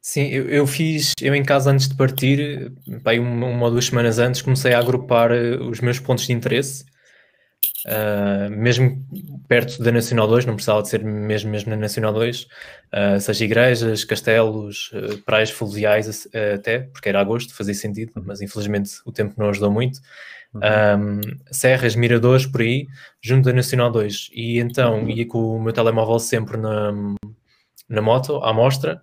Sim, 0.00 0.28
eu, 0.28 0.48
eu, 0.48 0.66
fiz, 0.66 1.14
eu 1.20 1.34
em 1.34 1.44
casa 1.44 1.70
antes 1.70 1.86
de 1.86 1.94
partir, 1.94 2.72
bem, 3.04 3.20
uma, 3.20 3.46
uma 3.46 3.66
ou 3.66 3.70
duas 3.70 3.84
semanas 3.84 4.18
antes, 4.18 4.40
comecei 4.40 4.72
a 4.72 4.78
agrupar 4.78 5.30
eh, 5.30 5.56
os 5.56 5.80
meus 5.80 5.98
pontos 5.98 6.26
de 6.26 6.32
interesse, 6.32 6.84
uh, 7.86 8.50
mesmo 8.50 9.04
perto 9.48 9.82
da 9.82 9.92
Nacional 9.92 10.26
2, 10.28 10.46
não 10.46 10.54
precisava 10.54 10.82
de 10.82 10.88
ser 10.88 11.04
mesmo, 11.04 11.50
mesmo 11.50 11.70
na 11.70 11.76
Nacional 11.76 12.12
2, 12.12 12.42
uh, 12.42 12.46
ah, 12.92 13.20
seja 13.20 13.44
igrejas, 13.44 14.04
castelos, 14.04 14.90
uh, 14.92 15.18
praias 15.22 15.50
fluviais 15.50 16.28
até, 16.54 16.80
porque 16.80 17.08
era 17.08 17.20
agosto, 17.20 17.54
fazia 17.54 17.74
sentido, 17.74 18.12
uhum. 18.16 18.24
mas 18.26 18.40
infelizmente 18.40 18.90
o 19.04 19.12
tempo 19.12 19.34
não 19.36 19.48
ajudou 19.50 19.70
muito. 19.70 20.00
Uhum. 20.52 20.60
Um, 20.60 21.20
serras, 21.50 21.94
miradores, 21.94 22.44
por 22.44 22.60
aí, 22.60 22.86
junto 23.22 23.44
da 23.44 23.52
Nacional 23.52 23.90
2. 23.90 24.30
E 24.32 24.58
então 24.58 25.02
uhum. 25.02 25.10
ia 25.10 25.26
com 25.26 25.56
o 25.56 25.62
meu 25.62 25.72
telemóvel 25.72 26.18
sempre 26.18 26.56
na, 26.56 26.92
na 27.88 28.02
moto, 28.02 28.36
à 28.42 28.52
mostra, 28.52 29.00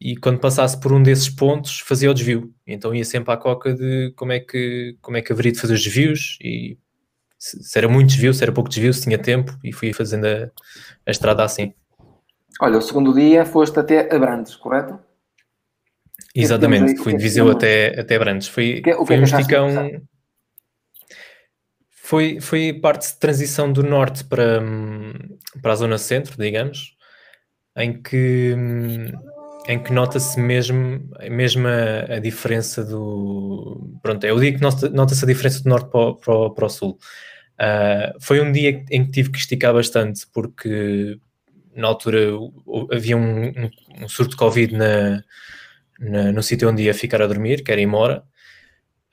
e 0.00 0.16
quando 0.16 0.38
passasse 0.38 0.78
por 0.78 0.92
um 0.92 1.02
desses 1.02 1.28
pontos 1.28 1.80
fazia 1.80 2.10
o 2.10 2.14
desvio. 2.14 2.52
Então 2.66 2.94
ia 2.94 3.04
sempre 3.04 3.32
à 3.32 3.36
coca 3.36 3.74
de 3.74 4.12
como 4.14 4.32
é 4.32 4.40
que, 4.40 4.96
como 5.00 5.16
é 5.16 5.22
que 5.22 5.32
haveria 5.32 5.52
de 5.52 5.58
fazer 5.58 5.74
os 5.74 5.82
desvios 5.82 6.38
e 6.42 6.76
se, 7.60 7.78
era 7.78 7.88
muito 7.88 8.08
desvio, 8.08 8.34
se 8.34 8.42
era 8.42 8.52
pouco 8.52 8.68
desvio, 8.68 8.92
se 8.92 9.02
tinha 9.02 9.18
tempo 9.18 9.56
e 9.62 9.72
fui 9.72 9.92
fazendo 9.92 10.26
a, 10.26 10.50
a 11.06 11.10
estrada 11.10 11.44
assim. 11.44 11.72
Olha, 12.60 12.78
o 12.78 12.82
segundo 12.82 13.14
dia 13.14 13.44
foste 13.44 13.78
até 13.78 14.14
Abrantes, 14.14 14.56
correto? 14.56 14.98
Exatamente, 16.34 16.96
fui 16.96 17.14
de 17.14 17.22
Viseu 17.22 17.50
até, 17.50 17.98
até 17.98 18.16
Abrantes. 18.16 18.48
Foi, 18.48 18.80
que, 18.82 18.92
foi 18.92 19.18
um 19.18 19.22
esticão. 19.22 20.02
Foi, 21.90 22.40
foi 22.40 22.72
parte 22.72 23.08
de 23.08 23.18
transição 23.18 23.72
do 23.72 23.82
norte 23.82 24.24
para, 24.24 24.62
para 25.60 25.72
a 25.72 25.76
zona 25.76 25.98
centro, 25.98 26.36
digamos, 26.36 26.96
em 27.76 28.00
que 28.00 28.54
em 29.68 29.82
que 29.82 29.92
nota-se 29.92 30.38
mesmo, 30.38 31.08
mesmo 31.28 31.66
a, 31.66 32.14
a, 32.14 32.18
diferença 32.20 32.84
do. 32.84 33.98
Pronto, 34.02 34.24
é 34.24 34.32
o 34.32 34.38
dia 34.38 34.52
que 34.52 34.60
nota-se 34.60 35.24
a 35.24 35.26
diferença 35.26 35.62
do 35.62 35.68
norte 35.68 35.90
para 35.90 36.14
para 36.14 36.50
para 36.50 36.66
o 36.66 36.68
sul. 36.68 36.98
Uh, 37.56 38.20
foi 38.20 38.40
um 38.40 38.52
dia 38.52 38.84
em 38.90 39.04
que 39.06 39.12
tive 39.12 39.30
que 39.30 39.38
esticar 39.38 39.72
bastante, 39.72 40.26
porque 40.32 41.18
na 41.74 41.88
altura 41.88 42.18
havia 42.92 43.16
um, 43.16 43.48
um, 43.48 43.70
um 44.02 44.08
surto 44.08 44.32
de 44.32 44.36
Covid 44.36 44.74
na, 44.74 45.22
na, 45.98 46.32
no 46.32 46.42
sítio 46.42 46.68
onde 46.68 46.82
ia 46.82 46.94
ficar 46.94 47.22
a 47.22 47.26
dormir, 47.26 47.62
que 47.62 47.72
era 47.72 47.80
em 47.80 47.86
Mora, 47.86 48.22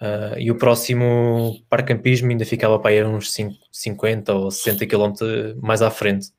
uh, 0.01 0.37
e 0.37 0.51
o 0.51 0.55
próximo 0.55 1.61
parcampismo 1.69 2.31
ainda 2.31 2.45
ficava 2.45 2.79
para 2.79 2.93
ir 2.93 3.05
uns 3.05 3.31
5, 3.31 3.55
50 3.71 4.33
ou 4.33 4.51
60 4.51 4.85
km 4.87 5.13
mais 5.61 5.81
à 5.81 5.89
frente. 5.89 6.31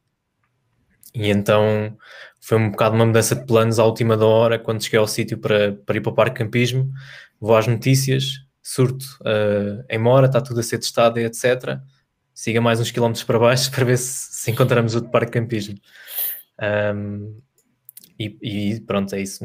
E 1.15 1.31
então 1.31 1.97
foi 2.41 2.59
um 2.59 2.71
bocado 2.71 2.97
uma 2.97 3.07
mudança 3.07 3.35
de 3.35 3.47
planos 3.47 3.79
à 3.79 3.85
última 3.85 4.17
da 4.17 4.27
hora, 4.27 4.59
quando 4.59 4.83
cheguei 4.83 4.99
ao 4.99 5.07
sítio 5.07 5.39
para, 5.39 5.73
para 5.73 5.97
ir 5.97 6.01
para 6.01 6.13
o 6.13 6.15
parque 6.15 6.43
campismo, 6.45 6.91
vou 7.41 7.57
às 7.57 7.67
notícias, 7.67 8.45
surto 8.63 9.05
uh, 9.21 9.85
em 9.89 9.99
Mora, 9.99 10.27
está 10.27 10.41
tudo 10.41 10.61
a 10.61 10.63
ser 10.63 10.79
testado 10.79 11.21
e 11.21 11.25
etc. 11.25 11.79
Siga 12.35 12.61
mais 12.61 12.81
uns 12.81 12.91
quilómetros 12.91 13.25
para 13.25 13.39
baixo 13.39 13.71
para 13.73 13.85
ver 13.85 13.97
se, 13.97 14.35
se 14.35 14.51
encontramos 14.51 14.95
outro 14.95 15.11
parque 15.11 15.27
de 15.27 15.41
campismo. 15.41 15.77
Um, 16.61 17.41
e, 18.19 18.37
e, 18.43 18.81
pronto, 18.81 19.15
é 19.15 19.21
isso. 19.21 19.45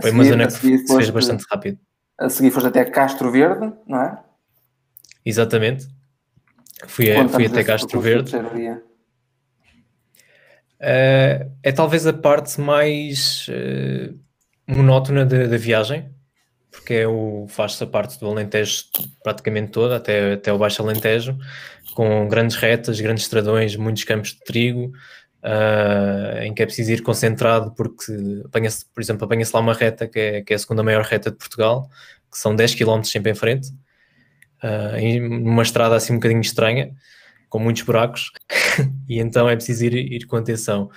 Foi 0.00 0.10
uma 0.10 0.24
zona 0.24 0.46
que 0.46 0.52
se 0.52 0.86
fez 0.86 1.10
bastante 1.10 1.44
rápido. 1.50 1.78
A 2.18 2.28
seguir 2.28 2.50
foste 2.50 2.68
até 2.68 2.84
Castro 2.84 3.30
Verde, 3.30 3.72
não 3.86 4.00
é? 4.00 4.22
Exatamente. 5.24 5.88
Fui, 6.86 7.10
a, 7.12 7.28
fui 7.28 7.46
até 7.46 7.62
Castro 7.64 8.00
Verde. 8.00 8.36
Uh, 10.80 11.52
é 11.62 11.72
talvez 11.72 12.06
a 12.06 12.12
parte 12.12 12.60
mais 12.60 13.46
uh, 13.48 14.18
monótona 14.66 15.24
da 15.24 15.56
viagem, 15.56 16.12
porque 16.72 16.94
é 16.94 17.06
o, 17.06 17.46
faz-se 17.48 17.84
a 17.84 17.86
parte 17.86 18.18
do 18.18 18.26
Alentejo 18.26 18.84
praticamente 19.22 19.70
toda, 19.70 19.96
até, 19.96 20.32
até 20.32 20.52
o 20.52 20.58
Baixo 20.58 20.82
Alentejo, 20.82 21.38
com 21.94 22.28
grandes 22.28 22.56
retas, 22.56 23.00
grandes 23.00 23.24
estradões, 23.24 23.76
muitos 23.76 24.04
campos 24.04 24.30
de 24.30 24.40
trigo, 24.40 24.92
uh, 25.42 26.42
em 26.42 26.54
que 26.54 26.62
é 26.62 26.66
preciso 26.66 26.92
ir 26.92 27.02
concentrado, 27.02 27.72
porque, 27.74 28.12
por 28.94 29.02
exemplo, 29.02 29.24
apanha-se 29.24 29.54
lá 29.54 29.60
uma 29.60 29.74
reta 29.74 30.06
que 30.06 30.18
é, 30.18 30.42
que 30.42 30.52
é 30.52 30.56
a 30.56 30.58
segunda 30.58 30.82
maior 30.82 31.02
reta 31.02 31.30
de 31.30 31.36
Portugal, 31.36 31.88
que 32.30 32.38
são 32.38 32.54
10 32.54 32.74
km 32.74 33.02
sempre 33.04 33.32
em 33.32 33.34
frente, 33.34 33.68
uh, 34.62 35.62
estrada 35.62 35.96
assim 35.96 36.12
um 36.12 36.16
bocadinho 36.16 36.40
estranha, 36.40 36.92
com 37.48 37.58
muitos 37.58 37.82
buracos, 37.82 38.30
e 39.08 39.20
então 39.20 39.48
é 39.48 39.54
preciso 39.54 39.84
ir, 39.84 39.94
ir 39.94 40.26
com 40.26 40.36
atenção. 40.36 40.90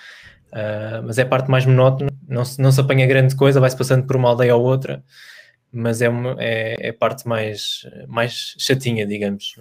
Uh, 0.52 1.04
mas 1.06 1.18
é 1.18 1.24
a 1.24 1.26
parte 1.26 1.52
mais 1.52 1.66
monótona, 1.66 2.10
não 2.28 2.46
se, 2.46 2.62
não 2.62 2.72
se 2.72 2.80
apanha 2.80 3.06
grande 3.06 3.36
coisa, 3.36 3.60
vai-se 3.60 3.78
passando 3.78 4.06
por 4.08 4.16
uma 4.16 4.30
aldeia 4.30 4.56
ou 4.56 4.64
outra, 4.64 5.04
mas 5.76 6.02
é, 6.02 6.08
uma, 6.08 6.36
é, 6.40 6.76
é, 6.80 6.90
a 6.90 6.94
parte 6.94 7.28
mais, 7.28 7.86
mais 8.08 8.56
chatinha, 8.58 9.06
digamos. 9.06 9.56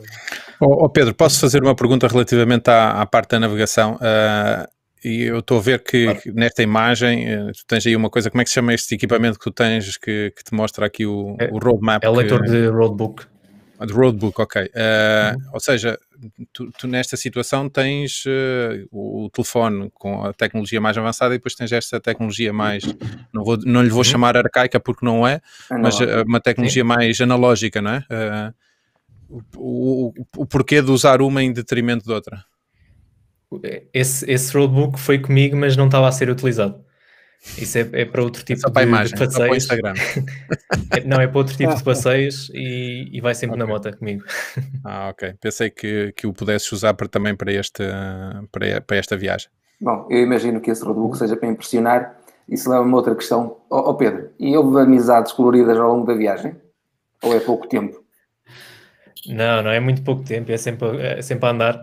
Oh, 0.61 0.85
oh 0.85 0.89
Pedro, 0.89 1.15
posso 1.15 1.41
fazer 1.41 1.63
uma 1.63 1.75
pergunta 1.75 2.07
relativamente 2.07 2.71
à, 2.71 3.03
à 3.03 3.07
parte 3.07 3.31
da 3.31 3.41
navegação? 3.41 3.97
Uh, 3.97 4.67
e 5.05 5.25
eu 5.25 5.41
estou 5.41 5.59
a 5.59 5.61
ver 5.61 5.83
que, 5.83 6.05
claro. 6.05 6.21
nesta 6.35 6.63
imagem 6.63 7.35
uh, 7.35 7.53
tu 7.53 7.67
tens 7.67 7.87
aí 7.87 7.97
uma 7.97 8.09
coisa, 8.09 8.31
como 8.31 8.41
é 8.41 8.45
que 8.45 8.51
se 8.51 8.55
chama 8.55 8.73
este 8.73 8.95
equipamento 8.95 9.39
que 9.39 9.45
tu 9.45 9.51
tens 9.51 9.99
que, 9.99 10.33
que 10.37 10.45
te 10.45 10.55
mostra 10.55 10.87
aqui 10.87 11.05
o, 11.05 11.37
é, 11.39 11.51
o 11.53 11.59
roadmap? 11.59 12.03
É 12.03 12.09
o 12.09 12.15
leitor 12.15 12.43
que, 12.43 12.51
de 12.51 12.69
roadbook. 12.69 13.27
De 13.87 13.93
roadbook, 13.93 14.41
ok. 14.41 14.63
Uh. 14.63 15.51
Ou 15.53 15.61
seja, 15.61 15.99
tu, 16.53 16.71
tu, 16.73 16.87
nesta 16.87 17.17
situação 17.17 17.69
tens 17.69 18.25
uh, 18.27 18.87
o, 18.91 19.25
o, 19.25 19.31
telefone 19.31 19.91
com 19.95 20.25
a 20.25 20.33
tecnologia 20.33 20.81
mais 20.81 20.97
avançada 20.97 21.35
e 21.35 21.39
depois 21.39 21.55
tens 21.55 21.73
esta 21.73 22.01
tecnologia 22.01 22.53
mais, 22.53 22.85
não, 23.33 23.45
vou, 23.45 23.59
não 23.65 23.83
lhe 23.83 23.89
vou 23.89 23.99
uhum. 23.99 24.05
chamar 24.05 24.37
arcaica 24.37 24.79
porque 24.81 25.05
não 25.05 25.27
é, 25.27 25.41
mas 25.81 25.99
uh, 26.01 26.25
uma 26.27 26.41
tecnologia 26.41 26.83
Sim. 26.83 26.89
mais 26.89 27.21
analógica, 27.21 27.81
não 27.83 27.91
é? 27.93 28.53
O, 29.29 29.43
o, 29.57 30.15
o, 30.37 30.47
porquê 30.47 30.83
de 30.83 30.91
usar 30.91 31.21
uma 31.23 31.43
em 31.43 31.53
detrimento 31.53 32.05
de 32.05 32.13
outra? 32.13 32.45
Esse, 33.93 34.31
esse 34.31 34.57
roadbook 34.57 34.99
foi 34.99 35.19
comigo, 35.19 35.57
mas 35.57 35.77
não 35.77 35.87
estava 35.87 36.09
a 36.09 36.13
ser 36.13 36.29
utilizado. 36.29 36.85
Isso 37.59 37.79
é, 37.79 37.89
é 37.93 38.05
para 38.05 38.23
outro 38.23 38.43
tipo 38.43 38.67
é 38.67 38.71
para 38.71 38.83
de, 38.83 38.89
imagem, 38.89 39.15
de 39.15 39.27
passeios. 39.27 39.37
Para 39.37 39.53
o 39.53 39.57
Instagram. 39.57 39.95
É, 40.91 41.01
não, 41.05 41.21
é 41.21 41.27
para 41.27 41.39
outro 41.39 41.57
tipo 41.57 41.75
de 41.75 41.83
passeios 41.83 42.51
e, 42.55 43.09
e 43.13 43.21
vai 43.21 43.35
sempre 43.35 43.57
okay. 43.57 43.67
na 43.67 43.73
moto 43.73 43.97
comigo. 43.97 44.25
Ah, 44.85 45.09
ok. 45.11 45.35
Pensei 45.41 45.71
que, 45.71 46.13
que 46.13 46.27
o 46.27 46.33
pudesses 46.33 46.71
usar 46.73 46.95
para, 46.95 47.09
também 47.09 47.35
para, 47.35 47.53
este, 47.53 47.83
para, 48.51 48.81
para 48.81 48.97
esta 48.97 49.17
viagem. 49.17 49.49
Bom, 49.81 50.07
eu 50.11 50.23
imagino 50.23 50.61
que 50.61 50.71
esse 50.71 50.85
roadbook 50.85 51.17
seja 51.17 51.37
para 51.37 51.49
impressionar. 51.49 52.17
Isso 52.49 52.69
leva-me 52.71 52.93
a 52.93 52.97
outra 52.97 53.15
questão. 53.15 53.57
Ó 53.71 53.81
oh, 53.81 53.91
oh, 53.91 53.95
Pedro, 53.95 54.31
e 54.39 54.57
houve 54.57 54.81
amizades 54.81 55.33
coloridas 55.33 55.79
ao 55.79 55.95
longo 55.95 56.07
da 56.07 56.15
viagem? 56.15 56.57
Ou 57.23 57.35
é 57.35 57.41
pouco 57.41 57.67
tempo? 57.67 58.04
Não, 59.27 59.63
não 59.63 59.71
é 59.71 59.81
muito 59.81 60.03
pouco 60.03 60.23
tempo, 60.23 60.53
é 60.53 60.57
sempre, 60.57 61.01
é 61.01 61.23
sempre 61.23 61.47
a 61.47 61.51
andar. 61.51 61.83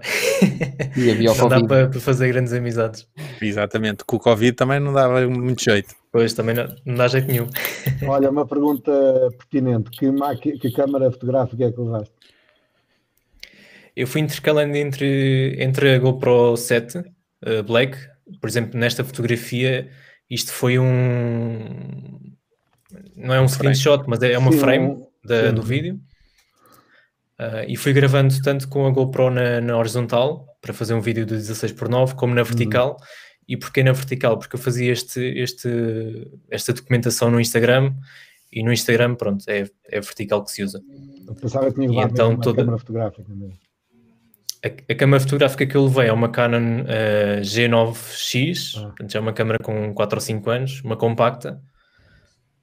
E 0.96 1.10
havia 1.12 1.32
o 1.32 1.36
não 1.38 1.50
dá 1.50 1.64
para, 1.64 1.90
para, 1.90 2.00
fazer 2.00 2.28
grandes 2.32 2.54
amizades. 2.54 3.08
Exatamente, 3.42 4.04
com 4.06 4.18
o 4.18 4.20
Covid 4.20 4.54
também 4.54 4.80
não 4.80 4.94
dava 4.94 5.28
muito 5.28 5.64
jeito. 5.64 5.96
Pois, 6.12 6.34
também 6.34 6.54
não, 6.54 6.68
não 6.86 6.96
dá 6.96 7.08
jeito 7.08 7.28
nenhum. 7.28 7.48
Olha, 8.08 8.30
uma 8.30 8.46
pergunta 8.46 8.92
pertinente: 9.38 9.90
que, 9.90 10.12
que 10.60 10.72
câmara 10.72 11.12
fotográfica 11.12 11.66
é 11.66 11.72
que 11.72 11.80
usaste? 11.80 12.14
Eu 13.96 14.08
fui 14.08 14.22
intercalando 14.22 14.76
entre, 14.78 15.56
entre 15.60 15.96
a 15.96 16.00
GoPro 16.00 16.56
7 16.56 17.00
uh, 17.00 17.64
Black, 17.66 17.98
por 18.40 18.50
exemplo, 18.50 18.80
nesta 18.80 19.04
fotografia, 19.04 19.90
isto 20.30 20.52
foi 20.52 20.78
um. 20.78 22.20
Não 23.16 23.34
é 23.34 23.42
um, 23.42 23.46
um 23.46 23.48
screenshot, 23.48 24.04
mas 24.08 24.22
é 24.22 24.38
uma 24.38 24.52
sim, 24.52 24.60
frame 24.60 25.04
da, 25.24 25.52
do 25.52 25.62
vídeo 25.62 26.00
Uh, 27.42 27.66
e 27.68 27.76
fui 27.76 27.92
gravando 27.92 28.40
tanto 28.44 28.68
com 28.68 28.86
a 28.86 28.92
GoPro 28.92 29.32
na, 29.32 29.60
na, 29.60 29.76
horizontal, 29.76 30.46
para 30.62 30.76
fazer 30.76 30.94
um 30.94 31.02
vídeo 31.02 31.26
de 31.26 31.34
16 31.34 31.72
por 31.72 31.90
9 31.90 32.14
como 32.14 32.36
na 32.36 32.44
vertical. 32.44 32.92
Uhum. 32.92 33.06
E 33.48 33.58
porquê 33.58 33.82
na 33.82 33.92
vertical? 33.94 34.38
Porque 34.38 34.56
eu 34.56 34.60
fazia 34.60 34.92
este, 34.92 35.20
este, 35.20 35.68
esta 36.52 36.72
documentação 36.72 37.32
no 37.32 37.42
Instagram 37.42 37.96
e 38.54 38.64
no 38.64 38.72
Instagram, 38.72 39.16
pronto, 39.16 39.44
é, 39.48 39.68
é 39.90 40.00
vertical 40.00 40.44
que 40.44 40.52
se 40.52 40.62
usa. 40.62 40.84
Eu 41.28 41.34
pensava 41.34 41.66
que 41.70 41.74
tinha 41.74 41.90
levado 41.90 42.12
então, 42.12 42.30
uma 42.30 42.42
toda... 42.42 42.58
câmera 42.58 42.78
fotográfica 42.78 43.34
mesmo. 43.34 43.58
A, 44.64 44.92
a, 44.92 44.96
câmera 44.96 45.20
fotográfica 45.20 45.66
que 45.66 45.76
eu 45.76 45.86
levei 45.86 46.10
é 46.10 46.14
uma 46.14 46.30
Canon 46.30 46.82
uh, 46.82 47.42
G9X, 47.42 48.78
ah. 48.78 48.82
portanto, 48.82 49.18
é 49.18 49.20
uma 49.20 49.34
câmera 49.34 49.58
com 49.58 49.92
4 49.96 50.16
ou 50.16 50.22
5 50.22 50.50
anos, 50.52 50.82
uma 50.84 50.96
compacta, 50.96 51.60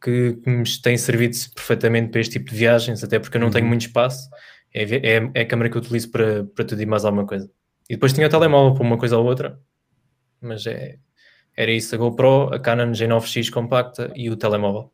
que, 0.01 0.35
que 0.35 0.49
me 0.49 0.63
tem 0.81 0.97
servido 0.97 1.37
perfeitamente 1.57 2.13
para 2.13 2.21
este 2.21 2.39
tipo 2.39 2.53
de 2.53 2.57
viagens, 2.57 3.03
até 3.03 3.19
porque 3.19 3.37
eu 3.37 3.41
não 3.41 3.49
uhum. 3.49 3.53
tenho 3.53 3.67
muito 3.67 3.81
espaço 3.81 4.31
é, 4.73 4.83
é, 4.83 5.31
é 5.35 5.41
a 5.41 5.47
câmera 5.47 5.71
que 5.71 5.77
eu 5.77 5.81
utilizo 5.81 6.11
para, 6.11 6.45
para 6.45 6.65
tudo 6.65 6.83
e 6.83 6.87
mais 6.87 7.05
alguma 7.05 7.27
coisa. 7.27 7.51
E 7.89 7.95
depois 7.95 8.13
tinha 8.13 8.27
o 8.27 8.31
telemóvel 8.31 8.75
para 8.75 8.85
uma 8.85 8.99
coisa 8.99 9.17
ou 9.17 9.25
outra, 9.25 9.59
mas 10.41 10.67
é, 10.67 10.99
era 11.57 11.71
isso: 11.71 11.95
a 11.95 11.99
GoPro, 11.99 12.55
a 12.55 12.61
Canon 12.61 12.93
G9X 12.93 13.51
compacta 13.51 14.13
e 14.15 14.31
o 14.31 14.37
telemóvel. 14.37 14.93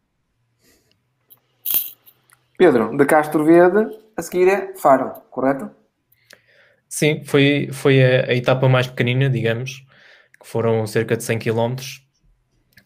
Pedro, 2.56 2.96
de 2.96 3.04
Castro 3.04 3.44
Verde, 3.44 3.98
a 4.16 4.22
seguir 4.22 4.48
é 4.48 4.74
Faro, 4.76 5.10
correto? 5.30 5.70
Sim, 6.88 7.24
foi, 7.24 7.68
foi 7.72 8.00
a, 8.02 8.26
a 8.30 8.34
etapa 8.34 8.68
mais 8.68 8.86
pequenina, 8.86 9.28
digamos, 9.28 9.84
que 10.40 10.46
foram 10.46 10.86
cerca 10.86 11.16
de 11.16 11.24
100 11.24 11.40
km 11.40 11.74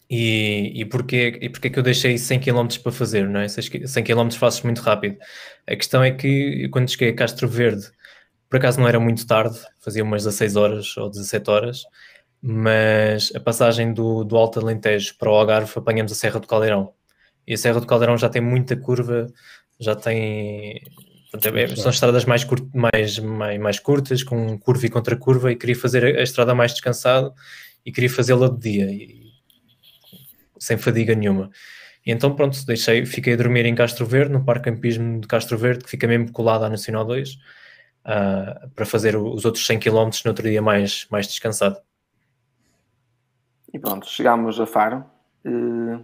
e, 0.09 0.81
e, 0.81 0.85
porquê, 0.85 1.37
e 1.39 1.49
porquê 1.49 1.69
que 1.69 1.77
eu 1.77 1.83
deixei 1.83 2.17
100 2.17 2.39
km 2.39 2.67
para 2.81 2.91
fazer, 2.91 3.29
não 3.29 3.39
é? 3.39 3.47
100 3.47 4.03
km 4.03 4.31
fazes 4.31 4.61
muito 4.63 4.81
rápido. 4.81 5.17
A 5.67 5.75
questão 5.75 6.03
é 6.03 6.11
que 6.11 6.67
quando 6.69 6.89
cheguei 6.89 7.09
a 7.09 7.15
Castro 7.15 7.47
Verde, 7.47 7.91
por 8.49 8.57
acaso 8.57 8.79
não 8.79 8.87
era 8.87 8.99
muito 8.99 9.27
tarde, 9.27 9.59
fazia 9.79 10.03
umas 10.03 10.23
16 10.23 10.55
horas 10.55 10.97
ou 10.97 11.09
17 11.09 11.49
horas, 11.51 11.83
mas 12.41 13.31
a 13.35 13.39
passagem 13.39 13.93
do, 13.93 14.23
do 14.23 14.35
Alto 14.35 14.59
Alentejo 14.59 15.15
para 15.17 15.29
o 15.29 15.35
Algarve 15.35 15.71
apanhamos 15.75 16.11
a 16.11 16.15
Serra 16.15 16.39
do 16.39 16.47
Caldeirão. 16.47 16.93
E 17.45 17.53
a 17.53 17.57
Serra 17.57 17.79
do 17.79 17.85
Caldeirão 17.85 18.17
já 18.17 18.29
tem 18.29 18.41
muita 18.41 18.75
curva, 18.75 19.27
já 19.79 19.95
tem. 19.95 20.81
São 21.77 21.91
estradas 21.91 22.25
mais, 22.25 22.43
curt, 22.43 22.67
mais, 22.73 23.19
mais, 23.19 23.59
mais 23.59 23.79
curtas, 23.79 24.23
com 24.23 24.57
curva 24.57 24.85
e 24.87 24.89
contra 24.89 25.15
curva, 25.15 25.51
e 25.51 25.55
queria 25.55 25.75
fazer 25.75 26.03
a 26.17 26.23
estrada 26.23 26.55
mais 26.55 26.71
descansado 26.71 27.31
e 27.85 27.91
queria 27.91 28.09
fazê-la 28.09 28.49
de 28.49 28.59
dia. 28.59 29.28
Sem 30.59 30.77
fadiga 30.77 31.15
nenhuma. 31.15 31.49
E 32.05 32.11
então, 32.11 32.33
pronto, 32.33 32.65
deixei, 32.65 33.05
fiquei 33.05 33.33
a 33.33 33.37
dormir 33.37 33.65
em 33.65 33.75
Castro 33.75 34.05
Verde, 34.05 34.31
no 34.31 34.43
Parque 34.43 34.71
Campismo 34.71 35.19
de 35.19 35.27
Castro 35.27 35.57
Verde, 35.57 35.83
que 35.83 35.89
fica 35.89 36.07
mesmo 36.07 36.31
colado 36.31 36.65
à 36.65 36.69
Nacional 36.69 37.05
2, 37.05 37.33
uh, 37.33 37.37
ah, 38.05 38.67
para 38.75 38.85
fazer 38.85 39.15
os 39.15 39.45
outros 39.45 39.65
100 39.65 39.79
km 39.79 40.09
no 40.25 40.31
outro 40.31 40.43
dia 40.43 40.61
mais, 40.61 41.07
mais 41.11 41.27
descansado. 41.27 41.77
E 43.73 43.79
pronto, 43.79 44.07
chegámos 44.07 44.59
a 44.59 44.65
Faro. 44.65 45.03
Uh, 45.45 46.03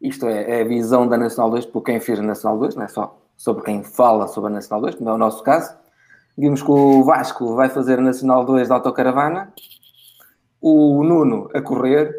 isto 0.00 0.26
é, 0.26 0.58
é, 0.58 0.62
a 0.62 0.64
visão 0.64 1.06
da 1.06 1.16
Nacional 1.16 1.50
2 1.50 1.66
por 1.66 1.82
quem 1.82 2.00
fez 2.00 2.18
a 2.18 2.22
Nacional 2.22 2.58
2, 2.58 2.74
não 2.74 2.82
é 2.82 2.88
só 2.88 3.18
sobre 3.36 3.64
quem 3.64 3.84
fala 3.84 4.26
sobre 4.26 4.50
a 4.50 4.54
Nacional 4.54 4.82
2, 4.82 4.96
como 4.96 5.10
é 5.10 5.12
o 5.12 5.18
nosso 5.18 5.42
caso. 5.42 5.72
Vimos 6.36 6.62
que 6.62 6.70
o 6.70 7.04
Vasco 7.04 7.54
vai 7.54 7.68
fazer 7.68 7.98
a 7.98 8.02
Nacional 8.02 8.44
2 8.44 8.68
da 8.68 8.76
autocaravana, 8.76 9.52
o 10.60 11.04
Nuno 11.04 11.48
a 11.54 11.60
correr 11.60 12.18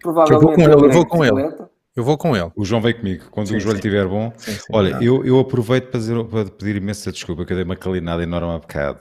Provavelmente 0.00 0.34
eu 0.34 0.40
vou 0.40 0.54
com 0.54 0.62
ele, 0.62 0.74
eu 0.74 0.92
vou 0.92 1.06
com 1.06 1.24
ele. 1.24 1.72
Eu 1.94 2.04
vou 2.04 2.16
com 2.16 2.34
ele. 2.34 2.50
O 2.56 2.64
João 2.64 2.80
vem 2.80 2.94
comigo, 2.94 3.24
quando 3.30 3.48
sim, 3.48 3.56
o 3.56 3.60
joelho 3.60 3.76
estiver 3.76 4.08
bom. 4.08 4.32
Sim, 4.38 4.52
sim, 4.52 4.60
Olha, 4.72 4.98
eu, 5.02 5.26
eu 5.26 5.38
aproveito 5.38 5.90
para, 5.90 6.00
dizer, 6.00 6.24
para, 6.24 6.46
pedir 6.46 6.76
imensa 6.76 7.12
desculpa, 7.12 7.44
que 7.44 7.52
eu 7.52 7.56
dei 7.56 7.64
uma 7.64 7.76
calinada 7.76 8.22
enorme 8.22 8.54
há 8.54 8.58
bocado. 8.58 8.98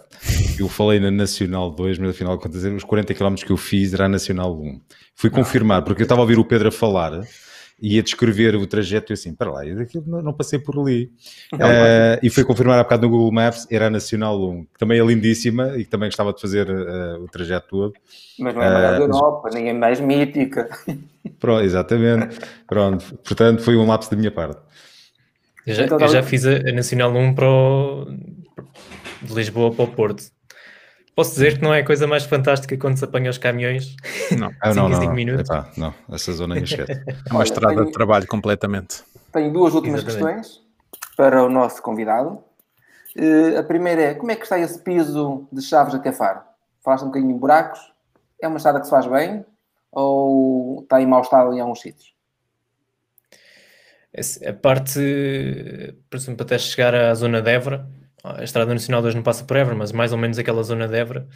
Eu 0.60 0.68
falei 0.68 1.00
na 1.00 1.10
Nacional 1.10 1.72
2, 1.72 2.00
mas 2.00 2.10
afinal, 2.10 2.38
quando 2.38 2.52
dizer, 2.52 2.74
os 2.74 2.84
40 2.84 3.14
km 3.14 3.36
que 3.36 3.52
eu 3.52 3.56
fiz 3.56 3.94
era 3.94 4.06
a 4.06 4.10
Nacional 4.10 4.54
1. 4.60 4.82
Fui 5.16 5.30
confirmar, 5.30 5.84
porque 5.84 6.02
eu 6.02 6.04
estava 6.04 6.20
a 6.20 6.24
ouvir 6.24 6.38
o 6.38 6.44
Pedro 6.44 6.68
a 6.68 6.72
falar 6.72 7.22
ia 7.82 8.04
descrever 8.04 8.56
o 8.56 8.68
trajeto 8.68 9.12
e 9.12 9.14
assim, 9.14 9.34
para 9.34 9.52
lá, 9.52 9.66
eu 9.66 9.76
não, 10.06 10.22
não 10.22 10.34
passei 10.34 10.60
por 10.60 10.80
ali. 10.80 11.12
uh, 11.54 12.20
e 12.22 12.30
fui 12.30 12.44
confirmar 12.44 12.78
há 12.78 12.84
bocado 12.84 13.04
no 13.04 13.10
Google 13.10 13.32
Maps, 13.32 13.68
era 13.72 13.88
a 13.88 13.90
Nacional 13.90 14.40
1, 14.40 14.66
que 14.66 14.78
também 14.78 15.00
é 15.00 15.04
lindíssima 15.04 15.76
e 15.78 15.84
que 15.84 15.90
também 15.90 16.08
gostava 16.08 16.32
de 16.32 16.40
fazer 16.40 16.70
uh, 16.70 17.24
o 17.24 17.28
trajeto 17.28 17.68
todo. 17.70 17.94
Mas 18.38 18.54
não 18.54 18.62
é 18.62 18.70
mais 18.72 19.00
uh, 19.00 19.02
Europa, 19.02 19.50
nem 19.52 19.70
é 19.70 19.74
mais 19.74 20.00
mítica. 20.00 20.70
Pronto, 21.40 21.64
exatamente. 21.64 22.38
Pronto, 22.68 23.18
portanto, 23.24 23.64
foi 23.64 23.76
um 23.76 23.88
lapso 23.88 24.12
da 24.12 24.18
minha 24.18 24.32
parte. 24.32 24.60
Eu 25.66 25.76
já, 25.76 25.86
então, 25.86 26.00
eu 26.00 26.08
já 26.08 26.22
fiz 26.22 26.46
a, 26.46 26.58
a 26.58 26.72
Nacional 26.72 27.12
1 27.16 27.34
para 27.34 27.50
o, 27.50 28.06
de 29.22 29.34
Lisboa 29.34 29.72
para 29.72 29.86
o 29.86 29.88
Porto 29.88 30.24
Posso 31.22 31.34
dizer 31.34 31.60
que 31.60 31.64
não 31.64 31.72
é 31.72 31.82
a 31.82 31.86
coisa 31.86 32.08
mais 32.08 32.24
fantástica 32.24 32.76
quando 32.76 32.98
se 32.98 33.06
apanha 33.06 33.30
os 33.30 33.38
caminhões? 33.38 33.96
Não, 34.36 34.52
ah, 34.60 34.74
não, 34.74 34.90
não, 34.90 35.14
minutos. 35.14 35.48
Epá, 35.48 35.70
não, 35.78 35.94
essa 36.12 36.34
zona 36.34 36.58
é 36.58 36.64
esquece. 36.64 36.94
É 37.30 37.32
uma 37.32 37.44
estrada 37.44 37.76
tenho, 37.76 37.86
de 37.86 37.92
trabalho 37.92 38.26
completamente. 38.26 39.04
Tenho 39.32 39.54
duas 39.54 39.76
últimas 39.76 40.04
Exatamente. 40.04 40.48
questões 40.48 40.66
para 41.16 41.44
o 41.44 41.48
nosso 41.48 41.80
convidado. 41.84 42.44
Uh, 43.16 43.60
a 43.60 43.62
primeira 43.62 44.02
é, 44.02 44.14
como 44.16 44.32
é 44.32 44.36
que 44.36 44.42
está 44.42 44.58
esse 44.58 44.80
piso 44.80 45.48
de 45.52 45.62
Chaves 45.62 45.94
até 45.94 46.12
Faro? 46.12 46.42
Falaste 46.84 47.04
um 47.04 47.10
bocadinho 47.10 47.36
em 47.36 47.38
buracos? 47.38 47.80
É 48.42 48.48
uma 48.48 48.58
estrada 48.58 48.80
que 48.80 48.86
se 48.86 48.90
faz 48.90 49.06
bem? 49.06 49.46
Ou 49.92 50.82
está 50.82 51.00
em 51.00 51.06
mau 51.06 51.22
estado 51.22 51.54
em 51.54 51.60
alguns 51.60 51.82
sítios? 51.82 52.16
A 54.44 54.54
parte, 54.54 55.00
por 56.10 56.18
exemplo, 56.18 56.44
até 56.44 56.58
chegar 56.58 56.96
à 56.96 57.14
zona 57.14 57.44
de 57.44 57.52
Évora, 57.52 57.88
a 58.24 58.44
Estrada 58.44 58.74
Nacional 58.74 59.02
2 59.02 59.16
não 59.16 59.24
passa 59.24 59.44
por 59.44 59.58
Évora, 59.58 59.76
mas 59.76 59.92
mais 59.92 60.12
ou 60.12 60.18
menos 60.18 60.38
aquela 60.38 60.64
zona 60.64 60.88
de 60.88 60.98
Évora, 60.98 61.28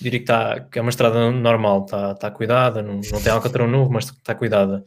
diria 0.00 0.20
que, 0.20 0.24
tá, 0.26 0.60
que 0.60 0.78
é 0.78 0.82
uma 0.82 0.90
estrada 0.90 1.30
normal, 1.30 1.84
está 1.84 2.14
tá 2.14 2.30
cuidada, 2.30 2.82
não, 2.82 2.94
não 2.94 3.22
tem 3.22 3.32
alcatrão 3.32 3.66
novo, 3.68 3.92
mas 3.92 4.06
está 4.06 4.34
cuidada. 4.34 4.84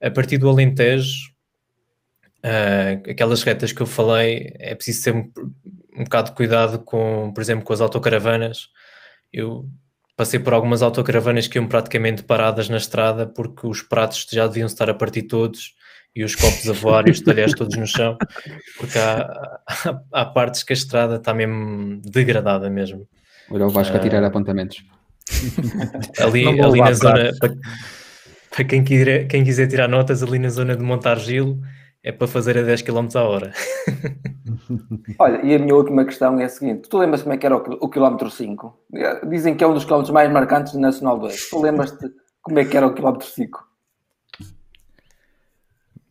A 0.00 0.10
partir 0.10 0.38
do 0.38 0.48
Alentejo, 0.48 1.30
uh, 2.44 3.10
aquelas 3.10 3.42
retas 3.42 3.72
que 3.72 3.80
eu 3.80 3.86
falei, 3.86 4.52
é 4.58 4.74
preciso 4.74 5.04
ter 5.04 5.14
um, 5.14 5.32
um 5.96 6.04
bocado 6.04 6.30
de 6.30 6.36
cuidado 6.36 6.78
com, 6.80 7.32
por 7.34 7.40
exemplo, 7.40 7.64
com 7.64 7.72
as 7.72 7.80
autocaravanas. 7.80 8.68
Eu 9.32 9.68
passei 10.16 10.38
por 10.38 10.54
algumas 10.54 10.82
autocaravanas 10.82 11.48
que 11.48 11.58
iam 11.58 11.66
praticamente 11.66 12.22
paradas 12.22 12.68
na 12.68 12.76
estrada 12.76 13.26
porque 13.26 13.66
os 13.66 13.82
pratos 13.82 14.26
já 14.30 14.46
deviam 14.46 14.66
estar 14.66 14.88
a 14.88 14.94
partir 14.94 15.22
todos 15.22 15.74
e 16.14 16.22
os 16.22 16.34
copos 16.36 16.68
a 16.68 16.72
voar 16.72 17.08
e 17.08 17.10
os 17.10 17.20
talheres 17.20 17.54
todos 17.54 17.76
no 17.76 17.86
chão, 17.86 18.16
porque 18.78 18.98
há, 18.98 19.60
há, 19.66 20.00
há, 20.12 20.24
partes 20.24 20.62
que 20.62 20.72
a 20.72 20.74
estrada 20.74 21.16
está 21.16 21.34
mesmo 21.34 22.00
degradada 22.04 22.70
mesmo. 22.70 23.06
Olha 23.50 23.66
o 23.66 23.70
Vasco 23.70 23.94
uh, 23.94 23.98
a 23.98 24.00
tirar 24.00 24.22
ah, 24.22 24.28
apontamentos. 24.28 24.84
Ali, 26.20 26.46
ali 26.60 26.80
na 26.80 26.92
zona, 26.92 27.32
para, 27.38 27.54
para 28.50 28.64
quem, 28.64 28.84
quiser, 28.84 29.26
quem 29.26 29.42
quiser 29.42 29.66
tirar 29.66 29.88
notas, 29.88 30.22
ali 30.22 30.38
na 30.38 30.48
zona 30.48 30.76
de 30.76 30.82
Montargilo, 30.82 31.60
é 32.02 32.12
para 32.12 32.28
fazer 32.28 32.58
a 32.58 32.62
10 32.62 32.82
km 32.82 33.08
a 33.14 33.22
hora. 33.22 33.52
Olha, 35.18 35.44
e 35.44 35.54
a 35.54 35.58
minha 35.58 35.74
última 35.74 36.04
questão 36.04 36.38
é 36.38 36.44
a 36.44 36.48
seguinte: 36.48 36.88
tu 36.88 36.98
lembras 36.98 37.22
como 37.22 37.34
é 37.34 37.38
que 37.38 37.46
era 37.46 37.56
o, 37.56 37.60
o 37.80 37.88
quilómetro 37.88 38.30
5? 38.30 38.86
Dizem 39.28 39.56
que 39.56 39.64
é 39.64 39.66
um 39.66 39.74
dos 39.74 39.84
quilómetros 39.84 40.12
mais 40.12 40.30
marcantes 40.30 40.74
do 40.74 40.78
Nacional 40.78 41.18
2. 41.18 41.48
Tu 41.48 41.60
lembras-te 41.60 42.06
como 42.42 42.58
é 42.58 42.64
que 42.64 42.76
era 42.76 42.86
o 42.86 42.94
quilómetro 42.94 43.26
5? 43.26 43.73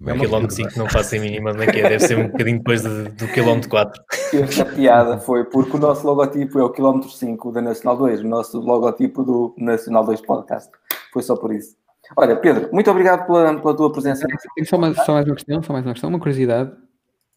O 0.04 0.20
quilómetro 0.20 0.54
5 0.54 0.78
não 0.78 0.90
faço 0.90 1.16
a 1.16 1.20
mínima 1.20 1.54
nem 1.54 1.70
que 1.70 1.80
é, 1.80 1.88
deve 1.88 2.06
ser 2.06 2.18
um 2.18 2.28
bocadinho 2.28 2.58
depois 2.58 2.82
de, 2.82 3.04
do 3.12 3.28
quilómetro 3.30 3.70
4. 3.70 4.04
Esta 4.34 4.66
piada 4.66 5.18
foi 5.18 5.46
porque 5.46 5.78
o 5.78 5.80
nosso 5.80 6.06
logotipo 6.06 6.60
é 6.60 6.64
o 6.64 6.70
quilómetro 6.70 7.10
5 7.10 7.52
da 7.54 7.62
Nacional 7.62 7.98
2, 7.98 8.20
o 8.20 8.28
nosso 8.28 8.60
logotipo 8.60 9.24
do 9.24 9.56
Nacional 9.58 10.04
2 10.04 10.22
Podcast. 10.22 10.70
Foi 11.14 11.24
só 11.24 11.38
por 11.38 11.54
isso. 11.54 11.78
Olha, 12.18 12.36
Pedro, 12.36 12.70
muito 12.74 12.92
obrigado 12.92 13.26
pela, 13.26 13.58
pela 13.62 13.78
tua 13.78 13.92
presença. 13.94 14.28
Tenho 14.56 14.68
só, 14.68 14.78
mais, 14.78 14.96
só 14.98 15.14
mais 15.14 15.26
uma 15.26 15.36
questão, 15.36 15.64
só 15.64 15.72
mais 15.72 15.86
uma 15.86 15.94
questão, 15.94 16.10
uma 16.10 16.20
curiosidade. 16.20 16.72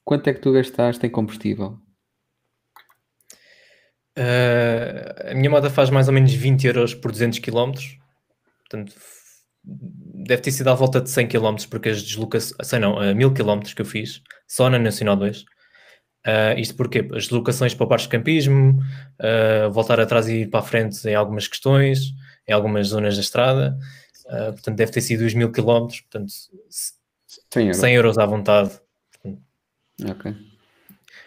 Quanto 0.04 0.28
é 0.28 0.34
que 0.34 0.40
tu 0.40 0.52
gastaste 0.52 1.06
em 1.06 1.10
combustível? 1.10 1.78
Uh, 4.18 5.30
a 5.30 5.34
minha 5.34 5.50
moto 5.50 5.70
faz 5.70 5.88
mais 5.90 6.08
ou 6.08 6.14
menos 6.14 6.32
20 6.32 6.66
euros 6.66 6.94
por 6.94 7.12
200 7.12 7.38
km. 7.38 7.72
Portanto, 8.58 8.92
deve 9.66 10.42
ter 10.42 10.52
sido 10.52 10.68
à 10.68 10.74
volta 10.74 11.00
de 11.00 11.10
100 11.10 11.28
km, 11.28 11.56
porque 11.68 11.88
as 11.88 12.02
deslocações, 12.02 12.56
sei 12.62 12.78
não, 12.78 12.96
uh, 12.96 13.14
1000 13.14 13.34
km 13.34 13.60
que 13.74 13.82
eu 13.82 13.86
fiz, 13.86 14.22
só 14.46 14.70
na 14.70 14.78
Nacional 14.78 15.16
2. 15.16 15.42
Uh, 16.26 16.58
isto 16.58 16.74
porque 16.74 16.98
as 17.14 17.24
deslocações 17.24 17.72
para 17.74 17.84
o 17.84 17.88
parque 17.88 18.04
de 18.04 18.10
campismo, 18.10 18.80
uh, 19.20 19.70
voltar 19.70 20.00
atrás 20.00 20.28
e 20.28 20.42
ir 20.42 20.50
para 20.50 20.60
a 20.60 20.62
frente 20.62 21.06
em 21.08 21.14
algumas 21.14 21.46
questões, 21.46 22.12
em 22.48 22.52
algumas 22.52 22.88
zonas 22.88 23.14
da 23.14 23.20
estrada, 23.20 23.78
uh, 24.26 24.52
portanto 24.52 24.76
deve 24.76 24.90
ter 24.90 25.00
sido 25.00 25.20
os 25.22 25.34
1000 25.34 25.52
km, 25.52 25.86
portanto 25.86 26.32
100 27.52 27.62
euros, 27.62 27.76
100 27.76 27.94
euros 27.94 28.18
à 28.18 28.26
vontade. 28.26 28.70
Ok. 30.04 30.34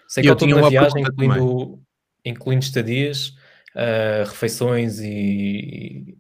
Sei 0.08 0.24
que 0.24 0.30
eu 0.30 0.36
tinha 0.36 0.56
uma 0.56 0.70
viagem, 0.70 1.02
incluindo, 1.02 1.80
incluindo 2.26 2.66
estadias, 2.66 3.30
uh, 3.76 4.28
refeições 4.28 5.00
e, 5.00 6.18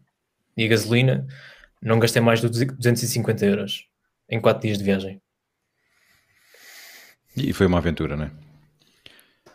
e, 0.56 0.64
e 0.64 0.68
gasolina, 0.68 1.28
não 1.82 2.00
gastei 2.00 2.22
mais 2.22 2.42
de 2.42 2.50
250 2.50 3.46
euros 3.46 3.86
em 4.30 4.40
4 4.40 4.62
dias 4.62 4.78
de 4.78 4.84
viagem. 4.84 5.22
E 7.36 7.54
foi 7.54 7.68
uma 7.68 7.78
aventura, 7.78 8.16
não 8.16 8.26
é? 8.26 8.32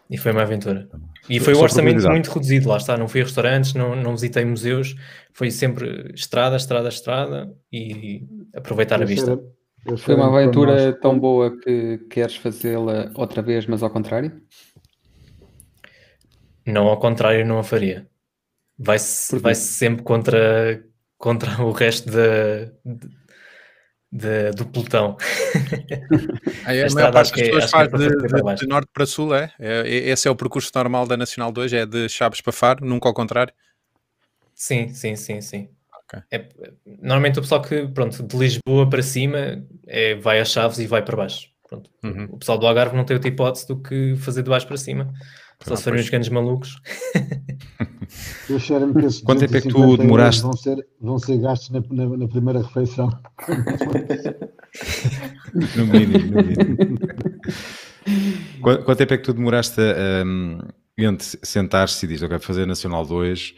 E 0.08 0.18
foi 0.18 0.32
uma 0.32 0.42
aventura. 0.42 0.88
E 1.28 1.40
foi 1.40 1.54
um 1.54 1.60
orçamento 1.60 2.06
muito 2.08 2.30
reduzido, 2.30 2.68
lá 2.68 2.76
está. 2.76 2.96
Não 2.96 3.08
fui 3.08 3.22
a 3.22 3.24
restaurantes, 3.24 3.74
não, 3.74 3.96
não 3.96 4.12
visitei 4.12 4.44
museus, 4.44 4.94
foi 5.32 5.50
sempre 5.50 6.12
estrada, 6.14 6.56
estrada, 6.56 6.88
estrada 6.88 7.50
e 7.72 8.26
aproveitar 8.54 9.02
a 9.02 9.06
vista. 9.06 9.38
Foi 9.98 10.14
uma 10.14 10.28
aventura 10.28 10.92
tão 10.94 11.18
boa 11.18 11.58
que 11.58 11.98
queres 12.10 12.36
fazê-la 12.36 13.10
outra 13.14 13.42
vez, 13.42 13.66
mas 13.66 13.82
ao 13.82 13.90
contrário? 13.90 14.40
Não, 16.66 16.86
ao 16.86 16.98
contrário, 16.98 17.44
não 17.44 17.58
a 17.58 17.64
faria. 17.64 18.06
Vai-se 18.78 19.38
vai 19.38 19.54
-se 19.54 19.72
sempre 19.72 20.02
contra 20.02 20.82
contra 21.24 21.62
o 21.62 21.72
resto 21.72 22.10
de, 22.10 22.70
de, 24.12 24.50
do 24.50 24.66
pelotão. 24.66 25.16
Aí 26.66 26.82
a, 26.82 26.86
a 26.86 26.90
maior 26.90 27.12
parte 27.14 27.30
das 27.30 27.40
é- 27.40 27.44
pessoas 27.44 27.64
é, 27.64 27.68
faz 27.68 27.90
de, 27.90 28.08
de, 28.10 28.56
de, 28.56 28.66
norte 28.66 28.90
para 28.92 29.06
sul, 29.06 29.34
é? 29.34 29.50
é? 29.58 29.88
Esse 29.88 30.28
é 30.28 30.30
o 30.30 30.36
percurso 30.36 30.70
normal 30.74 31.06
da 31.06 31.16
Nacional 31.16 31.50
2, 31.50 31.72
é 31.72 31.86
de 31.86 32.10
Chaves 32.10 32.42
para 32.42 32.52
Faro, 32.52 32.84
nunca 32.84 33.08
ao 33.08 33.14
contrário? 33.14 33.54
Sim, 34.54 34.90
sim, 34.90 35.16
sim, 35.16 35.40
sim. 35.40 35.70
Okay. 36.04 36.20
É, 36.30 36.46
normalmente 36.84 37.38
o 37.38 37.42
pessoal 37.42 37.62
que, 37.62 37.88
pronto, 37.88 38.22
de 38.22 38.36
Lisboa 38.36 38.90
para 38.90 39.02
cima 39.02 39.64
é, 39.86 40.16
vai 40.16 40.40
a 40.40 40.44
Chaves 40.44 40.78
e 40.78 40.86
vai 40.86 41.02
para 41.02 41.16
baixo. 41.16 41.48
Pronto. 41.66 41.90
Uhum. 42.02 42.28
O 42.32 42.38
pessoal 42.38 42.58
do 42.58 42.66
Algarve 42.66 42.94
não 42.94 43.04
tem 43.06 43.16
outra 43.16 43.30
hipótese 43.30 43.66
do 43.66 43.80
que 43.80 44.14
fazer 44.16 44.42
de 44.42 44.50
baixo 44.50 44.66
para 44.66 44.76
cima. 44.76 45.10
Só 45.62 45.74
se 45.74 45.84
forem 45.84 46.00
os 46.00 46.10
grandes 46.10 46.28
malucos. 46.28 46.78
Eu 48.48 48.58
cheiro-me 48.58 48.94
que 48.94 49.04
esses 49.06 49.20
Quanto 49.20 49.40
tempo 49.40 49.56
é 49.56 49.60
que 49.60 49.68
tu 49.68 49.96
demoraste? 49.96 50.42
Vão 50.42 50.52
ser, 50.52 50.86
vão 51.00 51.18
ser 51.18 51.38
gastos 51.38 51.70
na, 51.70 51.80
na, 51.90 52.16
na 52.16 52.28
primeira 52.28 52.62
refeição. 52.62 53.08
no 55.76 55.86
mínimo, 55.86 56.26
no 56.26 56.42
mínimo. 56.42 56.98
quanto, 58.60 58.84
quanto, 58.84 58.98
tempo 58.98 59.14
é 59.14 59.18
que 59.18 59.24
tu 59.24 59.32
demoraste 59.32 59.80
um, 60.26 60.58
entre 60.96 61.26
sentar-se 61.42 62.04
e 62.04 62.08
dizer, 62.08 62.26
ok, 62.26 62.38
fazer 62.38 62.66
Nacional 62.66 63.06
2, 63.06 63.54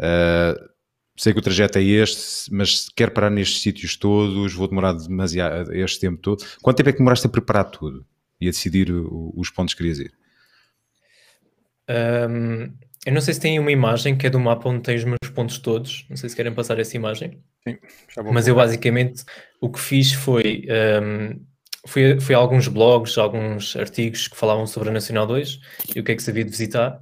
uh, 0.00 0.72
sei 1.16 1.32
que 1.32 1.38
o 1.38 1.42
trajeto 1.42 1.78
é 1.78 1.82
este, 1.82 2.52
mas 2.52 2.88
quero 2.88 3.12
parar 3.12 3.30
nestes 3.30 3.62
sítios 3.62 3.96
todos, 3.96 4.54
vou 4.54 4.68
demorar 4.68 4.94
demasiado 4.94 5.72
este 5.72 6.00
tempo 6.00 6.20
todo. 6.20 6.44
Quanto 6.60 6.76
tempo 6.76 6.88
é 6.88 6.92
que 6.92 6.98
demoraste 6.98 7.26
a 7.26 7.30
preparar 7.30 7.64
tudo 7.64 8.04
e 8.40 8.48
a 8.48 8.50
decidir 8.50 8.90
os 8.90 9.50
pontos 9.50 9.74
que 9.74 9.78
querias 9.78 9.98
ir? 9.98 10.12
Um, 11.88 12.72
eu 13.04 13.12
não 13.12 13.20
sei 13.20 13.34
se 13.34 13.40
tem 13.40 13.58
uma 13.58 13.72
imagem 13.72 14.16
que 14.16 14.26
é 14.26 14.30
do 14.30 14.38
mapa 14.38 14.68
onde 14.68 14.82
tem 14.82 14.96
os 14.96 15.04
meus 15.04 15.32
pontos 15.34 15.58
todos. 15.58 16.06
Não 16.08 16.16
sei 16.16 16.28
se 16.28 16.36
querem 16.36 16.54
passar 16.54 16.78
essa 16.78 16.96
imagem. 16.96 17.42
Sim, 17.66 17.78
Mas 18.32 18.46
eu 18.46 18.54
basicamente 18.54 19.24
o 19.60 19.68
que 19.68 19.80
fiz 19.80 20.12
foi. 20.12 20.66
Um, 21.02 21.44
fui, 21.86 22.20
fui 22.20 22.34
a 22.34 22.38
alguns 22.38 22.68
blogs, 22.68 23.18
alguns 23.18 23.74
artigos 23.74 24.28
que 24.28 24.36
falavam 24.36 24.66
sobre 24.68 24.90
a 24.90 24.92
Nacional 24.92 25.26
2 25.26 25.60
e 25.96 26.00
o 26.00 26.04
que 26.04 26.12
é 26.12 26.14
que 26.14 26.22
se 26.22 26.30
havia 26.30 26.44
de 26.44 26.50
visitar. 26.50 27.00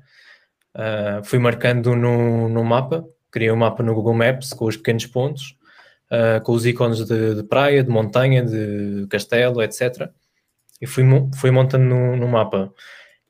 Uh, 0.74 1.22
fui 1.22 1.38
marcando 1.38 1.94
no, 1.94 2.48
no 2.48 2.64
mapa, 2.64 3.05
criei 3.30 3.51
um 3.51 3.57
mapa 3.57 3.82
no 3.82 3.94
Google 3.94 4.14
Maps 4.14 4.55
com 4.55 4.64
os 4.64 4.76
pequenos 4.76 5.05
pontos, 5.05 5.57
uh, 6.11 6.42
com 6.42 6.53
os 6.53 6.64
ícones 6.64 7.05
de, 7.05 7.34
de, 7.34 7.42
praia, 7.42 7.84
de 7.84 7.90
montanha, 7.90 8.42
de 8.42 9.07
castelo, 9.11 9.62
etc. 9.62 10.09
E 10.80 10.86
fui, 10.86 11.05
fui 11.36 11.51
montando 11.51 11.84
no, 11.84 12.16
no 12.16 12.26
mapa. 12.26 12.72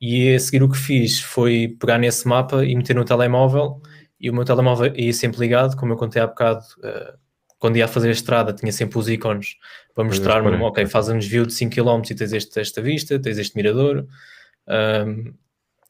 E 0.00 0.34
a 0.34 0.40
seguir 0.40 0.62
o 0.62 0.68
que 0.68 0.78
fiz 0.78 1.20
foi 1.20 1.76
pegar 1.78 1.98
nesse 1.98 2.26
mapa 2.26 2.64
e 2.64 2.74
meter 2.74 2.94
no 2.94 3.04
telemóvel 3.04 3.82
e 4.18 4.30
o 4.30 4.34
meu 4.34 4.44
telemóvel 4.44 4.94
ia 4.96 5.12
sempre 5.12 5.40
ligado, 5.40 5.76
como 5.76 5.92
eu 5.92 5.96
contei 5.96 6.20
há 6.20 6.26
bocado, 6.26 6.64
uh, 6.78 7.18
quando 7.58 7.76
ia 7.76 7.84
a 7.84 7.88
fazer 7.88 8.08
a 8.08 8.12
estrada 8.12 8.52
tinha 8.52 8.72
sempre 8.72 8.98
os 8.98 9.08
ícones 9.08 9.56
para 9.94 10.04
mostrar-me, 10.04 10.50
ok, 10.56 10.86
faz 10.86 11.08
um 11.08 11.18
desvio 11.18 11.46
de 11.46 11.52
5 11.52 11.74
km 11.74 12.02
e 12.10 12.14
tens 12.14 12.32
este, 12.32 12.58
esta 12.58 12.80
vista, 12.80 13.18
tens 13.18 13.38
este 13.38 13.56
mirador 13.56 14.06
um, 15.06 15.34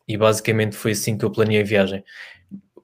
e 0.07 0.17
basicamente 0.17 0.77
foi 0.77 0.93
assim 0.93 1.17
que 1.17 1.25
eu 1.25 1.31
planeei 1.31 1.63
a 1.63 1.65
viagem. 1.65 2.05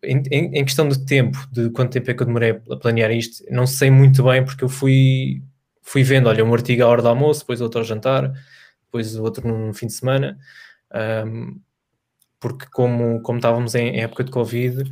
Em, 0.03 0.23
em, 0.31 0.59
em, 0.59 0.65
questão 0.65 0.89
de 0.89 1.05
tempo, 1.05 1.37
de 1.51 1.71
quanto 1.71 1.93
tempo 1.93 2.11
é 2.11 2.15
que 2.15 2.23
eu 2.23 2.27
demorei 2.27 2.61
a 2.71 2.77
planear 2.77 3.11
isto, 3.11 3.45
não 3.51 3.67
sei 3.67 3.91
muito 3.91 4.23
bem 4.23 4.45
porque 4.45 4.63
eu 4.63 4.69
fui 4.69 5.43
fui 5.83 6.03
vendo, 6.03 6.29
olha, 6.29 6.45
um 6.45 6.53
artigo 6.53 6.83
à 6.83 6.87
hora 6.87 7.01
do 7.01 7.09
almoço, 7.09 7.41
depois 7.41 7.61
outro 7.61 7.81
ao 7.81 7.85
jantar, 7.85 8.33
depois 8.85 9.17
outro 9.17 9.47
no 9.47 9.73
fim 9.73 9.87
de 9.87 9.93
semana, 9.93 10.37
um, 10.95 11.61
porque 12.41 12.67
como, 12.73 13.21
como 13.23 13.39
estávamos 13.39 13.75
em 13.75 14.01
época 14.01 14.25
de 14.25 14.31
Covid 14.31 14.85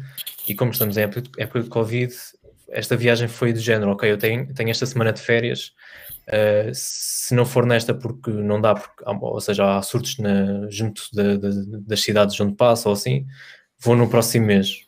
e 0.48 0.54
como 0.54 0.72
estamos 0.72 0.96
em 0.96 1.02
época 1.02 1.62
de, 1.62 1.68
Covid, 1.68 2.14
esta 2.68 2.96
viagem 2.96 3.28
foi 3.28 3.52
do 3.52 3.60
género, 3.60 3.92
ok, 3.92 4.10
eu 4.10 4.18
tenho, 4.18 4.52
tenho 4.54 4.70
esta 4.70 4.86
semana 4.86 5.12
de 5.12 5.20
férias, 5.20 5.72
uh, 6.28 6.70
se 6.72 7.34
não 7.34 7.46
for 7.46 7.66
nesta 7.66 7.94
porque 7.94 8.30
não 8.30 8.60
dá, 8.60 8.74
porque, 8.74 9.04
ou 9.06 9.40
seja, 9.40 9.76
há 9.76 9.82
surtos 9.82 10.18
na, 10.18 10.68
junto 10.68 11.02
de, 11.12 11.38
de, 11.38 11.80
das 11.80 12.00
cidades 12.00 12.38
onde 12.40 12.56
passo 12.56 12.88
ou 12.88 12.94
assim, 12.94 13.26
vou 13.78 13.94
no 13.94 14.08
próximo 14.08 14.46
mês. 14.46 14.84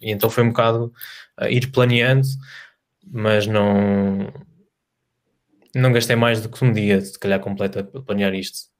E 0.00 0.10
então 0.10 0.30
foi 0.30 0.42
um 0.42 0.48
bocado 0.48 0.92
uh, 1.40 1.46
ir 1.46 1.70
planeando, 1.70 2.26
mas 3.06 3.46
não 3.46 4.32
não 5.74 5.92
gastei 5.92 6.16
mais 6.16 6.40
do 6.40 6.48
que 6.48 6.64
um 6.64 6.72
dia, 6.72 7.00
se 7.00 7.18
calhar, 7.18 7.38
completa 7.38 7.84
para 7.84 8.00
planear 8.00 8.34
isto. 8.34 8.70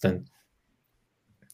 Tanto. 0.00 0.30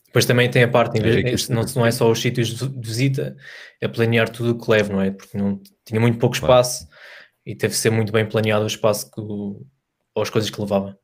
Depois 0.07 0.26
também 0.26 0.51
tem 0.51 0.62
a 0.62 0.68
parte, 0.68 0.99
é 0.99 1.35
não, 1.53 1.64
não 1.74 1.87
é 1.87 1.91
só 1.91 2.11
os 2.11 2.20
sítios 2.20 2.49
de 2.49 2.68
visita, 2.87 3.35
é 3.80 3.89
planear 3.89 4.28
tudo 4.28 4.51
o 4.51 4.59
que 4.59 4.70
levo, 4.70 4.93
não 4.93 5.01
é? 5.01 5.11
Porque 5.11 5.39
não, 5.39 5.59
tinha 5.87 5.99
muito 5.99 6.18
pouco 6.18 6.35
espaço 6.35 6.87
claro. 6.87 7.01
e 7.47 7.55
teve 7.55 7.72
que 7.72 7.80
ser 7.80 7.91
muito 7.91 8.12
bem 8.12 8.26
planeado 8.26 8.64
o 8.64 8.66
espaço 8.66 9.11
que, 9.11 9.20
ou 9.20 9.66
as 10.22 10.28
coisas 10.28 10.51
que 10.51 10.61
levava. 10.61 10.99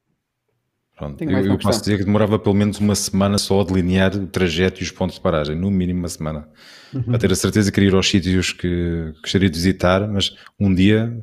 Pronto, 0.95 1.22
eu, 1.22 1.47
eu 1.47 1.59
posso 1.59 1.81
dizer 1.81 1.97
que 1.97 2.05
demorava 2.05 2.39
pelo 2.39 2.55
menos 2.55 2.81
uma 2.81 2.95
semana 2.95 3.39
só 3.39 3.61
a 3.61 3.64
delinear 3.64 4.14
o 4.16 4.26
trajeto 4.26 4.81
e 4.81 4.83
os 4.83 4.91
pontos 4.91 5.14
de 5.14 5.22
paragem, 5.22 5.57
no 5.57 5.70
mínimo 5.70 6.01
uma 6.01 6.09
semana, 6.09 6.49
uhum. 6.93 7.05
para 7.05 7.18
ter 7.18 7.33
a 7.33 7.37
certeza 7.37 7.70
que 7.70 7.81
ir 7.81 7.95
aos 7.95 8.09
sítios 8.09 8.53
que 8.53 9.12
gostaria 9.22 9.49
de 9.49 9.57
visitar, 9.57 10.07
mas 10.09 10.37
um 10.59 10.74
dia 10.74 11.16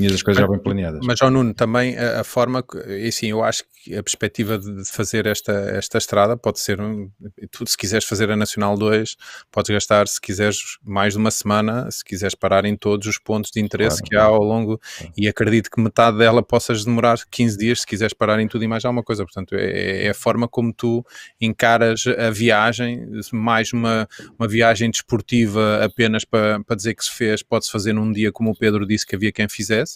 tinhas 0.00 0.14
as 0.14 0.22
coisas 0.22 0.40
já 0.40 0.48
bem 0.48 0.58
planeadas. 0.58 1.00
Mas, 1.04 1.20
ao 1.20 1.30
Nuno, 1.30 1.52
também 1.52 1.96
a, 1.96 2.20
a 2.20 2.24
forma, 2.24 2.64
e 2.86 3.12
sim, 3.12 3.28
eu 3.28 3.44
acho 3.44 3.64
que 3.84 3.94
a 3.94 4.02
perspectiva 4.02 4.58
de 4.58 4.84
fazer 4.86 5.26
esta, 5.26 5.52
esta 5.52 5.98
estrada 5.98 6.36
pode 6.36 6.58
ser, 6.58 6.80
um, 6.80 7.10
tu, 7.50 7.66
se 7.66 7.76
quiseres 7.76 8.04
fazer 8.04 8.30
a 8.30 8.36
Nacional 8.36 8.76
2, 8.76 9.16
podes 9.50 9.70
gastar, 9.70 10.08
se 10.08 10.20
quiseres, 10.20 10.78
mais 10.82 11.12
de 11.12 11.18
uma 11.18 11.30
semana, 11.30 11.90
se 11.90 12.04
quiseres 12.04 12.34
parar 12.34 12.64
em 12.64 12.76
todos 12.76 13.06
os 13.06 13.18
pontos 13.18 13.50
de 13.50 13.60
interesse 13.60 13.98
claro, 13.98 14.08
que 14.08 14.16
há 14.16 14.24
ao 14.24 14.42
longo, 14.42 14.78
claro. 14.78 15.12
e 15.16 15.28
acredito 15.28 15.70
que 15.70 15.80
metade 15.80 16.18
dela 16.18 16.42
possas 16.42 16.84
demorar 16.84 17.18
15 17.30 17.58
dias, 17.58 17.80
se 17.80 17.86
quiseres 17.86 18.14
parar 18.14 18.40
em 18.40 18.48
tudo 18.48 18.64
e 18.64 18.68
mais 18.68 18.84
alguma 18.84 19.02
coisa. 19.02 19.24
Portanto, 19.24 19.54
é, 19.54 20.06
é 20.06 20.10
a 20.10 20.14
forma 20.14 20.48
como 20.48 20.72
tu 20.72 21.04
encaras 21.40 22.04
a 22.06 22.30
viagem, 22.30 23.06
mais 23.32 23.72
uma, 23.72 24.08
uma 24.38 24.48
viagem 24.48 24.90
desportiva 24.90 25.84
apenas 25.84 26.24
para, 26.24 26.62
para 26.64 26.76
dizer 26.76 26.94
que 26.94 27.04
se 27.04 27.12
fez, 27.12 27.42
pode-se 27.42 27.70
fazer 27.70 27.92
num 27.92 28.10
dia 28.10 28.32
como 28.32 28.50
o 28.50 28.56
Pedro 28.56 28.86
disse 28.86 29.06
que 29.06 29.14
havia 29.14 29.32
quem 29.32 29.48
fizesse 29.48 29.89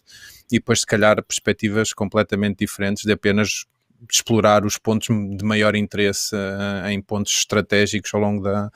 e 0.51 0.59
depois, 0.59 0.81
se 0.81 0.87
calhar, 0.87 1.23
perspectivas 1.23 1.93
completamente 1.93 2.59
diferentes 2.59 3.05
de 3.05 3.13
apenas 3.13 3.65
explorar 4.11 4.65
os 4.65 4.79
pontos 4.79 5.09
de 5.09 5.45
maior 5.45 5.75
interesse 5.75 6.35
uh, 6.35 6.89
em 6.89 7.01
pontos 7.01 7.33
estratégicos 7.33 8.13
ao 8.13 8.21
longo 8.21 8.43
da, 8.43 8.71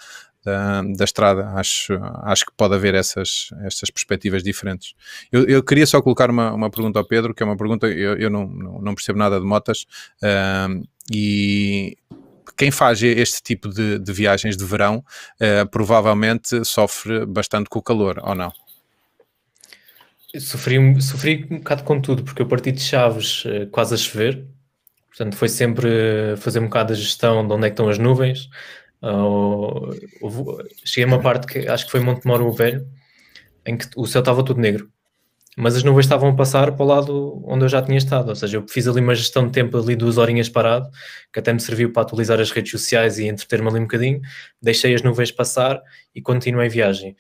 da, 0.45 0.83
da, 0.83 1.05
estrada. 1.05 1.49
Acho, 1.51 1.99
acho 2.23 2.47
que 2.47 2.53
pode 2.57 2.75
haver 2.75 2.95
essas, 2.95 3.51
essas 3.65 3.91
perspectivas 3.91 4.43
diferentes. 4.43 4.95
Eu, 5.31 5.45
eu 5.47 5.63
queria 5.63 5.87
só 5.87 6.01
colocar 6.01 6.31
uma, 6.31 6.53
uma 6.53 6.71
pergunta 6.71 6.99
ao 6.99 7.05
Pedro, 7.07 7.35
que 7.35 7.43
é 7.43 7.47
uma 7.47 7.57
pergunta, 7.57 7.87
eu, 7.87 8.17
eu 8.17 8.31
não, 8.31 8.47
não 8.47 8.95
percebo 8.95 9.19
nada 9.19 9.39
de 9.39 9.47
motas, 9.47 9.85
uh, 10.23 10.83
e 11.13 11.97
quem 12.57 12.71
faz 12.71 13.03
este 13.03 13.43
tipo 13.43 13.69
de, 13.69 13.99
de 13.99 14.13
viagens 14.13 14.57
de 14.57 14.65
verão 14.65 15.05
uh, 15.41 15.69
provavelmente 15.71 16.65
sofre 16.65 17.25
bastante 17.27 17.69
com 17.69 17.79
o 17.79 17.83
calor, 17.83 18.21
ou 18.23 18.35
não? 18.35 18.53
Sofri, 20.37 21.01
sofri 21.01 21.47
um 21.51 21.57
bocado 21.57 21.85
com 21.85 22.01
tudo, 22.01 22.23
porque 22.23 22.43
eu 22.43 22.47
parti 22.47 22.71
de 22.71 22.83
Chaves 22.83 23.47
uh, 23.47 23.67
quase 23.71 23.95
a 23.95 23.97
chover, 23.97 24.47
portanto 25.09 25.35
foi 25.35 25.49
sempre 25.49 25.89
uh, 25.89 26.37
fazer 26.37 26.59
um 26.59 26.65
bocado 26.65 26.93
a 26.93 26.97
gestão 26.97 27.47
de 27.47 27.55
onde 27.55 27.67
é 27.67 27.71
estão 27.71 27.89
as 27.89 27.99
nuvens. 27.99 28.51
Cheguei 30.85 31.05
a 31.05 31.07
uma 31.07 31.23
parte 31.23 31.47
que 31.47 31.67
acho 31.67 31.87
que 31.87 31.91
foi 31.91 32.01
Montemoro 32.01 32.47
o 32.47 32.53
Velho, 32.53 32.87
em 33.65 33.79
que 33.79 33.87
o 33.97 34.07
céu 34.07 34.19
estava 34.19 34.45
tudo 34.45 34.61
negro, 34.61 34.91
mas 35.57 35.77
as 35.77 35.83
nuvens 35.83 36.05
estavam 36.05 36.29
a 36.29 36.37
passar 36.37 36.73
para 36.73 36.85
o 36.85 36.87
lado 36.87 37.43
onde 37.47 37.65
eu 37.65 37.69
já 37.69 37.81
tinha 37.81 37.97
estado, 37.97 38.29
ou 38.29 38.37
seja, 38.37 38.59
eu 38.59 38.69
fiz 38.69 38.87
ali 38.87 39.01
uma 39.01 39.15
gestão 39.15 39.47
de 39.47 39.53
tempo 39.53 39.79
ali 39.79 39.97
duas 39.97 40.19
horinhas 40.19 40.51
parado, 40.51 40.91
que 41.33 41.39
até 41.39 41.55
me 41.55 41.61
serviu 41.61 41.91
para 41.91 42.03
atualizar 42.03 42.39
as 42.39 42.51
redes 42.51 42.71
sociais 42.71 43.19
e 43.19 43.27
entreter-me 43.27 43.69
ali 43.69 43.79
um 43.79 43.83
bocadinho, 43.83 44.21
deixei 44.61 44.95
as 44.95 45.01
nuvens 45.01 45.33
passar 45.33 45.81
e 46.15 46.21
continuei 46.21 46.67
a 46.67 46.71
viagem. 46.71 47.17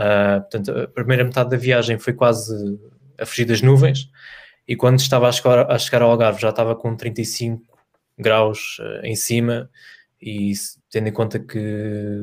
Uh, 0.00 0.40
portanto, 0.40 0.70
a 0.70 0.88
primeira 0.88 1.22
metade 1.22 1.50
da 1.50 1.58
viagem 1.58 1.98
foi 1.98 2.14
quase 2.14 2.78
a 3.18 3.26
fugir 3.26 3.44
das 3.44 3.60
nuvens 3.60 4.08
e 4.66 4.74
quando 4.74 4.98
estava 4.98 5.28
a 5.28 5.32
chegar, 5.32 5.70
a 5.70 5.78
chegar 5.78 6.00
ao 6.00 6.10
Algarve 6.10 6.40
já 6.40 6.48
estava 6.48 6.74
com 6.74 6.96
35 6.96 7.62
graus 8.18 8.78
uh, 8.78 9.04
em 9.04 9.14
cima 9.14 9.68
e 10.22 10.52
tendo 10.90 11.08
em 11.08 11.12
conta 11.12 11.38
que 11.38 12.18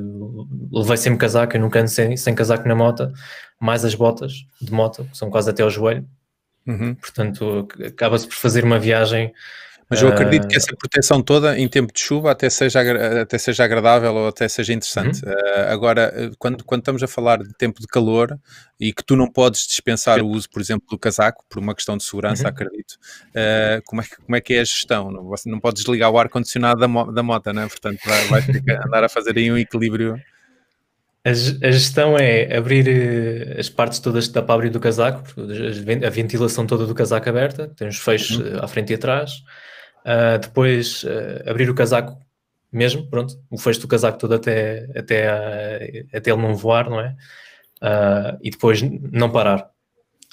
levei 0.71 0.97
sempre 0.97 1.19
casaco, 1.19 1.55
eu 1.55 1.61
nunca 1.61 1.79
ando 1.79 1.89
sem, 1.89 2.17
sem 2.17 2.33
casaco 2.33 2.67
na 2.67 2.75
moto, 2.75 3.11
mais 3.59 3.85
as 3.85 3.93
botas 3.93 4.33
de 4.59 4.71
moto, 4.71 5.05
que 5.05 5.17
são 5.17 5.29
quase 5.29 5.49
até 5.49 5.61
ao 5.61 5.69
joelho. 5.69 6.07
Uhum. 6.65 6.95
Portanto, 6.95 7.67
acaba-se 7.85 8.27
por 8.27 8.35
fazer 8.35 8.63
uma 8.63 8.79
viagem 8.79 9.33
mas 9.89 10.01
eu 10.01 10.09
acredito 10.09 10.47
que 10.47 10.55
ah, 10.55 10.57
essa 10.57 10.75
proteção 10.75 11.21
toda 11.21 11.57
em 11.57 11.67
tempo 11.67 11.93
de 11.93 11.99
chuva 11.99 12.31
até 12.31 12.49
seja, 12.49 12.81
até 13.21 13.37
seja 13.37 13.63
agradável 13.63 14.13
ou 14.13 14.27
até 14.27 14.47
seja 14.47 14.73
interessante. 14.73 15.25
Uhum. 15.25 15.31
Uh, 15.31 15.69
agora, 15.69 16.31
quando, 16.37 16.63
quando 16.65 16.81
estamos 16.81 17.01
a 17.01 17.07
falar 17.07 17.37
de 17.37 17.53
tempo 17.53 17.79
de 17.79 17.87
calor 17.87 18.37
e 18.77 18.91
que 18.91 19.03
tu 19.03 19.15
não 19.15 19.31
podes 19.31 19.65
dispensar 19.65 20.21
o 20.21 20.27
uso, 20.27 20.49
por 20.49 20.61
exemplo, 20.61 20.85
do 20.89 20.99
casaco, 20.99 21.45
por 21.49 21.59
uma 21.59 21.73
questão 21.73 21.95
de 21.95 22.03
segurança, 22.03 22.43
uhum. 22.43 22.49
acredito, 22.49 22.93
uh, 23.29 23.81
como, 23.85 24.01
é 24.01 24.05
que, 24.05 24.17
como 24.17 24.35
é 24.35 24.41
que 24.41 24.53
é 24.55 24.59
a 24.59 24.65
gestão? 24.65 25.09
Não, 25.09 25.23
você 25.23 25.49
não 25.49 25.59
podes 25.59 25.83
desligar 25.83 26.11
o 26.11 26.19
ar-condicionado 26.19 26.81
da, 26.81 26.87
mo 26.87 27.09
da 27.11 27.23
moto, 27.23 27.53
né? 27.53 27.65
portanto 27.67 27.99
vai, 28.05 28.25
vai 28.25 28.41
andar 28.85 29.05
a 29.05 29.09
fazer 29.09 29.37
aí 29.37 29.49
um 29.49 29.57
equilíbrio. 29.57 30.19
A, 31.23 31.33
gestão 31.71 32.17
é 32.17 32.55
abrir 32.55 32.87
eh, 32.87 33.59
as 33.59 33.69
partes 33.69 33.99
todas 33.99 34.29
da 34.29 34.41
para 34.41 34.55
abrir 34.55 34.69
do 34.69 34.79
casaco, 34.79 35.23
a 36.05 36.09
ventilação 36.09 36.65
toda 36.65 36.85
do 36.85 36.95
casaco 36.95 37.27
aberta, 37.27 37.67
tem 37.75 37.89
os 37.89 37.97
fechos 37.97 38.37
uhum. 38.37 38.63
à 38.63 38.67
frente 38.67 38.91
e 38.91 38.95
atrás, 38.95 39.43
Uh, 40.07 40.39
depois 40.39 41.03
uh, 41.03 41.49
abrir 41.49 41.69
o 41.69 41.75
casaco 41.75 42.17
mesmo, 42.71 43.09
pronto, 43.09 43.37
o 43.51 43.57
fecho 43.57 43.81
do 43.81 43.89
casaco 43.89 44.17
todo 44.17 44.35
até, 44.35 44.87
até, 44.95 45.27
uh, 45.29 46.07
até 46.15 46.31
ele 46.31 46.41
não 46.41 46.55
voar, 46.55 46.89
não 46.89 47.01
é? 47.01 47.13
e 48.41 48.49
depois 48.49 48.81
não 48.81 49.29
parar. 49.29 49.69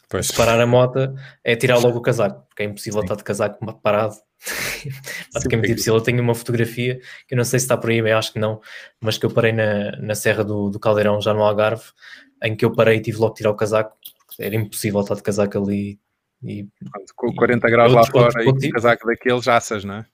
Pois. 0.09 0.29
Se 0.29 0.35
parar 0.35 0.61
a 0.61 0.66
moto 0.66 1.14
é 1.43 1.57
tirar 1.57 1.77
logo 1.79 1.99
o 1.99 2.01
casaco, 2.03 2.47
porque 2.49 2.62
é 2.62 2.66
impossível 2.66 3.01
Sim. 3.01 3.05
estar 3.05 3.16
de 3.16 3.25
casaco 3.25 3.81
parado. 3.83 4.14
Praticamente 5.33 5.72
impossível. 5.72 5.97
Eu 5.97 6.01
tenho 6.01 6.22
uma 6.22 6.35
fotografia 6.35 7.01
que 7.27 7.35
eu 7.35 7.37
não 7.37 7.45
sei 7.45 7.59
se 7.59 7.64
está 7.64 7.77
por 7.77 7.91
aí, 7.91 7.99
eu 7.99 8.16
acho 8.16 8.33
que 8.33 8.39
não, 8.39 8.61
mas 9.01 9.18
que 9.18 9.27
eu 9.27 9.31
parei 9.31 9.53
na, 9.53 9.93
na 9.99 10.14
Serra 10.14 10.45
do, 10.45 10.70
do 10.70 10.79
Caldeirão, 10.79 11.20
já 11.20 11.35
no 11.35 11.43
Algarve, 11.43 11.85
em 12.43 12.55
que 12.57 12.64
eu 12.64 12.72
parei 12.72 12.99
e 12.99 13.01
tive 13.01 13.18
logo 13.18 13.35
que 13.35 13.39
tirar 13.39 13.51
o 13.51 13.57
casaco, 13.57 13.97
era 14.39 14.55
impossível 14.55 15.01
estar 15.01 15.16
de 15.16 15.22
casaco 15.22 15.59
ali 15.59 15.99
e, 16.45 16.68
com 17.16 17.34
40 17.34 17.70
graus 17.70 17.92
lá 17.92 18.05
fora 18.07 18.42
e 18.42 18.45
com 18.45 18.51
o 18.51 18.70
casaco 18.70 19.07
daqueles 19.07 19.49
assas, 19.49 19.84
não 19.84 19.95
é? 19.95 20.07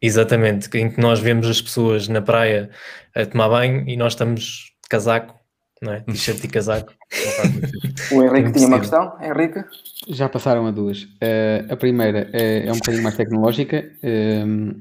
Exatamente, 0.00 0.68
em 0.76 0.90
que 0.90 1.00
nós 1.00 1.20
vemos 1.20 1.48
as 1.48 1.62
pessoas 1.62 2.08
na 2.08 2.20
praia 2.20 2.70
a 3.14 3.24
tomar 3.24 3.48
banho 3.48 3.88
e 3.88 3.96
nós 3.96 4.14
estamos 4.14 4.74
de 4.82 4.88
casaco, 4.88 5.38
não 5.80 5.92
é? 5.92 6.00
T-shirt 6.00 6.42
e 6.42 6.48
casaco. 6.48 6.92
o 8.10 8.22
Henrique 8.22 8.52
tinha 8.52 8.66
uma 8.66 8.80
questão, 8.80 9.16
Henrique? 9.22 9.64
Já 10.08 10.28
passaram 10.28 10.66
a 10.66 10.72
duas. 10.72 11.04
Uh, 11.04 11.70
a 11.72 11.76
primeira 11.76 12.28
é, 12.32 12.66
é, 12.66 12.72
um 12.72 12.76
bocadinho 12.76 13.04
mais 13.04 13.16
tecnológica. 13.16 13.92
Uh, 14.02 14.80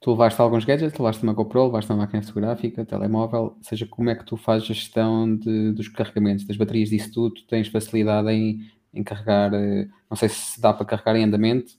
tu 0.00 0.10
levaste 0.10 0.40
alguns 0.40 0.64
gadgets, 0.64 0.98
levaste 0.98 1.22
uma 1.22 1.32
GoPro, 1.32 1.66
levaste 1.66 1.90
uma 1.92 1.98
máquina 1.98 2.20
fotográfica, 2.22 2.84
telemóvel, 2.84 3.40
ou 3.40 3.58
seja, 3.62 3.86
como 3.86 4.10
é 4.10 4.14
que 4.14 4.24
tu 4.24 4.36
fazes 4.36 4.68
a 4.68 4.74
gestão 4.74 5.34
de, 5.36 5.72
dos 5.72 5.88
carregamentos, 5.88 6.44
das 6.44 6.56
baterias 6.56 6.90
disso 6.90 7.12
tudo? 7.12 7.40
Tens 7.48 7.68
facilidade 7.68 8.28
em 8.30 8.58
em 8.94 9.02
carregar, 9.02 9.52
eh, 9.54 9.86
não 10.08 10.16
sei 10.16 10.28
se 10.28 10.60
dá 10.60 10.72
para 10.72 10.86
carregar 10.86 11.16
em 11.16 11.24
andamento, 11.24 11.72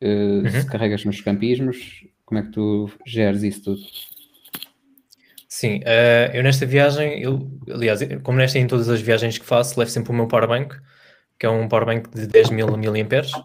eh, 0.00 0.42
uhum. 0.44 0.50
se 0.50 0.66
carregas 0.66 1.04
nos 1.04 1.20
campismos, 1.20 2.04
como 2.24 2.40
é 2.40 2.42
que 2.42 2.50
tu 2.50 2.90
geres 3.06 3.42
isso 3.42 3.64
tudo? 3.64 3.80
Sim, 5.48 5.78
uh, 5.78 6.30
eu 6.32 6.44
nesta 6.44 6.64
viagem, 6.64 7.20
eu, 7.20 7.50
aliás, 7.68 8.00
como 8.22 8.38
nesta 8.38 8.58
em 8.58 8.68
todas 8.68 8.88
as 8.88 9.00
viagens 9.00 9.36
que 9.36 9.44
faço, 9.44 9.78
levo 9.78 9.90
sempre 9.90 10.12
o 10.12 10.14
meu 10.14 10.28
powerbank, 10.28 10.76
que 11.38 11.44
é 11.44 11.50
um 11.50 11.66
powerbank 11.68 12.08
de 12.08 12.26
10 12.28 12.50
mil 12.50 12.68
mAh, 12.68 13.44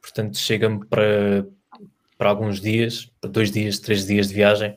portanto 0.00 0.38
chega-me 0.38 0.86
para, 0.86 1.44
para 2.16 2.28
alguns 2.28 2.60
dias, 2.60 3.10
para 3.20 3.30
dois 3.30 3.50
dias, 3.50 3.80
três 3.80 4.06
dias 4.06 4.28
de 4.28 4.34
viagem. 4.34 4.76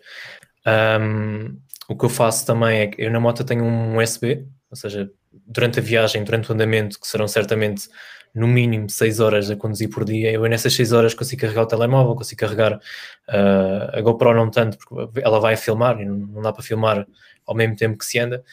Um, 0.65 1.59
o 1.87 1.95
que 1.95 2.05
eu 2.05 2.09
faço 2.09 2.45
também 2.45 2.79
é 2.79 2.87
que 2.87 3.01
eu 3.01 3.11
na 3.11 3.19
moto 3.19 3.43
tenho 3.43 3.63
um 3.63 4.01
USB, 4.01 4.45
ou 4.69 4.75
seja, 4.75 5.09
durante 5.45 5.79
a 5.79 5.81
viagem, 5.81 6.23
durante 6.23 6.49
o 6.49 6.53
andamento, 6.53 6.99
que 6.99 7.07
serão 7.07 7.27
certamente 7.27 7.87
no 8.33 8.47
mínimo 8.47 8.89
6 8.89 9.19
horas 9.19 9.49
a 9.49 9.55
conduzir 9.55 9.89
por 9.89 10.05
dia, 10.05 10.31
eu 10.31 10.43
nessas 10.43 10.73
6 10.73 10.91
horas 10.93 11.13
consigo 11.13 11.41
carregar 11.41 11.63
o 11.63 11.67
telemóvel, 11.67 12.15
consigo 12.15 12.39
carregar 12.39 12.73
uh, 12.75 13.97
a 13.97 14.01
GoPro 14.01 14.33
não 14.33 14.49
tanto, 14.49 14.77
porque 14.77 15.19
ela 15.21 15.39
vai 15.39 15.55
filmar 15.55 15.99
e 15.99 16.05
não, 16.05 16.15
não 16.15 16.41
dá 16.41 16.53
para 16.53 16.61
filmar 16.61 17.07
ao 17.45 17.55
mesmo 17.55 17.75
tempo 17.75 17.97
que 17.97 18.05
se 18.05 18.19
anda, 18.19 18.43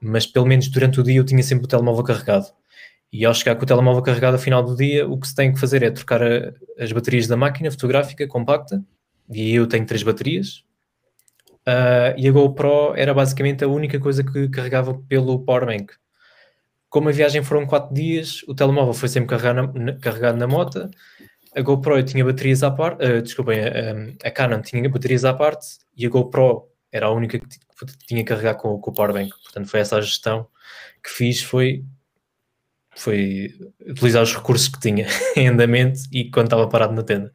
mas 0.00 0.26
pelo 0.26 0.46
menos 0.46 0.68
durante 0.68 1.00
o 1.00 1.02
dia 1.02 1.18
eu 1.18 1.24
tinha 1.24 1.42
sempre 1.42 1.66
o 1.66 1.68
telemóvel 1.68 2.02
carregado. 2.02 2.46
E 3.12 3.24
ao 3.24 3.32
chegar 3.32 3.54
com 3.56 3.62
o 3.62 3.66
telemóvel 3.66 4.02
carregado 4.02 4.34
ao 4.34 4.42
final 4.42 4.62
do 4.62 4.76
dia, 4.76 5.08
o 5.08 5.18
que 5.18 5.28
se 5.28 5.34
tem 5.34 5.52
que 5.52 5.60
fazer 5.60 5.82
é 5.82 5.90
trocar 5.90 6.22
a, 6.22 6.52
as 6.78 6.92
baterias 6.92 7.26
da 7.26 7.36
máquina 7.36 7.70
fotográfica 7.70 8.26
compacta, 8.26 8.82
e 9.30 9.54
eu 9.54 9.66
tenho 9.66 9.86
três 9.86 10.02
baterias, 10.02 10.64
uh, 11.66 12.12
e 12.16 12.26
a 12.28 12.32
GoPro 12.32 12.94
era 12.96 13.14
basicamente 13.14 13.62
a 13.62 13.68
única 13.68 14.00
coisa 14.00 14.24
que 14.24 14.48
carregava 14.48 14.94
pelo 15.08 15.38
powerbank. 15.44 15.92
Como 16.88 17.08
a 17.08 17.12
viagem 17.12 17.42
foram 17.42 17.66
quatro 17.66 17.94
dias, 17.94 18.42
o 18.48 18.54
telemóvel 18.54 18.94
foi 18.94 19.08
sempre 19.08 19.28
carregado 19.28 19.78
na, 19.78 19.92
carregado 19.98 20.38
na 20.38 20.46
moto, 20.46 20.90
a 21.54 21.60
GoPro 21.60 22.02
tinha 22.02 22.24
baterias 22.24 22.62
à 22.62 22.70
parte, 22.70 23.04
uh, 23.04 23.22
desculpem, 23.22 23.60
a, 23.60 24.28
a, 24.28 24.30
Canon 24.30 24.60
tinha 24.62 24.88
baterias 24.88 25.24
à 25.24 25.34
parte, 25.34 25.66
e 25.96 26.06
a 26.06 26.08
GoPro 26.08 26.68
era 26.92 27.06
a 27.06 27.10
única 27.10 27.38
que 27.38 27.46
tinha 28.06 28.22
que 28.22 28.28
carregar 28.28 28.54
com, 28.54 28.78
com 28.78 28.90
o 28.90 28.94
powerbank. 28.94 29.30
Portanto, 29.42 29.68
foi 29.68 29.80
essa 29.80 29.96
a 29.96 30.00
gestão 30.00 30.48
que 31.02 31.10
fiz, 31.10 31.42
foi 31.42 31.84
foi 32.96 33.54
utilizar 33.86 34.22
os 34.22 34.34
recursos 34.34 34.68
que 34.68 34.80
tinha 34.80 35.06
em 35.36 35.48
andamento 35.48 36.00
e 36.12 36.30
quando 36.30 36.46
estava 36.46 36.68
parado 36.68 36.94
na 36.94 37.02
tenda. 37.04 37.32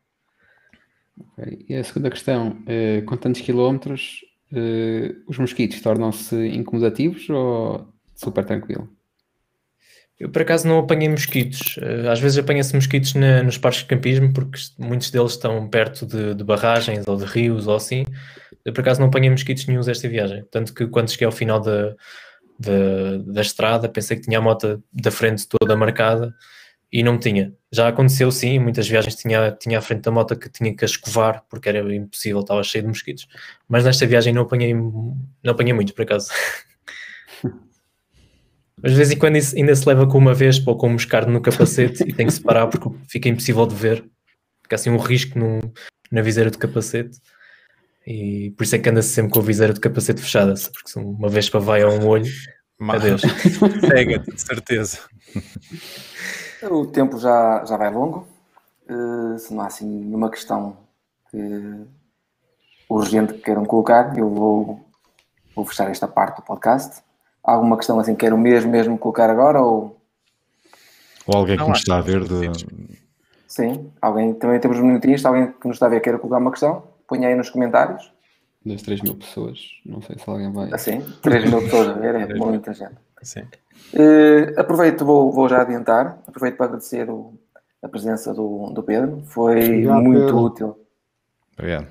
Okay. 1.17 1.65
E 1.69 1.75
a 1.75 1.83
segunda 1.83 2.09
questão, 2.09 2.57
uh, 2.63 3.05
com 3.05 3.15
tantos 3.15 3.41
quilómetros, 3.41 4.25
uh, 4.51 5.23
os 5.27 5.37
mosquitos 5.37 5.79
tornam-se 5.81 6.35
incomodativos 6.47 7.29
ou 7.29 7.87
super 8.15 8.43
tranquilo? 8.43 8.89
Eu 10.19 10.29
por 10.29 10.41
acaso 10.41 10.67
não 10.67 10.79
apanhei 10.79 11.09
mosquitos. 11.09 11.77
Uh, 11.77 12.09
às 12.09 12.19
vezes 12.19 12.37
apanha-se 12.37 12.75
mosquitos 12.75 13.13
na, 13.13 13.43
nos 13.43 13.57
parques 13.57 13.81
de 13.81 13.87
campismo 13.87 14.31
porque 14.31 14.59
muitos 14.77 15.09
deles 15.11 15.31
estão 15.31 15.67
perto 15.67 16.05
de, 16.05 16.35
de, 16.35 16.43
barragens 16.43 17.07
ou 17.07 17.17
de 17.17 17.25
rios 17.25 17.67
ou 17.67 17.75
assim. 17.75 18.05
Eu 18.63 18.73
por 18.73 18.81
acaso 18.81 18.99
não 18.99 19.07
apanhei 19.07 19.29
mosquitos 19.29 19.65
nenhum 19.65 19.81
esta 19.81 20.07
viagem. 20.07 20.45
Tanto 20.51 20.73
que 20.73 20.87
quando 20.87 21.09
cheguei 21.09 21.25
ao 21.25 21.31
final 21.31 21.59
da, 21.59 21.95
da, 22.59 23.17
da 23.25 23.41
estrada, 23.41 23.89
pensei 23.89 24.17
que 24.17 24.23
tinha 24.23 24.37
a 24.37 24.41
moto 24.41 24.81
da 24.93 25.11
frente 25.11 25.47
toda 25.47 25.75
marcada 25.75 26.33
e 26.91 27.01
não 27.01 27.17
tinha. 27.17 27.51
Já 27.71 27.87
aconteceu 27.87 28.31
sim, 28.31 28.59
muitas 28.59 28.87
viagens 28.87 29.15
tinha, 29.15 29.51
tinha 29.51 29.79
à 29.79 29.81
frente 29.81 30.03
da 30.03 30.11
moto 30.11 30.35
que 30.37 30.47
tinha 30.47 30.75
que 30.75 30.85
escovar 30.85 31.43
porque 31.49 31.67
era 31.67 31.79
impossível, 31.95 32.41
estava 32.41 32.63
cheio 32.63 32.83
de 32.83 32.89
mosquitos. 32.89 33.27
Mas 33.67 33.83
nesta 33.83 34.05
viagem 34.05 34.31
não 34.31 34.43
apanhei, 34.43 34.73
não 34.73 35.51
apanhei 35.51 35.73
muito, 35.73 35.93
por 35.93 36.03
acaso. 36.03 36.29
Mas 38.83 38.91
de 38.91 38.97
vez 38.97 39.11
em 39.11 39.17
quando 39.17 39.37
ainda 39.55 39.73
se 39.73 39.87
leva 39.87 40.05
com 40.05 40.17
uma 40.17 40.33
vez 40.33 40.61
ou 40.67 40.77
com 40.77 40.89
um 40.89 40.93
moscardo 40.93 41.31
no 41.31 41.41
capacete 41.41 42.03
e 42.03 42.13
tem 42.13 42.27
que 42.27 42.33
se 42.33 42.41
parar 42.41 42.67
porque 42.67 42.89
fica 43.07 43.29
impossível 43.29 43.65
de 43.65 43.73
ver. 43.73 44.03
Fica 44.61 44.75
assim 44.75 44.89
um 44.89 44.97
risco 44.97 45.39
no, 45.39 45.61
na 46.11 46.21
viseira 46.21 46.51
do 46.51 46.57
capacete. 46.57 47.17
E 48.05 48.51
por 48.57 48.65
isso 48.65 48.75
é 48.75 48.79
que 48.79 48.89
anda-se 48.89 49.07
sempre 49.07 49.31
com 49.31 49.39
a 49.39 49.43
viseira 49.43 49.73
de 49.73 49.79
capacete 49.79 50.21
fechada, 50.21 50.53
porque 50.73 50.89
se 50.89 50.99
uma 50.99 51.29
vez 51.29 51.49
para 51.49 51.61
vai 51.61 51.81
a 51.81 51.87
um 51.87 52.05
olho, 52.05 52.29
Mas, 52.77 53.01
adeus. 53.01 53.21
Pega-te, 53.87 54.29
de 54.29 54.41
certeza. 54.41 54.99
O 56.69 56.85
tempo 56.85 57.17
já, 57.17 57.63
já 57.63 57.77
vai 57.77 57.89
longo. 57.89 58.27
Uh, 58.89 59.39
se 59.39 59.53
não 59.53 59.61
há 59.61 59.67
assim 59.67 59.87
nenhuma 59.87 60.29
questão 60.29 60.75
que, 61.31 61.37
urgente 62.89 63.33
que 63.35 63.39
queiram 63.39 63.63
colocar, 63.63 64.17
eu 64.17 64.29
vou, 64.29 64.85
vou 65.55 65.63
fechar 65.63 65.89
esta 65.89 66.05
parte 66.05 66.37
do 66.37 66.43
podcast. 66.43 67.01
Alguma 67.43 67.77
questão 67.77 67.99
assim 67.99 68.13
que 68.13 68.21
queiram 68.21 68.37
mesmo, 68.37 68.71
mesmo 68.71 68.97
colocar 68.97 69.29
agora? 69.29 69.61
Ou, 69.61 69.99
ou 71.27 71.37
alguém 71.37 71.57
que 71.57 71.67
nos 71.67 71.79
está 71.79 71.97
a 71.97 72.01
ver 72.01 72.23
de... 72.23 72.51
Sim, 73.47 73.91
alguém, 74.01 74.33
também 74.33 74.59
temos 74.59 74.79
um 74.79 74.85
minutinho, 74.85 75.19
se 75.19 75.27
alguém 75.27 75.51
que 75.51 75.67
nos 75.67 75.75
está 75.75 75.85
a 75.85 75.89
ver 75.89 75.99
queira 75.99 76.17
colocar 76.17 76.39
uma 76.39 76.51
questão. 76.51 76.83
Põe 77.07 77.25
aí 77.25 77.35
nos 77.35 77.49
comentários. 77.49 78.11
Das 78.65 78.81
3 78.81 79.01
mil 79.01 79.15
pessoas, 79.15 79.59
não 79.85 80.01
sei 80.01 80.17
se 80.17 80.27
alguém 80.27 80.51
vai. 80.51 80.73
Assim, 80.73 81.01
3 81.21 81.49
mil 81.49 81.61
pessoas 81.61 81.89
a 81.89 81.93
ver, 81.93 82.15
é 82.15 82.33
muita 82.33 82.73
gente. 82.73 82.95
Sim. 83.21 83.41
Uh, 83.93 84.59
aproveito, 84.59 85.05
vou, 85.05 85.31
vou 85.31 85.49
já 85.49 85.61
adiantar, 85.61 86.17
aproveito 86.25 86.55
para 86.55 86.67
agradecer 86.67 87.09
o, 87.09 87.33
a 87.81 87.89
presença 87.89 88.33
do, 88.33 88.69
do 88.69 88.81
Pedro, 88.81 89.21
foi 89.25 89.65
Obrigado, 89.65 90.01
muito 90.01 90.19
Pedro. 90.21 90.39
útil. 90.39 90.79
Obrigado. 91.57 91.87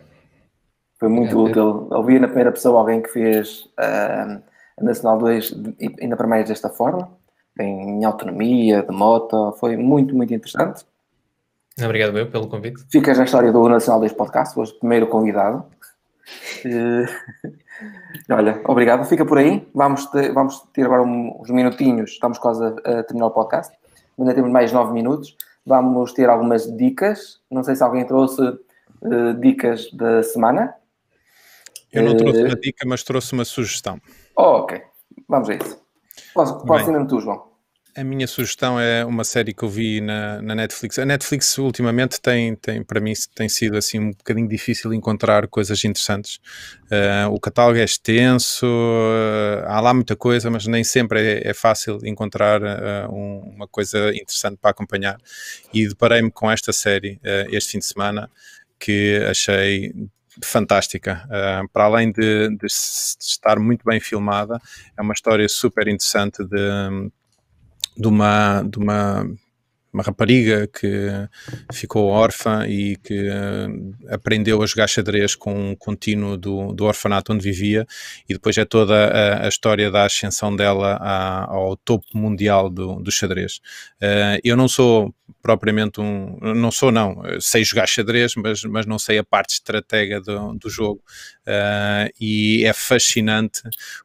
Foi 0.98 1.08
muito 1.08 1.38
Obrigado, 1.38 1.68
útil. 1.68 1.80
Pedro. 1.82 1.98
Ouvir 1.98 2.20
na 2.20 2.26
primeira 2.26 2.52
pessoa 2.52 2.80
alguém 2.80 3.02
que 3.02 3.10
fez 3.10 3.68
uh, 3.78 4.42
a 4.78 4.84
Nacional 4.84 5.18
2, 5.18 5.54
ainda 6.00 6.16
para 6.16 6.26
mais 6.26 6.48
desta 6.48 6.68
forma, 6.68 7.10
em 7.58 8.04
autonomia, 8.04 8.82
de 8.82 8.94
moto, 8.94 9.52
foi 9.58 9.76
muito, 9.76 10.14
muito 10.14 10.32
interessante. 10.32 10.84
Obrigado 11.82 12.18
eu 12.18 12.30
pelo 12.30 12.48
convite. 12.48 12.84
Ficas 12.90 13.18
na 13.18 13.24
história 13.24 13.50
do 13.50 13.68
Nacional 13.68 14.00
2 14.00 14.12
Podcast, 14.12 14.58
hoje 14.58 14.72
primeiro 14.74 15.06
convidado. 15.06 15.64
Uh, 16.64 17.52
olha, 18.30 18.60
obrigado. 18.64 19.04
Fica 19.06 19.24
por 19.24 19.38
aí. 19.38 19.66
Vamos 19.74 20.06
ter, 20.06 20.32
vamos 20.32 20.60
ter 20.72 20.84
agora 20.84 21.02
uns 21.02 21.50
minutinhos. 21.50 22.10
Estamos 22.10 22.38
quase 22.38 22.64
a, 22.64 22.68
a, 22.68 23.02
terminar 23.04 23.26
o 23.26 23.30
podcast. 23.30 23.74
Ainda 24.18 24.34
temos 24.34 24.50
mais 24.50 24.72
nove 24.72 24.92
minutos. 24.92 25.36
Vamos 25.64 26.12
ter 26.12 26.28
algumas 26.28 26.70
dicas. 26.76 27.40
Não 27.50 27.62
sei 27.62 27.74
se 27.74 27.82
alguém 27.82 28.06
trouxe 28.06 28.42
uh, 28.42 29.34
dicas 29.40 29.90
da 29.92 30.22
semana. 30.22 30.74
Eu 31.92 32.02
não 32.02 32.16
trouxe 32.16 32.42
uma 32.42 32.56
dica, 32.56 32.86
mas 32.86 33.02
trouxe 33.02 33.32
uma 33.32 33.44
sugestão. 33.44 34.00
Oh, 34.36 34.60
ok. 34.60 34.80
Vamos 35.28 35.50
a 35.50 35.54
isso. 35.54 35.82
Qual, 36.32 36.84
cena 36.84 37.06
tu, 37.06 37.20
João? 37.20 37.52
A 37.94 38.02
minha 38.02 38.26
sugestão 38.26 38.80
é 38.80 39.04
uma 39.04 39.22
série 39.22 39.52
que 39.52 39.62
eu 39.62 39.68
vi 39.68 40.00
na, 40.00 40.40
na, 40.40 40.54
Netflix. 40.54 40.98
A 40.98 41.04
Netflix 41.04 41.58
ultimamente 41.58 42.18
tem, 42.22 42.56
tem, 42.56 42.82
para 42.82 42.98
mim, 43.00 43.12
tem 43.34 43.50
sido 43.50 43.76
assim 43.76 43.98
um 43.98 44.10
bocadinho 44.12 44.48
difícil 44.48 44.94
encontrar 44.94 45.46
coisas 45.46 45.84
interessantes. 45.84 46.40
Uh, 46.84 47.30
o 47.30 47.38
catálogo 47.38 47.78
é 47.78 47.84
extenso, 47.84 48.64
uh, 48.64 49.66
há 49.66 49.78
lá 49.78 49.92
muita 49.92 50.16
coisa, 50.16 50.50
mas 50.50 50.66
nem 50.66 50.82
sempre 50.82 51.20
é, 51.20 51.50
é 51.50 51.52
fácil 51.52 51.98
encontrar 52.06 52.62
uh, 52.62 53.12
um, 53.12 53.52
uma 53.56 53.68
coisa 53.68 54.08
interessante 54.14 54.56
para 54.56 54.70
acompanhar. 54.70 55.18
E 55.74 55.86
deparei-me 55.86 56.30
com 56.30 56.50
esta 56.50 56.72
série 56.72 57.20
este 57.50 57.72
fim 57.72 57.78
de 57.78 57.86
semana 57.86 58.30
que 58.78 59.22
achei 59.28 59.92
fantástica. 60.42 61.26
Uh, 61.26 61.68
para 61.68 61.84
além 61.84 62.10
de, 62.12 62.48
de, 62.56 62.66
estar 62.66 63.58
muito 63.58 63.84
bem 63.84 64.00
filmada, 64.00 64.60
é 64.96 65.02
uma 65.02 65.12
história 65.12 65.48
super 65.48 65.88
interessante 65.88 66.44
de, 66.44 67.10
de 67.96 68.08
uma, 68.08 68.62
de 68.62 68.78
uma, 68.78 69.26
uma 69.92 70.02
rapariga 70.02 70.66
que 70.66 71.08
ficou 71.72 72.08
órfã 72.08 72.66
e 72.66 72.96
que 72.96 73.28
uh, 73.28 74.14
aprendeu 74.14 74.62
a 74.62 74.66
jogar 74.66 74.88
xadrez 74.88 75.34
com 75.34 75.70
um 75.70 75.76
contínuo 75.76 76.36
do, 76.36 76.72
do 76.72 76.84
orfanato 76.84 77.32
onde 77.32 77.44
vivia 77.44 77.86
e 78.28 78.32
depois 78.32 78.56
é 78.56 78.64
toda 78.64 78.94
a, 78.94 79.44
a 79.44 79.48
história 79.48 79.90
da 79.90 80.04
ascensão 80.04 80.54
dela 80.54 80.96
ao 81.46 81.76
topo 81.76 82.06
mundial 82.14 82.70
do, 82.70 82.96
do 83.00 83.10
xadrez. 83.10 83.56
Uh, 84.00 84.40
eu 84.42 84.56
não 84.56 84.68
sou 84.68 85.14
propriamente 85.40 86.00
um. 86.00 86.36
Não 86.40 86.70
sou, 86.70 86.90
não. 86.90 87.22
Sei 87.40 87.64
jogar 87.64 87.86
xadrez, 87.86 88.34
mas, 88.36 88.62
mas 88.64 88.86
não 88.86 88.98
sei 88.98 89.18
a 89.18 89.24
parte 89.24 89.54
estratega 89.54 90.20
do, 90.20 90.54
do 90.54 90.68
jogo. 90.68 91.02
Uh, 91.46 92.12
e 92.20 92.64
é 92.64 92.72
fascinante 92.72 93.62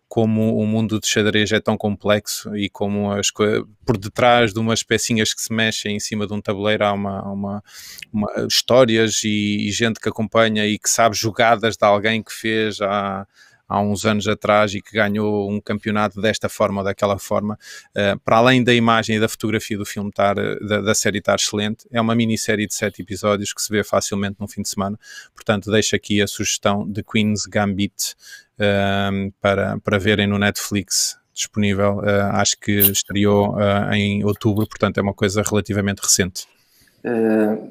como 0.08 0.58
o 0.58 0.66
mundo 0.66 1.00
de 1.00 1.08
xadrez 1.08 1.52
é 1.52 1.60
tão 1.60 1.78
complexo 1.78 2.56
e 2.56 2.70
como 2.70 3.12
as 3.12 3.30
por 3.30 3.98
detrás 3.98 4.54
de 4.54 4.60
umas 4.60 4.82
pecinhas 4.82 5.34
que 5.34 5.42
se 5.42 5.54
mexem 5.54 5.98
em 5.98 6.00
cima 6.00 6.26
de 6.26 6.34
um 6.34 6.42
tabuleiro 6.42 6.86
há 6.86 6.94
uma, 6.94 7.22
uma, 7.24 7.64
uma 8.12 8.48
histórias 8.48 9.24
e, 9.24 9.68
e, 9.68 9.72
gente 9.72 10.00
que 10.00 10.10
acompanha 10.10 10.66
e 10.66 10.80
que 10.80 10.90
sabe 10.90 11.16
jogadas 11.16 11.76
de 11.76 11.86
alguém 11.86 12.24
que 12.24 12.34
fez 12.34 12.82
há, 12.82 13.28
há 13.68 13.80
uns 13.82 14.06
anos 14.06 14.28
atrás 14.28 14.74
e 14.74 14.82
que 14.82 14.94
ganhou 14.94 15.50
um 15.50 15.60
campeonato 15.60 16.22
desta 16.22 16.48
forma 16.48 16.82
ou 16.82 16.86
daquela 16.86 17.20
forma, 17.20 17.58
uh, 17.96 18.20
para 18.20 18.38
além 18.38 18.64
da 18.64 18.74
imagem 18.74 19.18
e 19.18 19.20
da 19.20 19.28
fotografia 19.28 19.78
do 19.78 19.86
filme 19.86 20.10
estar, 20.10 20.36
da, 20.36 20.82
da, 20.82 20.96
série 20.96 21.20
estar 21.20 21.36
excelente, 21.36 21.86
é 21.92 22.00
uma 22.00 22.16
minissérie 22.16 22.68
de 22.68 22.74
sete 22.74 23.02
episódios 23.02 23.54
que 23.54 23.62
se 23.62 23.70
vê 23.70 23.84
facilmente 23.84 24.38
num 24.40 24.48
fim 24.48 24.62
de 24.62 24.70
semana, 24.70 24.98
portanto 25.36 25.70
deixo 25.70 25.96
aqui 25.96 26.22
a 26.22 26.28
sugestão 26.28 26.90
de 26.90 27.04
Queen's 27.04 27.46
Gambit 27.46 28.16
uh, 28.60 29.32
para, 29.42 29.80
para 29.80 30.00
verem 30.00 30.28
no 30.28 30.38
Netflix 30.38 31.18
disponível, 31.34 31.98
uh, 32.00 32.34
acho 32.34 32.58
que 32.60 32.72
estreou 32.72 33.56
em 33.94 34.24
outubro, 34.26 34.66
portanto 34.68 34.98
é 34.98 35.02
uma 35.02 35.14
coisa 35.14 35.44
relativamente 35.44 36.00
recente. 36.00 36.48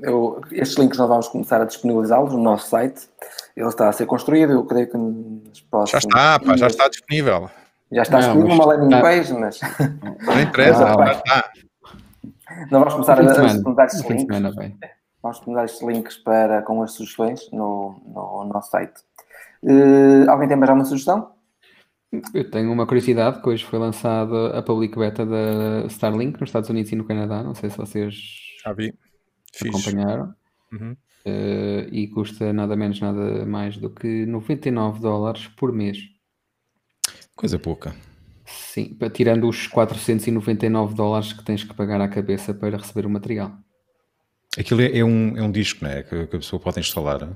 Eu, 0.03 0.41
estes 0.53 0.79
links 0.79 0.99
nós 0.99 1.09
vamos 1.09 1.29
começar 1.29 1.61
a 1.61 1.65
disponibilizá-los 1.65 2.33
no 2.33 2.43
nosso 2.43 2.69
site 2.69 3.09
ele 3.57 3.69
está 3.69 3.89
a 3.89 3.93
ser 3.93 4.05
construído, 4.05 4.53
eu 4.53 4.65
creio 4.67 4.87
que 4.91 4.99
nos 4.99 5.61
próximos... 5.63 5.91
Já 5.91 5.99
está, 5.99 6.39
pá, 6.39 6.57
já 6.57 6.67
está 6.67 6.89
disponível. 6.89 7.51
Já 7.91 8.03
está 8.03 8.21
não, 8.21 8.35
disponível 8.35 8.55
uma 8.55 8.67
landing 8.67 9.01
page, 9.01 9.33
mas... 9.33 9.61
Não 10.23 10.41
interessa, 10.41 10.87
já 10.87 11.13
está. 11.13 11.51
Não 12.71 12.81
vamos 12.81 12.95
começar 12.95 13.19
a, 13.19 13.23
disponibilizar 13.23 13.87
estes 13.87 14.03
links. 14.03 14.25
Semana, 14.25 14.51
vamos 15.23 15.39
disponibilizar 15.39 15.65
estes 15.65 15.83
links 15.83 16.17
para, 16.19 16.63
com 16.63 16.83
as 16.83 16.93
sugestões 16.93 17.51
no, 17.51 17.99
no, 18.07 18.45
no 18.45 18.53
nosso 18.53 18.71
site. 18.71 19.01
Uh, 19.63 20.31
alguém 20.31 20.49
tem 20.49 20.57
mais 20.57 20.69
alguma 20.69 20.85
sugestão? 20.85 21.31
Eu 22.35 22.51
tenho 22.51 22.71
uma 22.71 22.87
curiosidade 22.87 23.41
que 23.41 23.49
hoje 23.49 23.65
foi 23.65 23.79
lançada 23.79 24.57
a 24.57 24.63
public 24.63 24.99
beta 24.99 25.25
da 25.25 25.87
Starlink 25.87 26.39
nos 26.39 26.51
Estados 26.51 26.69
Unidos 26.69 26.93
e 26.93 26.97
no 26.97 27.05
Canadá. 27.05 27.43
Não 27.43 27.55
sei 27.55 27.71
se 27.71 27.77
vocês 27.77 28.15
Já 28.63 28.73
vi. 28.73 28.95
Acompanharam. 29.65 30.35
Uhum. 30.73 30.97
Uh, 31.27 31.89
e 31.91 32.07
custa 32.09 32.53
nada 32.53 32.77
menos, 32.77 33.01
nada 33.01 33.45
mais 33.45 33.77
do 33.77 33.91
que 33.91 34.25
99 34.27 35.01
dólares 35.01 35.49
por 35.57 35.73
mês. 35.73 35.99
Coisa 37.35 37.59
pouca. 37.59 37.95
Sim, 38.45 38.97
tirando 39.13 39.49
os 39.49 39.67
499 39.67 40.95
dólares 40.95 41.33
que 41.33 41.45
tens 41.45 41.65
que 41.65 41.75
pagar 41.75 42.01
à 42.01 42.09
cabeça 42.09 42.55
para 42.55 42.77
receber 42.77 43.07
o 43.07 43.11
material. 43.11 43.59
Aquilo 44.57 44.81
é, 44.81 44.99
é 44.99 45.05
um, 45.05 45.37
é 45.37 45.43
um 45.43 45.51
disco, 45.51 45.85
não 45.85 45.91
é? 45.91 46.03
Que, 46.03 46.27
que 46.29 46.37
a 46.37 46.39
pessoa 46.39 46.61
pode 46.61 46.79
instalar. 46.79 47.29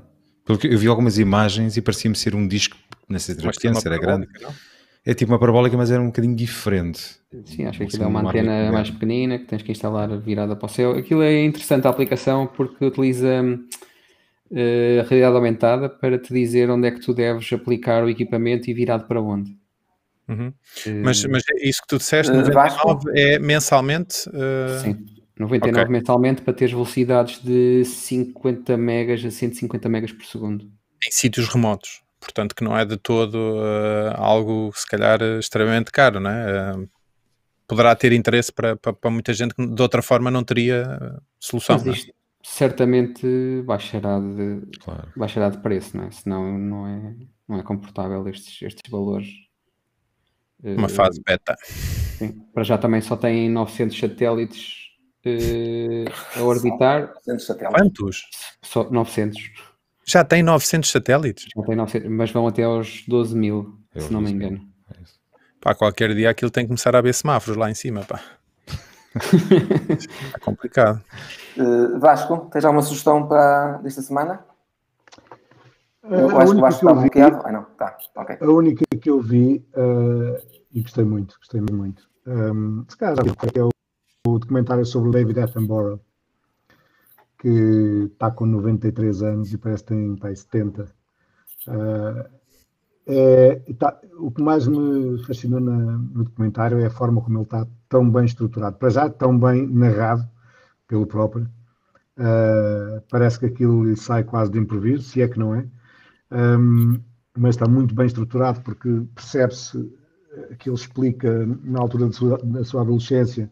Porque 0.45 0.69
eu 0.69 0.79
vi 0.79 0.87
algumas 0.87 1.19
imagens 1.19 1.77
e 1.77 1.83
parecia-me 1.83 2.17
ser 2.17 2.35
um 2.35 2.47
disco, 2.47 2.77
não 3.09 3.19
sei 3.19 3.35
se 3.35 3.41
era 3.41 3.53
pequeno, 3.53 3.81
se 3.81 3.87
era 3.87 3.99
grande. 3.99 4.29
Não? 4.41 4.55
É 5.05 5.15
tipo 5.15 5.33
uma 5.33 5.39
parabólica, 5.39 5.77
mas 5.77 5.91
era 5.91 6.03
um 6.03 6.07
bocadinho 6.07 6.37
diferente. 6.37 7.01
Sim, 7.45 7.65
acho 7.65 7.79
que 7.79 7.85
aquilo 7.85 8.05
é 8.05 8.07
uma 8.07 8.29
antena 8.29 8.71
mais 8.71 8.91
pequenina 8.91 9.39
que 9.39 9.47
tens 9.47 9.63
que 9.63 9.73
instalar 9.73 10.19
virada 10.19 10.55
para 10.55 10.67
o 10.67 10.69
céu. 10.69 10.93
Aquilo 10.93 11.23
é 11.23 11.43
interessante 11.45 11.87
a 11.87 11.91
aplicação 11.91 12.47
porque 12.47 12.85
utiliza 12.85 13.43
uh, 13.43 15.01
a 15.01 15.03
realidade 15.09 15.37
aumentada 15.37 15.89
para 15.89 16.19
te 16.19 16.35
dizer 16.35 16.69
onde 16.69 16.89
é 16.89 16.91
que 16.91 17.01
tu 17.01 17.15
deves 17.15 17.51
aplicar 17.53 18.05
o 18.05 18.11
equipamento 18.11 18.69
e 18.69 18.75
virado 18.75 19.07
para 19.07 19.23
onde. 19.23 19.57
Uhum. 20.29 20.49
Uh, 20.49 21.03
mas, 21.03 21.25
mas 21.25 21.43
é 21.51 21.67
isso 21.67 21.81
que 21.81 21.89
tu 21.89 21.97
disseste, 21.97 22.31
99 22.31 23.11
é 23.17 23.39
mensalmente? 23.39 24.29
Uh... 24.29 24.81
Sim, 24.83 25.07
99 25.39 25.81
okay. 25.81 25.93
mensalmente 25.93 26.43
para 26.43 26.53
teres 26.53 26.73
velocidades 26.73 27.43
de 27.43 27.85
50 27.87 28.77
megas 28.77 29.25
a 29.25 29.31
150 29.31 29.89
megas 29.89 30.13
por 30.13 30.27
segundo. 30.27 30.67
Em 31.03 31.11
sítios 31.11 31.49
remotos 31.49 32.03
portanto 32.21 32.55
que 32.55 32.63
não 32.63 32.77
é 32.77 32.85
de 32.85 32.97
todo 32.97 33.37
uh, 33.37 34.15
algo 34.17 34.71
se 34.75 34.87
calhar 34.87 35.21
extremamente 35.39 35.91
caro, 35.91 36.21
né? 36.21 36.75
Uh, 36.75 36.89
poderá 37.67 37.95
ter 37.97 38.13
interesse 38.13 38.53
para, 38.53 38.77
para, 38.77 38.93
para, 38.93 39.11
muita 39.11 39.33
gente 39.33 39.55
que 39.55 39.67
de 39.67 39.83
outra 39.83 40.03
forma 40.03 40.31
não 40.31 40.45
teria 40.45 41.21
solução. 41.39 41.77
Mas 41.79 41.87
é? 41.87 41.91
isto 41.91 42.15
certamente 42.43 43.63
baixará 43.65 44.19
de, 44.19 44.63
claro. 44.79 45.09
baixará 45.17 45.51
de 45.51 45.59
preço, 45.59 45.97
não 45.97 46.05
é? 46.05 46.11
senão 46.11 46.59
não 46.59 46.87
é, 46.87 47.15
não 47.49 47.59
é 47.59 47.63
confortável 47.63 48.27
estes, 48.29 48.63
estes 48.63 48.91
valores. 48.91 49.29
Uma 50.63 50.87
uh, 50.87 50.91
fase 50.91 51.23
beta. 51.25 51.57
Sim. 51.65 52.45
Para 52.53 52.65
já 52.65 52.77
também 52.77 53.01
só 53.01 53.17
tem 53.17 53.49
900 53.49 53.99
satélites 53.99 54.91
a 56.37 56.43
orbitar. 56.43 57.13
900 57.27 57.47
satélites. 57.47 57.81
Quantos? 57.81 58.23
Só 58.63 58.91
900. 58.91 59.70
Já 60.05 60.25
tem 60.25 60.43
900 60.43 60.91
satélites? 60.91 61.47
Já 61.55 61.63
tem 61.63 61.77
900, 61.77 62.11
mas 62.11 62.31
vão 62.31 62.47
até 62.47 62.65
aos 62.65 63.05
12 63.07 63.37
mil, 63.37 63.79
Eu 63.95 64.03
se 64.03 64.13
não 64.13 64.21
me 64.21 64.31
engano. 64.31 64.61
É 64.91 64.97
pá, 65.61 65.75
qualquer 65.75 66.15
dia 66.15 66.31
aquilo 66.31 66.51
tem 66.51 66.65
que 66.65 66.69
começar 66.69 66.95
a 66.95 66.99
haver 66.99 67.15
semáforos 67.15 67.57
lá 67.57 67.71
em 67.71 67.75
cima, 67.75 68.03
pá. 68.05 68.21
é 70.35 70.39
complicado. 70.39 71.03
Uh, 71.57 71.99
Vasco, 71.99 72.49
tens 72.53 72.65
alguma 72.65 72.83
sugestão 72.83 73.27
para 73.27 73.79
desta 73.79 74.03
semana? 74.03 74.45
Uh, 76.03 76.15
eu 76.15 76.39
acho 76.39 76.53
que 76.53 76.59
o 76.59 76.61
Vasco 76.61 76.87
está 76.87 77.01
bloqueado. 77.01 77.41
Ah, 77.45 77.53
não, 77.53 77.65
tá, 77.77 77.97
okay. 78.17 78.39
A 78.41 78.47
única 78.47 78.85
que 79.01 79.11
eu 79.11 79.21
vi 79.21 79.65
uh, 79.75 80.41
e 80.73 80.83
gostei 80.83 81.05
muito, 81.05 81.37
gostei 81.39 81.61
muito. 81.61 82.09
Um, 82.27 82.85
se 82.89 82.97
calhar 82.97 83.17
já 83.17 83.23
vi, 83.23 83.31
é 83.55 83.63
o, 83.63 83.71
o 84.27 84.39
documentário 84.39 84.85
sobre 84.85 85.09
o 85.09 85.13
David 85.13 85.41
Attenborough 85.41 86.01
que 87.41 88.11
está 88.13 88.31
com 88.31 88.45
93 88.45 89.23
anos 89.23 89.53
e 89.53 89.59
parece 89.59 89.83
que 89.83 89.89
tem, 89.89 90.15
tem 90.15 90.37
70. 90.37 90.85
Uh, 91.67 92.41
é, 93.07 93.55
tá, 93.79 93.99
o 94.19 94.31
que 94.31 94.43
mais 94.43 94.67
me 94.67 95.19
fascinou 95.25 95.59
na, 95.59 95.75
no 95.75 96.25
documentário 96.25 96.79
é 96.79 96.87
a 96.87 96.91
forma 96.91 97.23
como 97.23 97.39
ele 97.39 97.45
está 97.45 97.67
tão 97.89 98.09
bem 98.11 98.27
estruturado. 98.27 98.77
Para 98.77 98.91
já, 98.91 99.09
tão 99.09 99.39
bem 99.39 99.67
narrado 99.67 100.29
pelo 100.87 101.07
próprio. 101.07 101.49
Uh, 102.19 103.01
parece 103.11 103.41
que 103.41 103.47
aquilo 103.47 103.85
lhe 103.85 103.97
sai 103.97 104.23
quase 104.23 104.51
de 104.53 104.59
improviso, 104.59 105.05
se 105.05 105.23
é 105.23 105.29
que 105.29 105.39
não 105.39 105.55
é. 105.55 105.67
Um, 106.31 107.01
mas 107.39 107.55
está 107.55 107.67
muito 107.67 107.95
bem 107.95 108.07
estruturado 108.07 108.61
porque 108.61 109.03
percebe-se 109.15 109.91
que 110.59 110.69
ele 110.69 110.77
explica 110.77 111.47
na 111.65 111.81
altura 111.81 112.07
da 112.07 112.13
sua, 112.13 112.39
da 112.39 112.65
sua 112.65 112.83
adolescência 112.83 113.51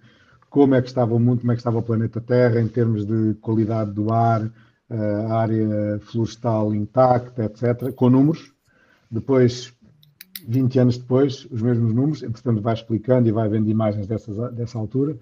como 0.50 0.74
é 0.74 0.82
que 0.82 0.88
estava 0.88 1.14
o 1.14 1.18
mundo, 1.18 1.40
como 1.40 1.52
é 1.52 1.54
que 1.54 1.60
estava 1.60 1.78
o 1.78 1.82
planeta 1.82 2.20
Terra 2.20 2.60
em 2.60 2.68
termos 2.68 3.04
de 3.04 3.34
qualidade 3.40 3.92
do 3.92 4.12
ar, 4.12 4.50
a 4.90 5.34
área 5.34 6.00
florestal 6.00 6.74
intacta, 6.74 7.44
etc., 7.44 7.92
com 7.94 8.08
números. 8.08 8.52
Depois, 9.10 9.72
20 10.46 10.78
anos 10.78 10.98
depois, 10.98 11.46
os 11.50 11.60
mesmos 11.60 11.92
números, 11.92 12.20
portanto, 12.22 12.62
vai 12.62 12.74
explicando 12.74 13.28
e 13.28 13.32
vai 13.32 13.48
vendo 13.48 13.68
imagens 13.68 14.06
dessa 14.06 14.78
altura. 14.78 15.16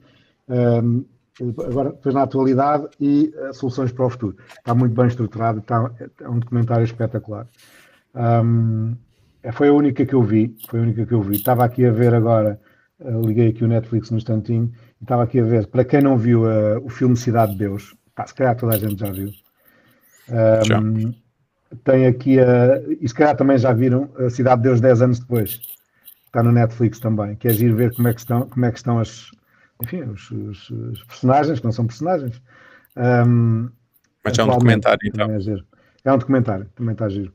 Um, 0.48 1.04
agora, 1.68 1.90
depois 1.90 2.14
na 2.14 2.22
atualidade 2.22 2.88
e 3.00 3.32
uh, 3.36 3.52
soluções 3.52 3.92
para 3.92 4.06
o 4.06 4.10
futuro. 4.10 4.36
Está 4.48 4.74
muito 4.74 4.94
bem 4.94 5.06
estruturado, 5.06 5.58
está, 5.58 5.90
é 6.20 6.28
um 6.28 6.38
documentário 6.38 6.84
espetacular. 6.84 7.46
Um, 8.14 8.96
foi 9.52 9.68
a 9.68 9.72
única 9.72 10.04
que 10.06 10.14
eu 10.14 10.22
vi, 10.22 10.56
foi 10.68 10.80
a 10.80 10.82
única 10.82 11.06
que 11.06 11.12
eu 11.12 11.22
vi. 11.22 11.36
Estava 11.36 11.64
aqui 11.64 11.84
a 11.84 11.92
ver 11.92 12.14
agora, 12.14 12.60
liguei 13.00 13.48
aqui 13.48 13.64
o 13.64 13.68
Netflix 13.68 14.10
no 14.10 14.16
instantinho, 14.16 14.72
Estava 15.00 15.22
aqui 15.24 15.38
a 15.40 15.44
ver, 15.44 15.66
para 15.66 15.84
quem 15.84 16.00
não 16.00 16.16
viu 16.16 16.44
uh, 16.44 16.78
o 16.82 16.88
filme 16.88 17.16
Cidade 17.16 17.52
de 17.52 17.58
Deus, 17.58 17.94
pá, 18.14 18.26
se 18.26 18.34
calhar 18.34 18.56
toda 18.56 18.74
a 18.74 18.78
gente 18.78 18.98
já 18.98 19.12
viu. 19.12 19.30
Um, 20.28 21.12
tem 21.84 22.06
aqui 22.06 22.40
a. 22.40 22.80
E 23.00 23.06
se 23.06 23.14
calhar 23.14 23.36
também 23.36 23.58
já 23.58 23.72
viram 23.72 24.10
a 24.18 24.30
Cidade 24.30 24.62
de 24.62 24.68
Deus 24.68 24.80
10 24.80 25.02
anos 25.02 25.20
depois. 25.20 25.60
Está 26.26 26.42
no 26.42 26.50
Netflix 26.50 26.98
também. 26.98 27.36
Quer 27.36 27.52
ir 27.52 27.74
ver 27.74 27.94
como 27.94 28.08
é 28.08 28.14
que 28.14 28.20
estão, 28.20 28.48
como 28.48 28.64
é 28.64 28.70
que 28.72 28.78
estão 28.78 28.98
as, 28.98 29.30
enfim, 29.82 30.02
os, 30.02 30.30
os, 30.30 30.70
os 30.70 31.04
personagens, 31.04 31.58
que 31.58 31.64
não 31.64 31.72
são 31.72 31.86
personagens. 31.86 32.40
Um, 32.96 33.68
Mas 34.24 34.38
é 34.38 34.44
um 34.44 34.48
documentário, 34.48 34.98
então. 35.04 35.30
É, 35.30 35.38
é, 36.04 36.12
um 36.12 36.18
documentário, 36.18 36.66
também 36.74 36.92
está 36.92 37.08
giro. 37.08 37.34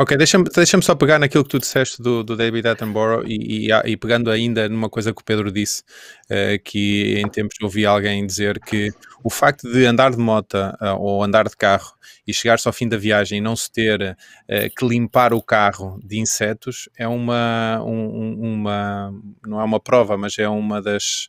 Ok, 0.00 0.16
deixa-me 0.16 0.44
deixa 0.44 0.80
só 0.80 0.94
pegar 0.94 1.18
naquilo 1.18 1.44
que 1.44 1.50
tu 1.50 1.58
disseste 1.58 2.00
do, 2.00 2.24
do 2.24 2.34
David 2.34 2.66
Attenborough 2.66 3.22
e, 3.26 3.68
e, 3.68 3.70
e, 3.84 3.96
pegando 3.98 4.30
ainda 4.30 4.66
numa 4.66 4.88
coisa 4.88 5.12
que 5.12 5.20
o 5.20 5.24
Pedro 5.24 5.52
disse, 5.52 5.82
uh, 6.30 6.58
que 6.64 7.18
em 7.18 7.28
tempos 7.28 7.58
ouvi 7.60 7.84
alguém 7.84 8.26
dizer 8.26 8.58
que 8.60 8.90
o 9.22 9.28
facto 9.28 9.70
de 9.70 9.84
andar 9.84 10.12
de 10.12 10.16
moto 10.16 10.54
uh, 10.54 10.98
ou 10.98 11.22
andar 11.22 11.46
de 11.50 11.54
carro 11.54 11.92
e 12.26 12.32
chegar-se 12.32 12.66
ao 12.66 12.72
fim 12.72 12.88
da 12.88 12.96
viagem 12.96 13.40
e 13.40 13.40
não 13.42 13.54
se 13.54 13.70
ter 13.70 14.00
uh, 14.00 14.74
que 14.74 14.88
limpar 14.88 15.34
o 15.34 15.42
carro 15.42 16.00
de 16.02 16.18
insetos 16.18 16.88
é 16.96 17.06
uma, 17.06 17.84
um, 17.84 18.54
uma, 18.54 19.12
não 19.46 19.60
é 19.60 19.64
uma 19.64 19.78
prova, 19.78 20.16
mas 20.16 20.38
é 20.38 20.48
uma 20.48 20.80
das 20.80 21.28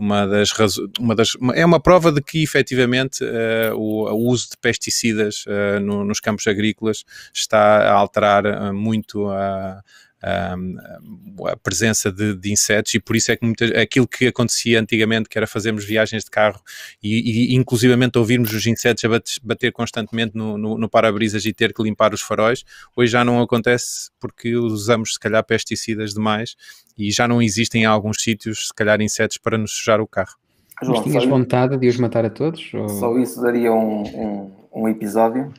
uma 0.00 0.26
das, 0.26 0.50
uma 0.98 1.14
das 1.14 1.36
é 1.54 1.64
uma 1.64 1.78
prova 1.78 2.10
de 2.10 2.22
que 2.22 2.42
efetivamente 2.42 3.22
uh, 3.22 3.76
o, 3.76 4.10
o, 4.10 4.28
uso 4.30 4.50
de 4.50 4.56
pesticidas 4.56 5.44
uh, 5.46 5.78
no, 5.80 6.04
nos 6.04 6.20
campos 6.20 6.46
agrícolas 6.46 7.04
está 7.34 7.90
a 7.90 7.92
alterar 7.92 8.46
uh, 8.46 8.74
muito 8.74 9.28
a, 9.28 9.82
a 10.22 11.56
presença 11.56 12.12
de, 12.12 12.34
de, 12.34 12.52
insetos 12.52 12.94
e 12.94 13.00
por 13.00 13.16
isso 13.16 13.32
é 13.32 13.36
que 13.36 13.44
muita, 13.44 13.64
aquilo 13.80 14.06
que 14.06 14.26
acontecia 14.26 14.80
antigamente, 14.80 15.28
que 15.28 15.38
era 15.38 15.46
fazermos 15.46 15.84
viagens 15.84 16.24
de 16.24 16.30
carro 16.30 16.60
e, 17.02 17.52
e 17.52 17.56
inclusivamente 17.56 18.18
ouvirmos 18.18 18.52
os 18.52 18.66
insetos 18.66 19.04
a 19.04 19.08
bater, 19.08 19.34
bater 19.42 19.72
constantemente 19.72 20.36
no, 20.36 20.58
no, 20.58 20.76
no 20.76 20.88
para-brisas 20.88 21.44
e 21.46 21.52
ter 21.52 21.72
que 21.72 21.82
limpar 21.82 22.12
os 22.12 22.20
faróis, 22.20 22.64
hoje 22.94 23.12
já 23.12 23.24
não 23.24 23.40
acontece 23.40 24.10
porque 24.20 24.54
usamos 24.56 25.14
se 25.14 25.20
calhar 25.20 25.42
pesticidas 25.44 26.12
demais 26.12 26.54
e 26.98 27.10
já 27.10 27.26
não 27.26 27.40
existem 27.40 27.82
em 27.82 27.86
alguns 27.86 28.22
sítios 28.22 28.68
se 28.68 28.74
calhar 28.74 29.00
insetos 29.00 29.38
para 29.38 29.56
nos 29.56 29.72
sujar 29.72 30.00
o 30.00 30.06
carro. 30.06 30.36
João, 30.82 30.96
Mas 30.96 31.04
tinhas 31.04 31.24
vontade 31.26 31.76
de 31.76 31.88
os 31.88 31.96
matar 31.96 32.24
a 32.24 32.30
todos? 32.30 32.72
Ou... 32.74 32.88
Só 32.88 33.18
isso 33.18 33.40
daria 33.42 33.72
um, 33.72 34.02
um, 34.02 34.50
um 34.82 34.88
episódio. 34.88 35.52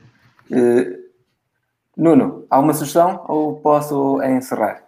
Uh, 0.49 1.00
Nuno, 2.01 2.47
há 2.49 2.59
uma 2.59 2.73
sugestão 2.73 3.23
ou 3.27 3.61
posso 3.61 4.19
encerrar? 4.23 4.83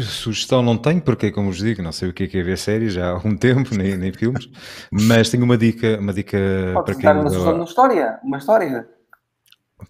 Sugestão 0.00 0.62
não 0.62 0.78
tenho, 0.78 1.02
porque 1.02 1.30
como 1.30 1.48
vos 1.48 1.58
digo, 1.58 1.82
não 1.82 1.92
sei 1.92 2.08
o 2.08 2.14
que 2.14 2.24
é, 2.24 2.26
que 2.26 2.38
é 2.38 2.42
ver 2.42 2.56
séries 2.56 2.94
já 2.94 3.08
há 3.08 3.10
algum 3.10 3.36
tempo, 3.36 3.74
nem, 3.74 3.94
nem 3.94 4.10
filmes, 4.10 4.48
mas 4.90 5.28
tenho 5.28 5.44
uma 5.44 5.58
dica, 5.58 5.98
uma 6.00 6.14
dica 6.14 6.38
Pode 6.72 6.86
para 6.86 6.94
quem. 6.94 7.10
uma 7.20 7.28
sugestão 7.28 7.52
de 7.52 7.58
uma 7.58 7.64
história, 7.66 8.18
uma 8.24 8.38
história. 8.38 8.88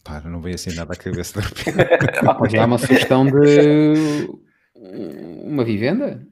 Para, 0.02 0.28
não 0.28 0.40
veio 0.40 0.56
assim 0.56 0.74
nada 0.74 0.92
à 0.92 0.96
cabeça 0.96 1.40
de 1.40 1.46
repente. 1.70 2.58
há 2.58 2.64
uma 2.64 2.78
sugestão 2.78 3.24
de 3.26 4.28
uma 5.44 5.64
vivenda? 5.64 6.26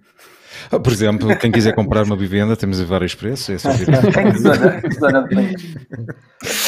Ah, 0.71 0.79
por 0.79 0.93
exemplo, 0.93 1.37
quem 1.39 1.51
quiser 1.51 1.75
comprar 1.75 2.05
uma 2.05 2.17
vivenda, 2.17 2.57
temos 2.57 2.81
vários 2.81 3.15
preços. 3.15 3.51
É 3.51 3.59
só 3.59 3.71
vir. 3.73 3.89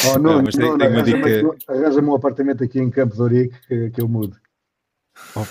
oh, 0.08 0.18
não, 0.18 0.32
não, 0.34 0.42
mas 0.42 0.54
tem, 0.54 0.68
não, 0.68 0.78
tem 0.78 0.88
uma 0.88 1.02
dica. 1.02 1.56
Arranja-me 1.68 2.08
um 2.08 2.14
apartamento 2.14 2.64
aqui 2.64 2.78
em 2.80 2.90
Campo 2.90 3.14
de 3.14 3.22
Ourique 3.22 3.54
que, 3.68 3.90
que 3.90 4.00
eu 4.00 4.08
mudo. 4.08 4.36
Oh, 5.34 5.44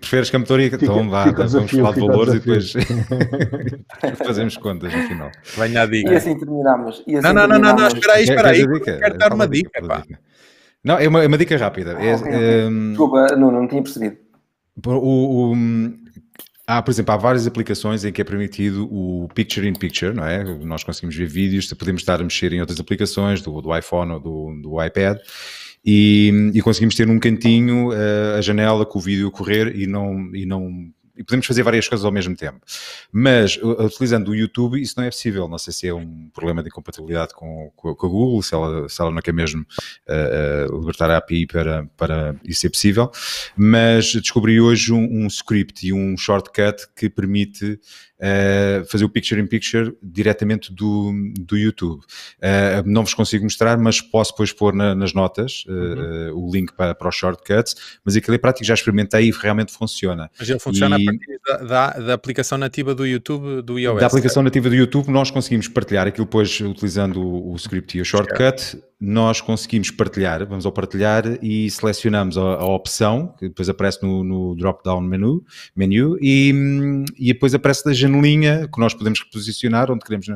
preferes 0.00 0.30
Campo 0.30 0.46
de 0.46 0.52
Ourique? 0.52 0.76
Então 0.76 1.08
vá, 1.08 1.24
vamos 1.24 1.52
desafio, 1.52 1.82
falar 1.82 1.94
de 1.94 2.00
valores 2.00 2.34
e 2.34 2.40
depois 2.40 2.72
fazemos 4.26 4.56
contas 4.56 4.92
no 4.92 5.02
final. 5.04 5.30
Venha 5.56 5.82
a 5.82 5.86
dica. 5.86 6.12
E 6.12 6.16
assim 6.16 6.36
terminamos. 6.36 7.04
E 7.06 7.16
assim 7.16 7.22
não, 7.22 7.32
não, 7.32 7.46
não, 7.46 7.58
não, 7.58 7.76
não, 7.76 7.86
espera 7.86 8.14
aí, 8.14 8.24
espera 8.24 8.50
aí. 8.50 8.80
Quero 8.80 9.18
dar 9.18 9.32
uma 9.32 9.46
dica, 9.46 9.80
pá. 9.86 10.02
Não, 10.82 10.98
é 10.98 11.08
uma, 11.08 11.24
é 11.24 11.26
uma 11.26 11.38
dica 11.38 11.56
rápida. 11.56 11.92
é, 11.92 12.14
okay, 12.14 12.34
okay. 12.34 12.64
Um... 12.64 12.88
Desculpa, 12.90 13.26
não, 13.36 13.50
não 13.50 13.66
tinha 13.66 13.82
percebido. 13.82 14.18
O, 14.86 14.90
o, 14.90 15.54
Há, 16.68 16.82
por 16.82 16.90
exemplo, 16.90 17.14
há 17.14 17.16
várias 17.16 17.46
aplicações 17.46 18.04
em 18.04 18.12
que 18.12 18.20
é 18.20 18.24
permitido 18.24 18.88
o 18.92 19.28
Picture 19.32 19.68
in 19.68 19.74
Picture, 19.74 20.12
não 20.12 20.26
é? 20.26 20.42
Nós 20.64 20.82
conseguimos 20.82 21.14
ver 21.14 21.26
vídeos, 21.26 21.72
podemos 21.74 22.02
estar 22.02 22.20
a 22.20 22.24
mexer 22.24 22.52
em 22.52 22.60
outras 22.60 22.80
aplicações, 22.80 23.40
do, 23.40 23.62
do 23.62 23.76
iPhone 23.76 24.12
ou 24.12 24.20
do, 24.20 24.60
do 24.62 24.84
iPad, 24.84 25.18
e, 25.84 26.50
e, 26.52 26.60
conseguimos 26.60 26.96
ter 26.96 27.06
num 27.06 27.20
cantinho 27.20 27.90
uh, 27.90 28.36
a 28.38 28.40
janela 28.40 28.84
com 28.84 28.98
o 28.98 29.02
vídeo 29.02 29.30
correr 29.30 29.76
e 29.76 29.86
não, 29.86 30.34
e 30.34 30.44
não 30.44 30.92
e 31.16 31.24
podemos 31.24 31.46
fazer 31.46 31.62
várias 31.62 31.88
coisas 31.88 32.04
ao 32.04 32.12
mesmo 32.12 32.36
tempo. 32.36 32.60
Mas 33.10 33.58
utilizando 33.62 34.28
o 34.28 34.34
YouTube, 34.34 34.80
isso 34.80 34.94
não 34.96 35.04
é 35.04 35.10
possível. 35.10 35.48
Não 35.48 35.58
sei 35.58 35.72
se 35.72 35.88
é 35.88 35.94
um 35.94 36.28
problema 36.32 36.62
de 36.62 36.68
incompatibilidade 36.68 37.34
com, 37.34 37.70
com, 37.74 37.94
com 37.94 38.06
a 38.06 38.08
Google, 38.08 38.42
se 38.42 38.54
ela, 38.54 38.88
se 38.88 39.00
ela 39.00 39.10
não 39.10 39.22
quer 39.22 39.32
mesmo 39.32 39.62
uh, 39.62 40.72
uh, 40.72 40.80
libertar 40.80 41.10
a 41.10 41.16
API 41.16 41.46
para, 41.46 41.86
para 41.96 42.36
isso 42.44 42.60
ser 42.60 42.70
possível. 42.70 43.10
Mas 43.56 44.12
descobri 44.12 44.60
hoje 44.60 44.92
um, 44.92 45.24
um 45.24 45.26
script 45.26 45.86
e 45.86 45.92
um 45.92 46.16
shortcut 46.16 46.86
que 46.94 47.08
permite 47.08 47.78
uh, 48.20 48.84
fazer 48.86 49.04
o 49.04 49.08
picture 49.08 49.40
in 49.40 49.46
picture 49.46 49.96
diretamente 50.02 50.72
do, 50.72 51.12
do 51.38 51.56
YouTube. 51.56 52.00
Uh, 52.00 52.82
não 52.84 53.04
vos 53.04 53.14
consigo 53.14 53.44
mostrar, 53.44 53.78
mas 53.78 54.00
posso 54.00 54.32
depois 54.32 54.52
pôr 54.52 54.74
na, 54.74 54.94
nas 54.94 55.12
notas 55.12 55.64
uh, 55.68 55.72
uhum. 55.72 56.46
o 56.46 56.52
link 56.52 56.72
para, 56.72 56.94
para 56.94 57.08
os 57.08 57.14
shortcuts, 57.14 57.74
mas 58.04 58.16
aquilo 58.16 58.34
é 58.34 58.38
prático, 58.38 58.64
já 58.64 58.74
experimentei 58.74 59.28
e 59.28 59.30
realmente 59.30 59.72
funciona. 59.72 60.30
Mas 60.38 60.48
ele 60.48 60.58
funciona 60.58 60.98
e... 60.98 61.02
a 61.02 61.04
partir 61.04 61.40
da, 61.46 61.56
da, 61.56 61.90
da, 62.06 62.14
aplicação 62.14 62.58
nativa 62.58 62.94
do 62.94 63.06
YouTube 63.06 63.62
do 63.62 63.78
iOS. 63.78 64.00
Da 64.00 64.06
aplicação 64.06 64.42
nativa 64.42 64.68
do 64.68 64.74
YouTube 64.74 65.10
nós 65.10 65.30
conseguimos 65.30 65.68
partilhar 65.68 66.06
aquilo 66.06 66.24
depois 66.26 66.60
utilizando 66.60 67.20
o, 67.20 67.52
o 67.52 67.56
script 67.56 67.98
e 67.98 68.00
o 68.00 68.04
shortcut 68.04 68.78
nós 68.98 69.42
conseguimos 69.42 69.90
partilhar, 69.90 70.46
vamos 70.46 70.64
ao 70.64 70.72
partilhar 70.72 71.24
e 71.42 71.70
selecionamos 71.70 72.38
a, 72.38 72.40
a 72.40 72.64
opção, 72.64 73.34
que 73.38 73.48
depois 73.48 73.68
aparece 73.68 74.02
no, 74.02 74.24
no 74.24 74.54
drop-down 74.56 75.02
menu, 75.02 75.44
menu 75.74 76.16
e, 76.20 76.52
e 77.18 77.32
depois 77.32 77.54
aparece 77.54 77.84
da 77.84 77.92
janelinha 77.92 78.66
que 78.72 78.80
nós 78.80 78.94
podemos 78.94 79.20
reposicionar 79.20 79.90
onde 79.90 80.04
queremos 80.04 80.26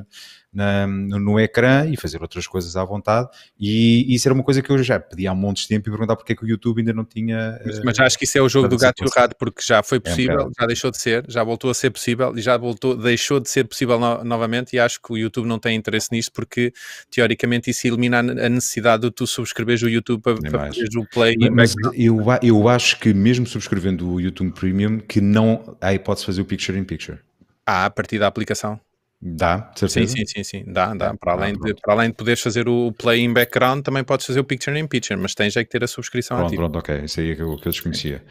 na, 0.53 0.87
na, 0.87 1.19
no 1.19 1.39
ecrã 1.39 1.87
e 1.89 1.97
fazer 1.97 2.21
outras 2.21 2.47
coisas 2.47 2.77
à 2.77 2.85
vontade. 2.85 3.29
E 3.59 4.15
isso 4.15 4.27
era 4.29 4.35
uma 4.35 4.43
coisa 4.43 4.61
que 4.61 4.71
eu 4.71 4.83
já 4.83 4.99
pedi 4.99 5.27
há 5.27 5.33
um 5.33 5.37
monte 5.37 5.63
de 5.63 5.69
tempo 5.69 5.89
e 5.89 5.91
perguntar 5.91 6.17
porque 6.17 6.33
é 6.33 6.37
que 6.37 6.45
o 6.45 6.49
YouTube 6.49 6.81
ainda 6.81 6.93
não 6.93 7.05
tinha. 7.05 7.59
Mas, 7.65 7.85
mas 7.85 8.01
acho 8.01 8.19
que 8.19 8.25
isso 8.25 8.37
é 8.37 8.43
o 8.43 8.49
jogo 8.49 8.69
do 8.69 8.77
gato 8.77 9.03
e 9.03 9.07
o 9.07 9.11
rato, 9.11 9.37
porque 9.37 9.63
já 9.63 9.83
foi 9.83 10.01
possível, 10.01 10.41
é 10.41 10.45
um 10.47 10.53
já 10.59 10.67
deixou 10.67 10.91
de 10.91 10.99
ser, 10.99 11.25
já 11.29 11.45
voltou 11.45 11.71
a 11.71 11.75
ser 11.75 11.91
possível 11.91 12.37
e 12.37 12.41
já 12.41 12.57
voltou, 12.57 12.97
deixou 12.97 13.39
de 13.39 13.49
ser 13.49 13.65
possível 13.65 13.99
no, 13.99 14.25
novamente. 14.25 14.75
E 14.75 14.79
acho 14.79 15.01
que 15.01 15.13
o 15.13 15.17
YouTube 15.17 15.47
não 15.47 15.59
tem 15.59 15.77
interesse 15.77 16.09
nisso 16.13 16.31
porque 16.33 16.73
teoricamente 17.11 17.71
isso 17.71 17.87
elimina 17.87 18.19
a 18.19 18.49
necessidade 18.49 19.03
de 19.03 19.11
tu 19.11 19.27
subscreveres 19.27 19.83
o 19.83 19.89
YouTube 19.89 20.21
para, 20.23 20.37
para 20.37 20.67
fazeres 20.67 20.95
o 20.97 21.05
Play. 21.07 21.37
Mas, 21.51 21.75
mas 21.75 21.95
eu, 21.95 22.25
eu 22.43 22.69
acho 22.69 22.99
que 22.99 23.15
mesmo 23.15 23.47
subscrevendo 23.47 24.11
o 24.11 24.21
YouTube 24.21 24.53
Premium, 24.53 24.99
que 24.99 25.21
não 25.21 25.77
há 25.81 25.95
hipótese 25.95 26.23
de 26.23 26.27
fazer 26.27 26.43
o 26.43 26.45
Picture 26.45 26.79
in 26.79 26.85
Picture. 26.85 27.19
Ah, 27.67 27.87
a 27.87 27.91
partir 27.91 28.19
da 28.19 28.27
aplicação. 28.27 28.81
Dá, 29.23 29.71
certeza? 29.77 30.17
Sim, 30.17 30.25
sim, 30.25 30.27
sim, 30.27 30.45
sim, 30.45 30.73
dá, 30.73 30.95
dá. 30.95 31.15
Para, 31.15 31.33
além 31.33 31.55
de, 31.55 31.75
para 31.75 31.93
além 31.93 32.09
de 32.09 32.17
poderes 32.17 32.41
fazer 32.41 32.67
o 32.69 32.91
play 32.93 33.21
em 33.21 33.31
background, 33.31 33.85
também 33.85 34.03
podes 34.03 34.25
fazer 34.25 34.41
o 34.41 34.45
picture 34.45 34.79
in 34.79 34.87
picture, 34.87 35.21
mas 35.21 35.35
tens 35.35 35.55
é 35.57 35.63
que 35.63 35.69
ter 35.69 35.85
a 35.85 35.87
subscrição 35.87 36.39
pronto, 36.39 36.49
ativa. 36.49 36.63
Pronto, 36.63 36.79
ok, 36.79 37.05
isso 37.05 37.21
aí 37.21 37.33
é 37.33 37.37
que 37.37 37.43
eu, 37.43 37.57
que 37.57 37.69
eu 37.69 37.73
desconhecia. 37.73 38.25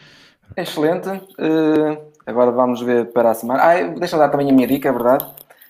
Excelente. 0.58 1.08
Uh, 1.10 2.12
agora 2.26 2.50
vamos 2.50 2.82
ver 2.82 3.12
para 3.12 3.30
a 3.30 3.34
semana. 3.36 3.62
Ah, 3.62 3.84
deixa 4.00 4.16
eu 4.16 4.20
dar 4.20 4.30
também 4.30 4.50
a 4.50 4.54
minha 4.54 4.68
dica, 4.68 4.90
é 4.90 4.92
verdade. 4.92 5.28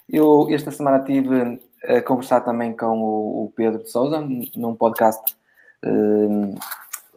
Eu 0.10 0.48
esta 0.52 0.72
semana 0.72 1.04
tive 1.04 1.60
a 1.84 2.02
conversar 2.02 2.42
também 2.42 2.76
com 2.76 3.00
o, 3.00 3.46
o 3.46 3.54
Pedro 3.56 3.84
de 3.84 3.92
Souza 3.92 4.26
num 4.56 4.74
podcast 4.74 5.36
uh, 5.86 6.56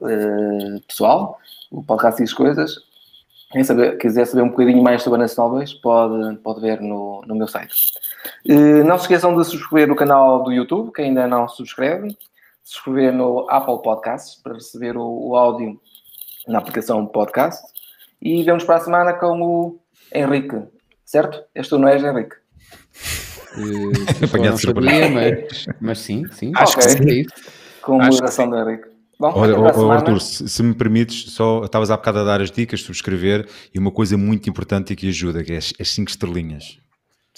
uh, 0.01 0.81
pessoal, 0.89 1.39
o 1.71 1.85
podcast 1.85 2.21
Diz 2.21 2.33
Coisas, 2.35 2.77
quem 3.53 3.63
saber, 3.63 3.99
quiser 3.99 4.27
saber 4.27 4.43
um 4.43 4.49
bocadinho 4.49 4.83
mais 4.83 5.03
sobre 5.03 5.19
a 5.19 5.23
Nacional 5.23 5.53
2, 5.53 5.75
pode, 5.75 6.37
pode 6.39 6.61
ver 6.61 6.81
no, 6.81 7.23
no 7.27 7.35
meu 7.35 7.47
site. 7.47 7.93
Não 8.47 8.97
se 8.97 9.05
esqueçam 9.05 9.37
de 9.37 9.45
subscrever 9.45 9.93
o 9.93 9.97
canal 9.97 10.43
do 10.43 10.51
YouTube, 10.51 10.91
que 10.93 11.03
ainda 11.03 11.27
não 11.29 11.47
subscreve. 11.47 12.17
Subscrever 12.65 13.13
no 13.13 13.47
Apple 13.51 13.83
Podcasts 13.83 14.41
para 14.43 14.55
receber 14.55 14.97
o, 14.97 15.29
o 15.29 15.37
áudio 15.37 15.79
na 16.49 16.59
aplicação 16.59 17.05
podcast. 17.07 17.63
E 18.21 18.43
vemos 18.43 18.65
para 18.65 18.77
a 18.77 18.81
semana 18.81 19.13
com 19.13 19.43
o 19.43 19.81
Henrique, 20.15 20.63
certo? 21.05 21.45
Este 21.55 21.77
não 21.77 21.89
és 21.89 22.03
Henrique. 22.03 22.37
Uh, 23.53 24.43
não 24.43 24.57
sabia, 24.57 25.11
mas, 25.11 25.67
mas 25.79 25.99
sim, 25.99 26.25
sim. 26.33 26.53
Acho 26.57 26.79
okay. 26.79 26.97
que 26.97 27.13
sim. 27.13 27.27
Com 27.83 28.01
a 28.01 28.07
moderação 28.07 28.49
do 28.49 28.57
Henrique. 28.57 28.89
Bom, 29.23 29.33
Olha, 29.37 29.57
oh, 29.57 29.93
Arthur, 29.93 30.21
se, 30.21 30.49
se, 30.49 30.63
me 30.65 30.75
permites, 30.75 31.31
só 31.31 31.63
estavas 31.65 31.93
há 31.93 31.97
bocado 31.97 32.19
a 32.19 32.25
dar 32.25 32.41
as 32.41 32.51
dicas, 32.51 32.81
subscrever, 32.81 33.49
e 33.73 33.79
uma 33.79 33.93
coisa 33.93 34.17
muito 34.17 34.51
importante 34.51 34.93
e 34.93 34.97
que 34.97 35.09
ajuda, 35.09 35.45
que 35.45 35.53
é 35.53 35.59
as 35.59 35.91
5 35.91 36.11
estrelinhas. 36.11 36.81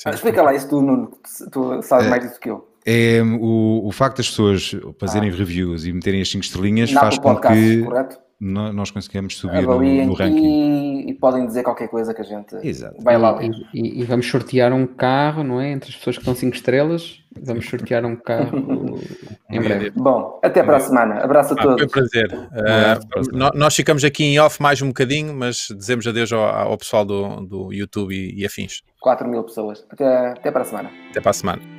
Ah, 0.03 0.09
explica 0.09 0.41
lá 0.41 0.55
isso 0.55 0.67
tu, 0.67 0.81
Nuno, 0.81 1.11
tu 1.53 1.83
sabes 1.83 2.07
é, 2.07 2.09
mais 2.09 2.23
disso 2.23 2.41
que 2.41 2.49
eu. 2.49 2.67
É 2.87 3.21
o, 3.23 3.83
o 3.87 3.93
facto 3.93 4.17
das 4.17 4.31
pessoas 4.31 4.75
fazerem 4.99 5.29
ah. 5.29 5.35
reviews 5.35 5.85
e 5.85 5.93
meterem 5.93 6.23
as 6.23 6.31
5 6.31 6.43
estrelinhas 6.43 6.91
faz 6.91 7.19
com 7.19 7.37
que. 7.37 7.83
Correto? 7.83 8.24
Nós 8.45 8.91
conseguimos 8.91 9.39
subir 9.39 9.63
no, 9.63 9.81
no, 9.81 10.13
ranking. 10.13 11.07
E, 11.07 11.11
e, 11.11 11.15
podem 11.15 11.47
dizer 11.47 11.63
qualquer 11.63 11.89
coisa 11.89 12.13
que 12.13 12.21
a 12.21 12.25
gente 12.25 12.55
Exato. 12.63 13.03
vai 13.03 13.17
lá 13.17 13.39
e, 13.73 14.01
e, 14.01 14.05
vamos 14.05 14.27
sortear 14.27 14.73
um 14.73 14.87
carro, 14.87 15.43
não 15.43 15.61
é? 15.61 15.71
Entre 15.71 15.89
as 15.89 15.97
pessoas 15.97 16.19
que 16.19 16.25
dão 16.25 16.35
5 16.35 16.55
estrelas, 16.55 17.23
vamos 17.41 17.67
sortear 17.67 18.05
um 18.05 18.15
carro 18.17 18.99
em 19.51 19.61
breve. 19.61 19.91
Bom, 19.97 20.39
até 20.43 20.63
para 20.63 20.77
a 20.77 20.81
semana. 20.81 21.25
Abraço 21.25 21.55
a 21.55 21.57
todos. 21.57 21.83
Ah, 21.83 21.89
foi 21.91 22.03
um 22.03 22.09
prazer. 22.09 22.33
Uh, 22.33 23.51
nós 23.55 23.75
ficamos 23.75 24.05
aqui 24.05 24.25
em 24.25 24.39
off 24.39 24.61
mais 24.61 24.83
um 24.83 24.89
bocadinho, 24.89 25.33
mas 25.35 25.69
dizemos 25.75 26.07
adeus 26.07 26.31
ao, 26.31 26.45
ao 26.45 26.77
pessoal 26.77 27.05
do, 27.05 27.41
do 27.47 27.73
YouTube 27.73 28.15
e, 28.15 28.41
e 28.41 28.45
afins. 28.45 28.83
4 29.01 29.27
mil 29.27 29.43
pessoas. 29.43 29.87
Até, 29.91 30.29
até 30.29 30.51
para 30.51 30.63
a 30.63 30.65
semana. 30.65 30.91
Até 31.11 31.21
para 31.21 31.31
a 31.31 31.35
semana. 31.35 31.74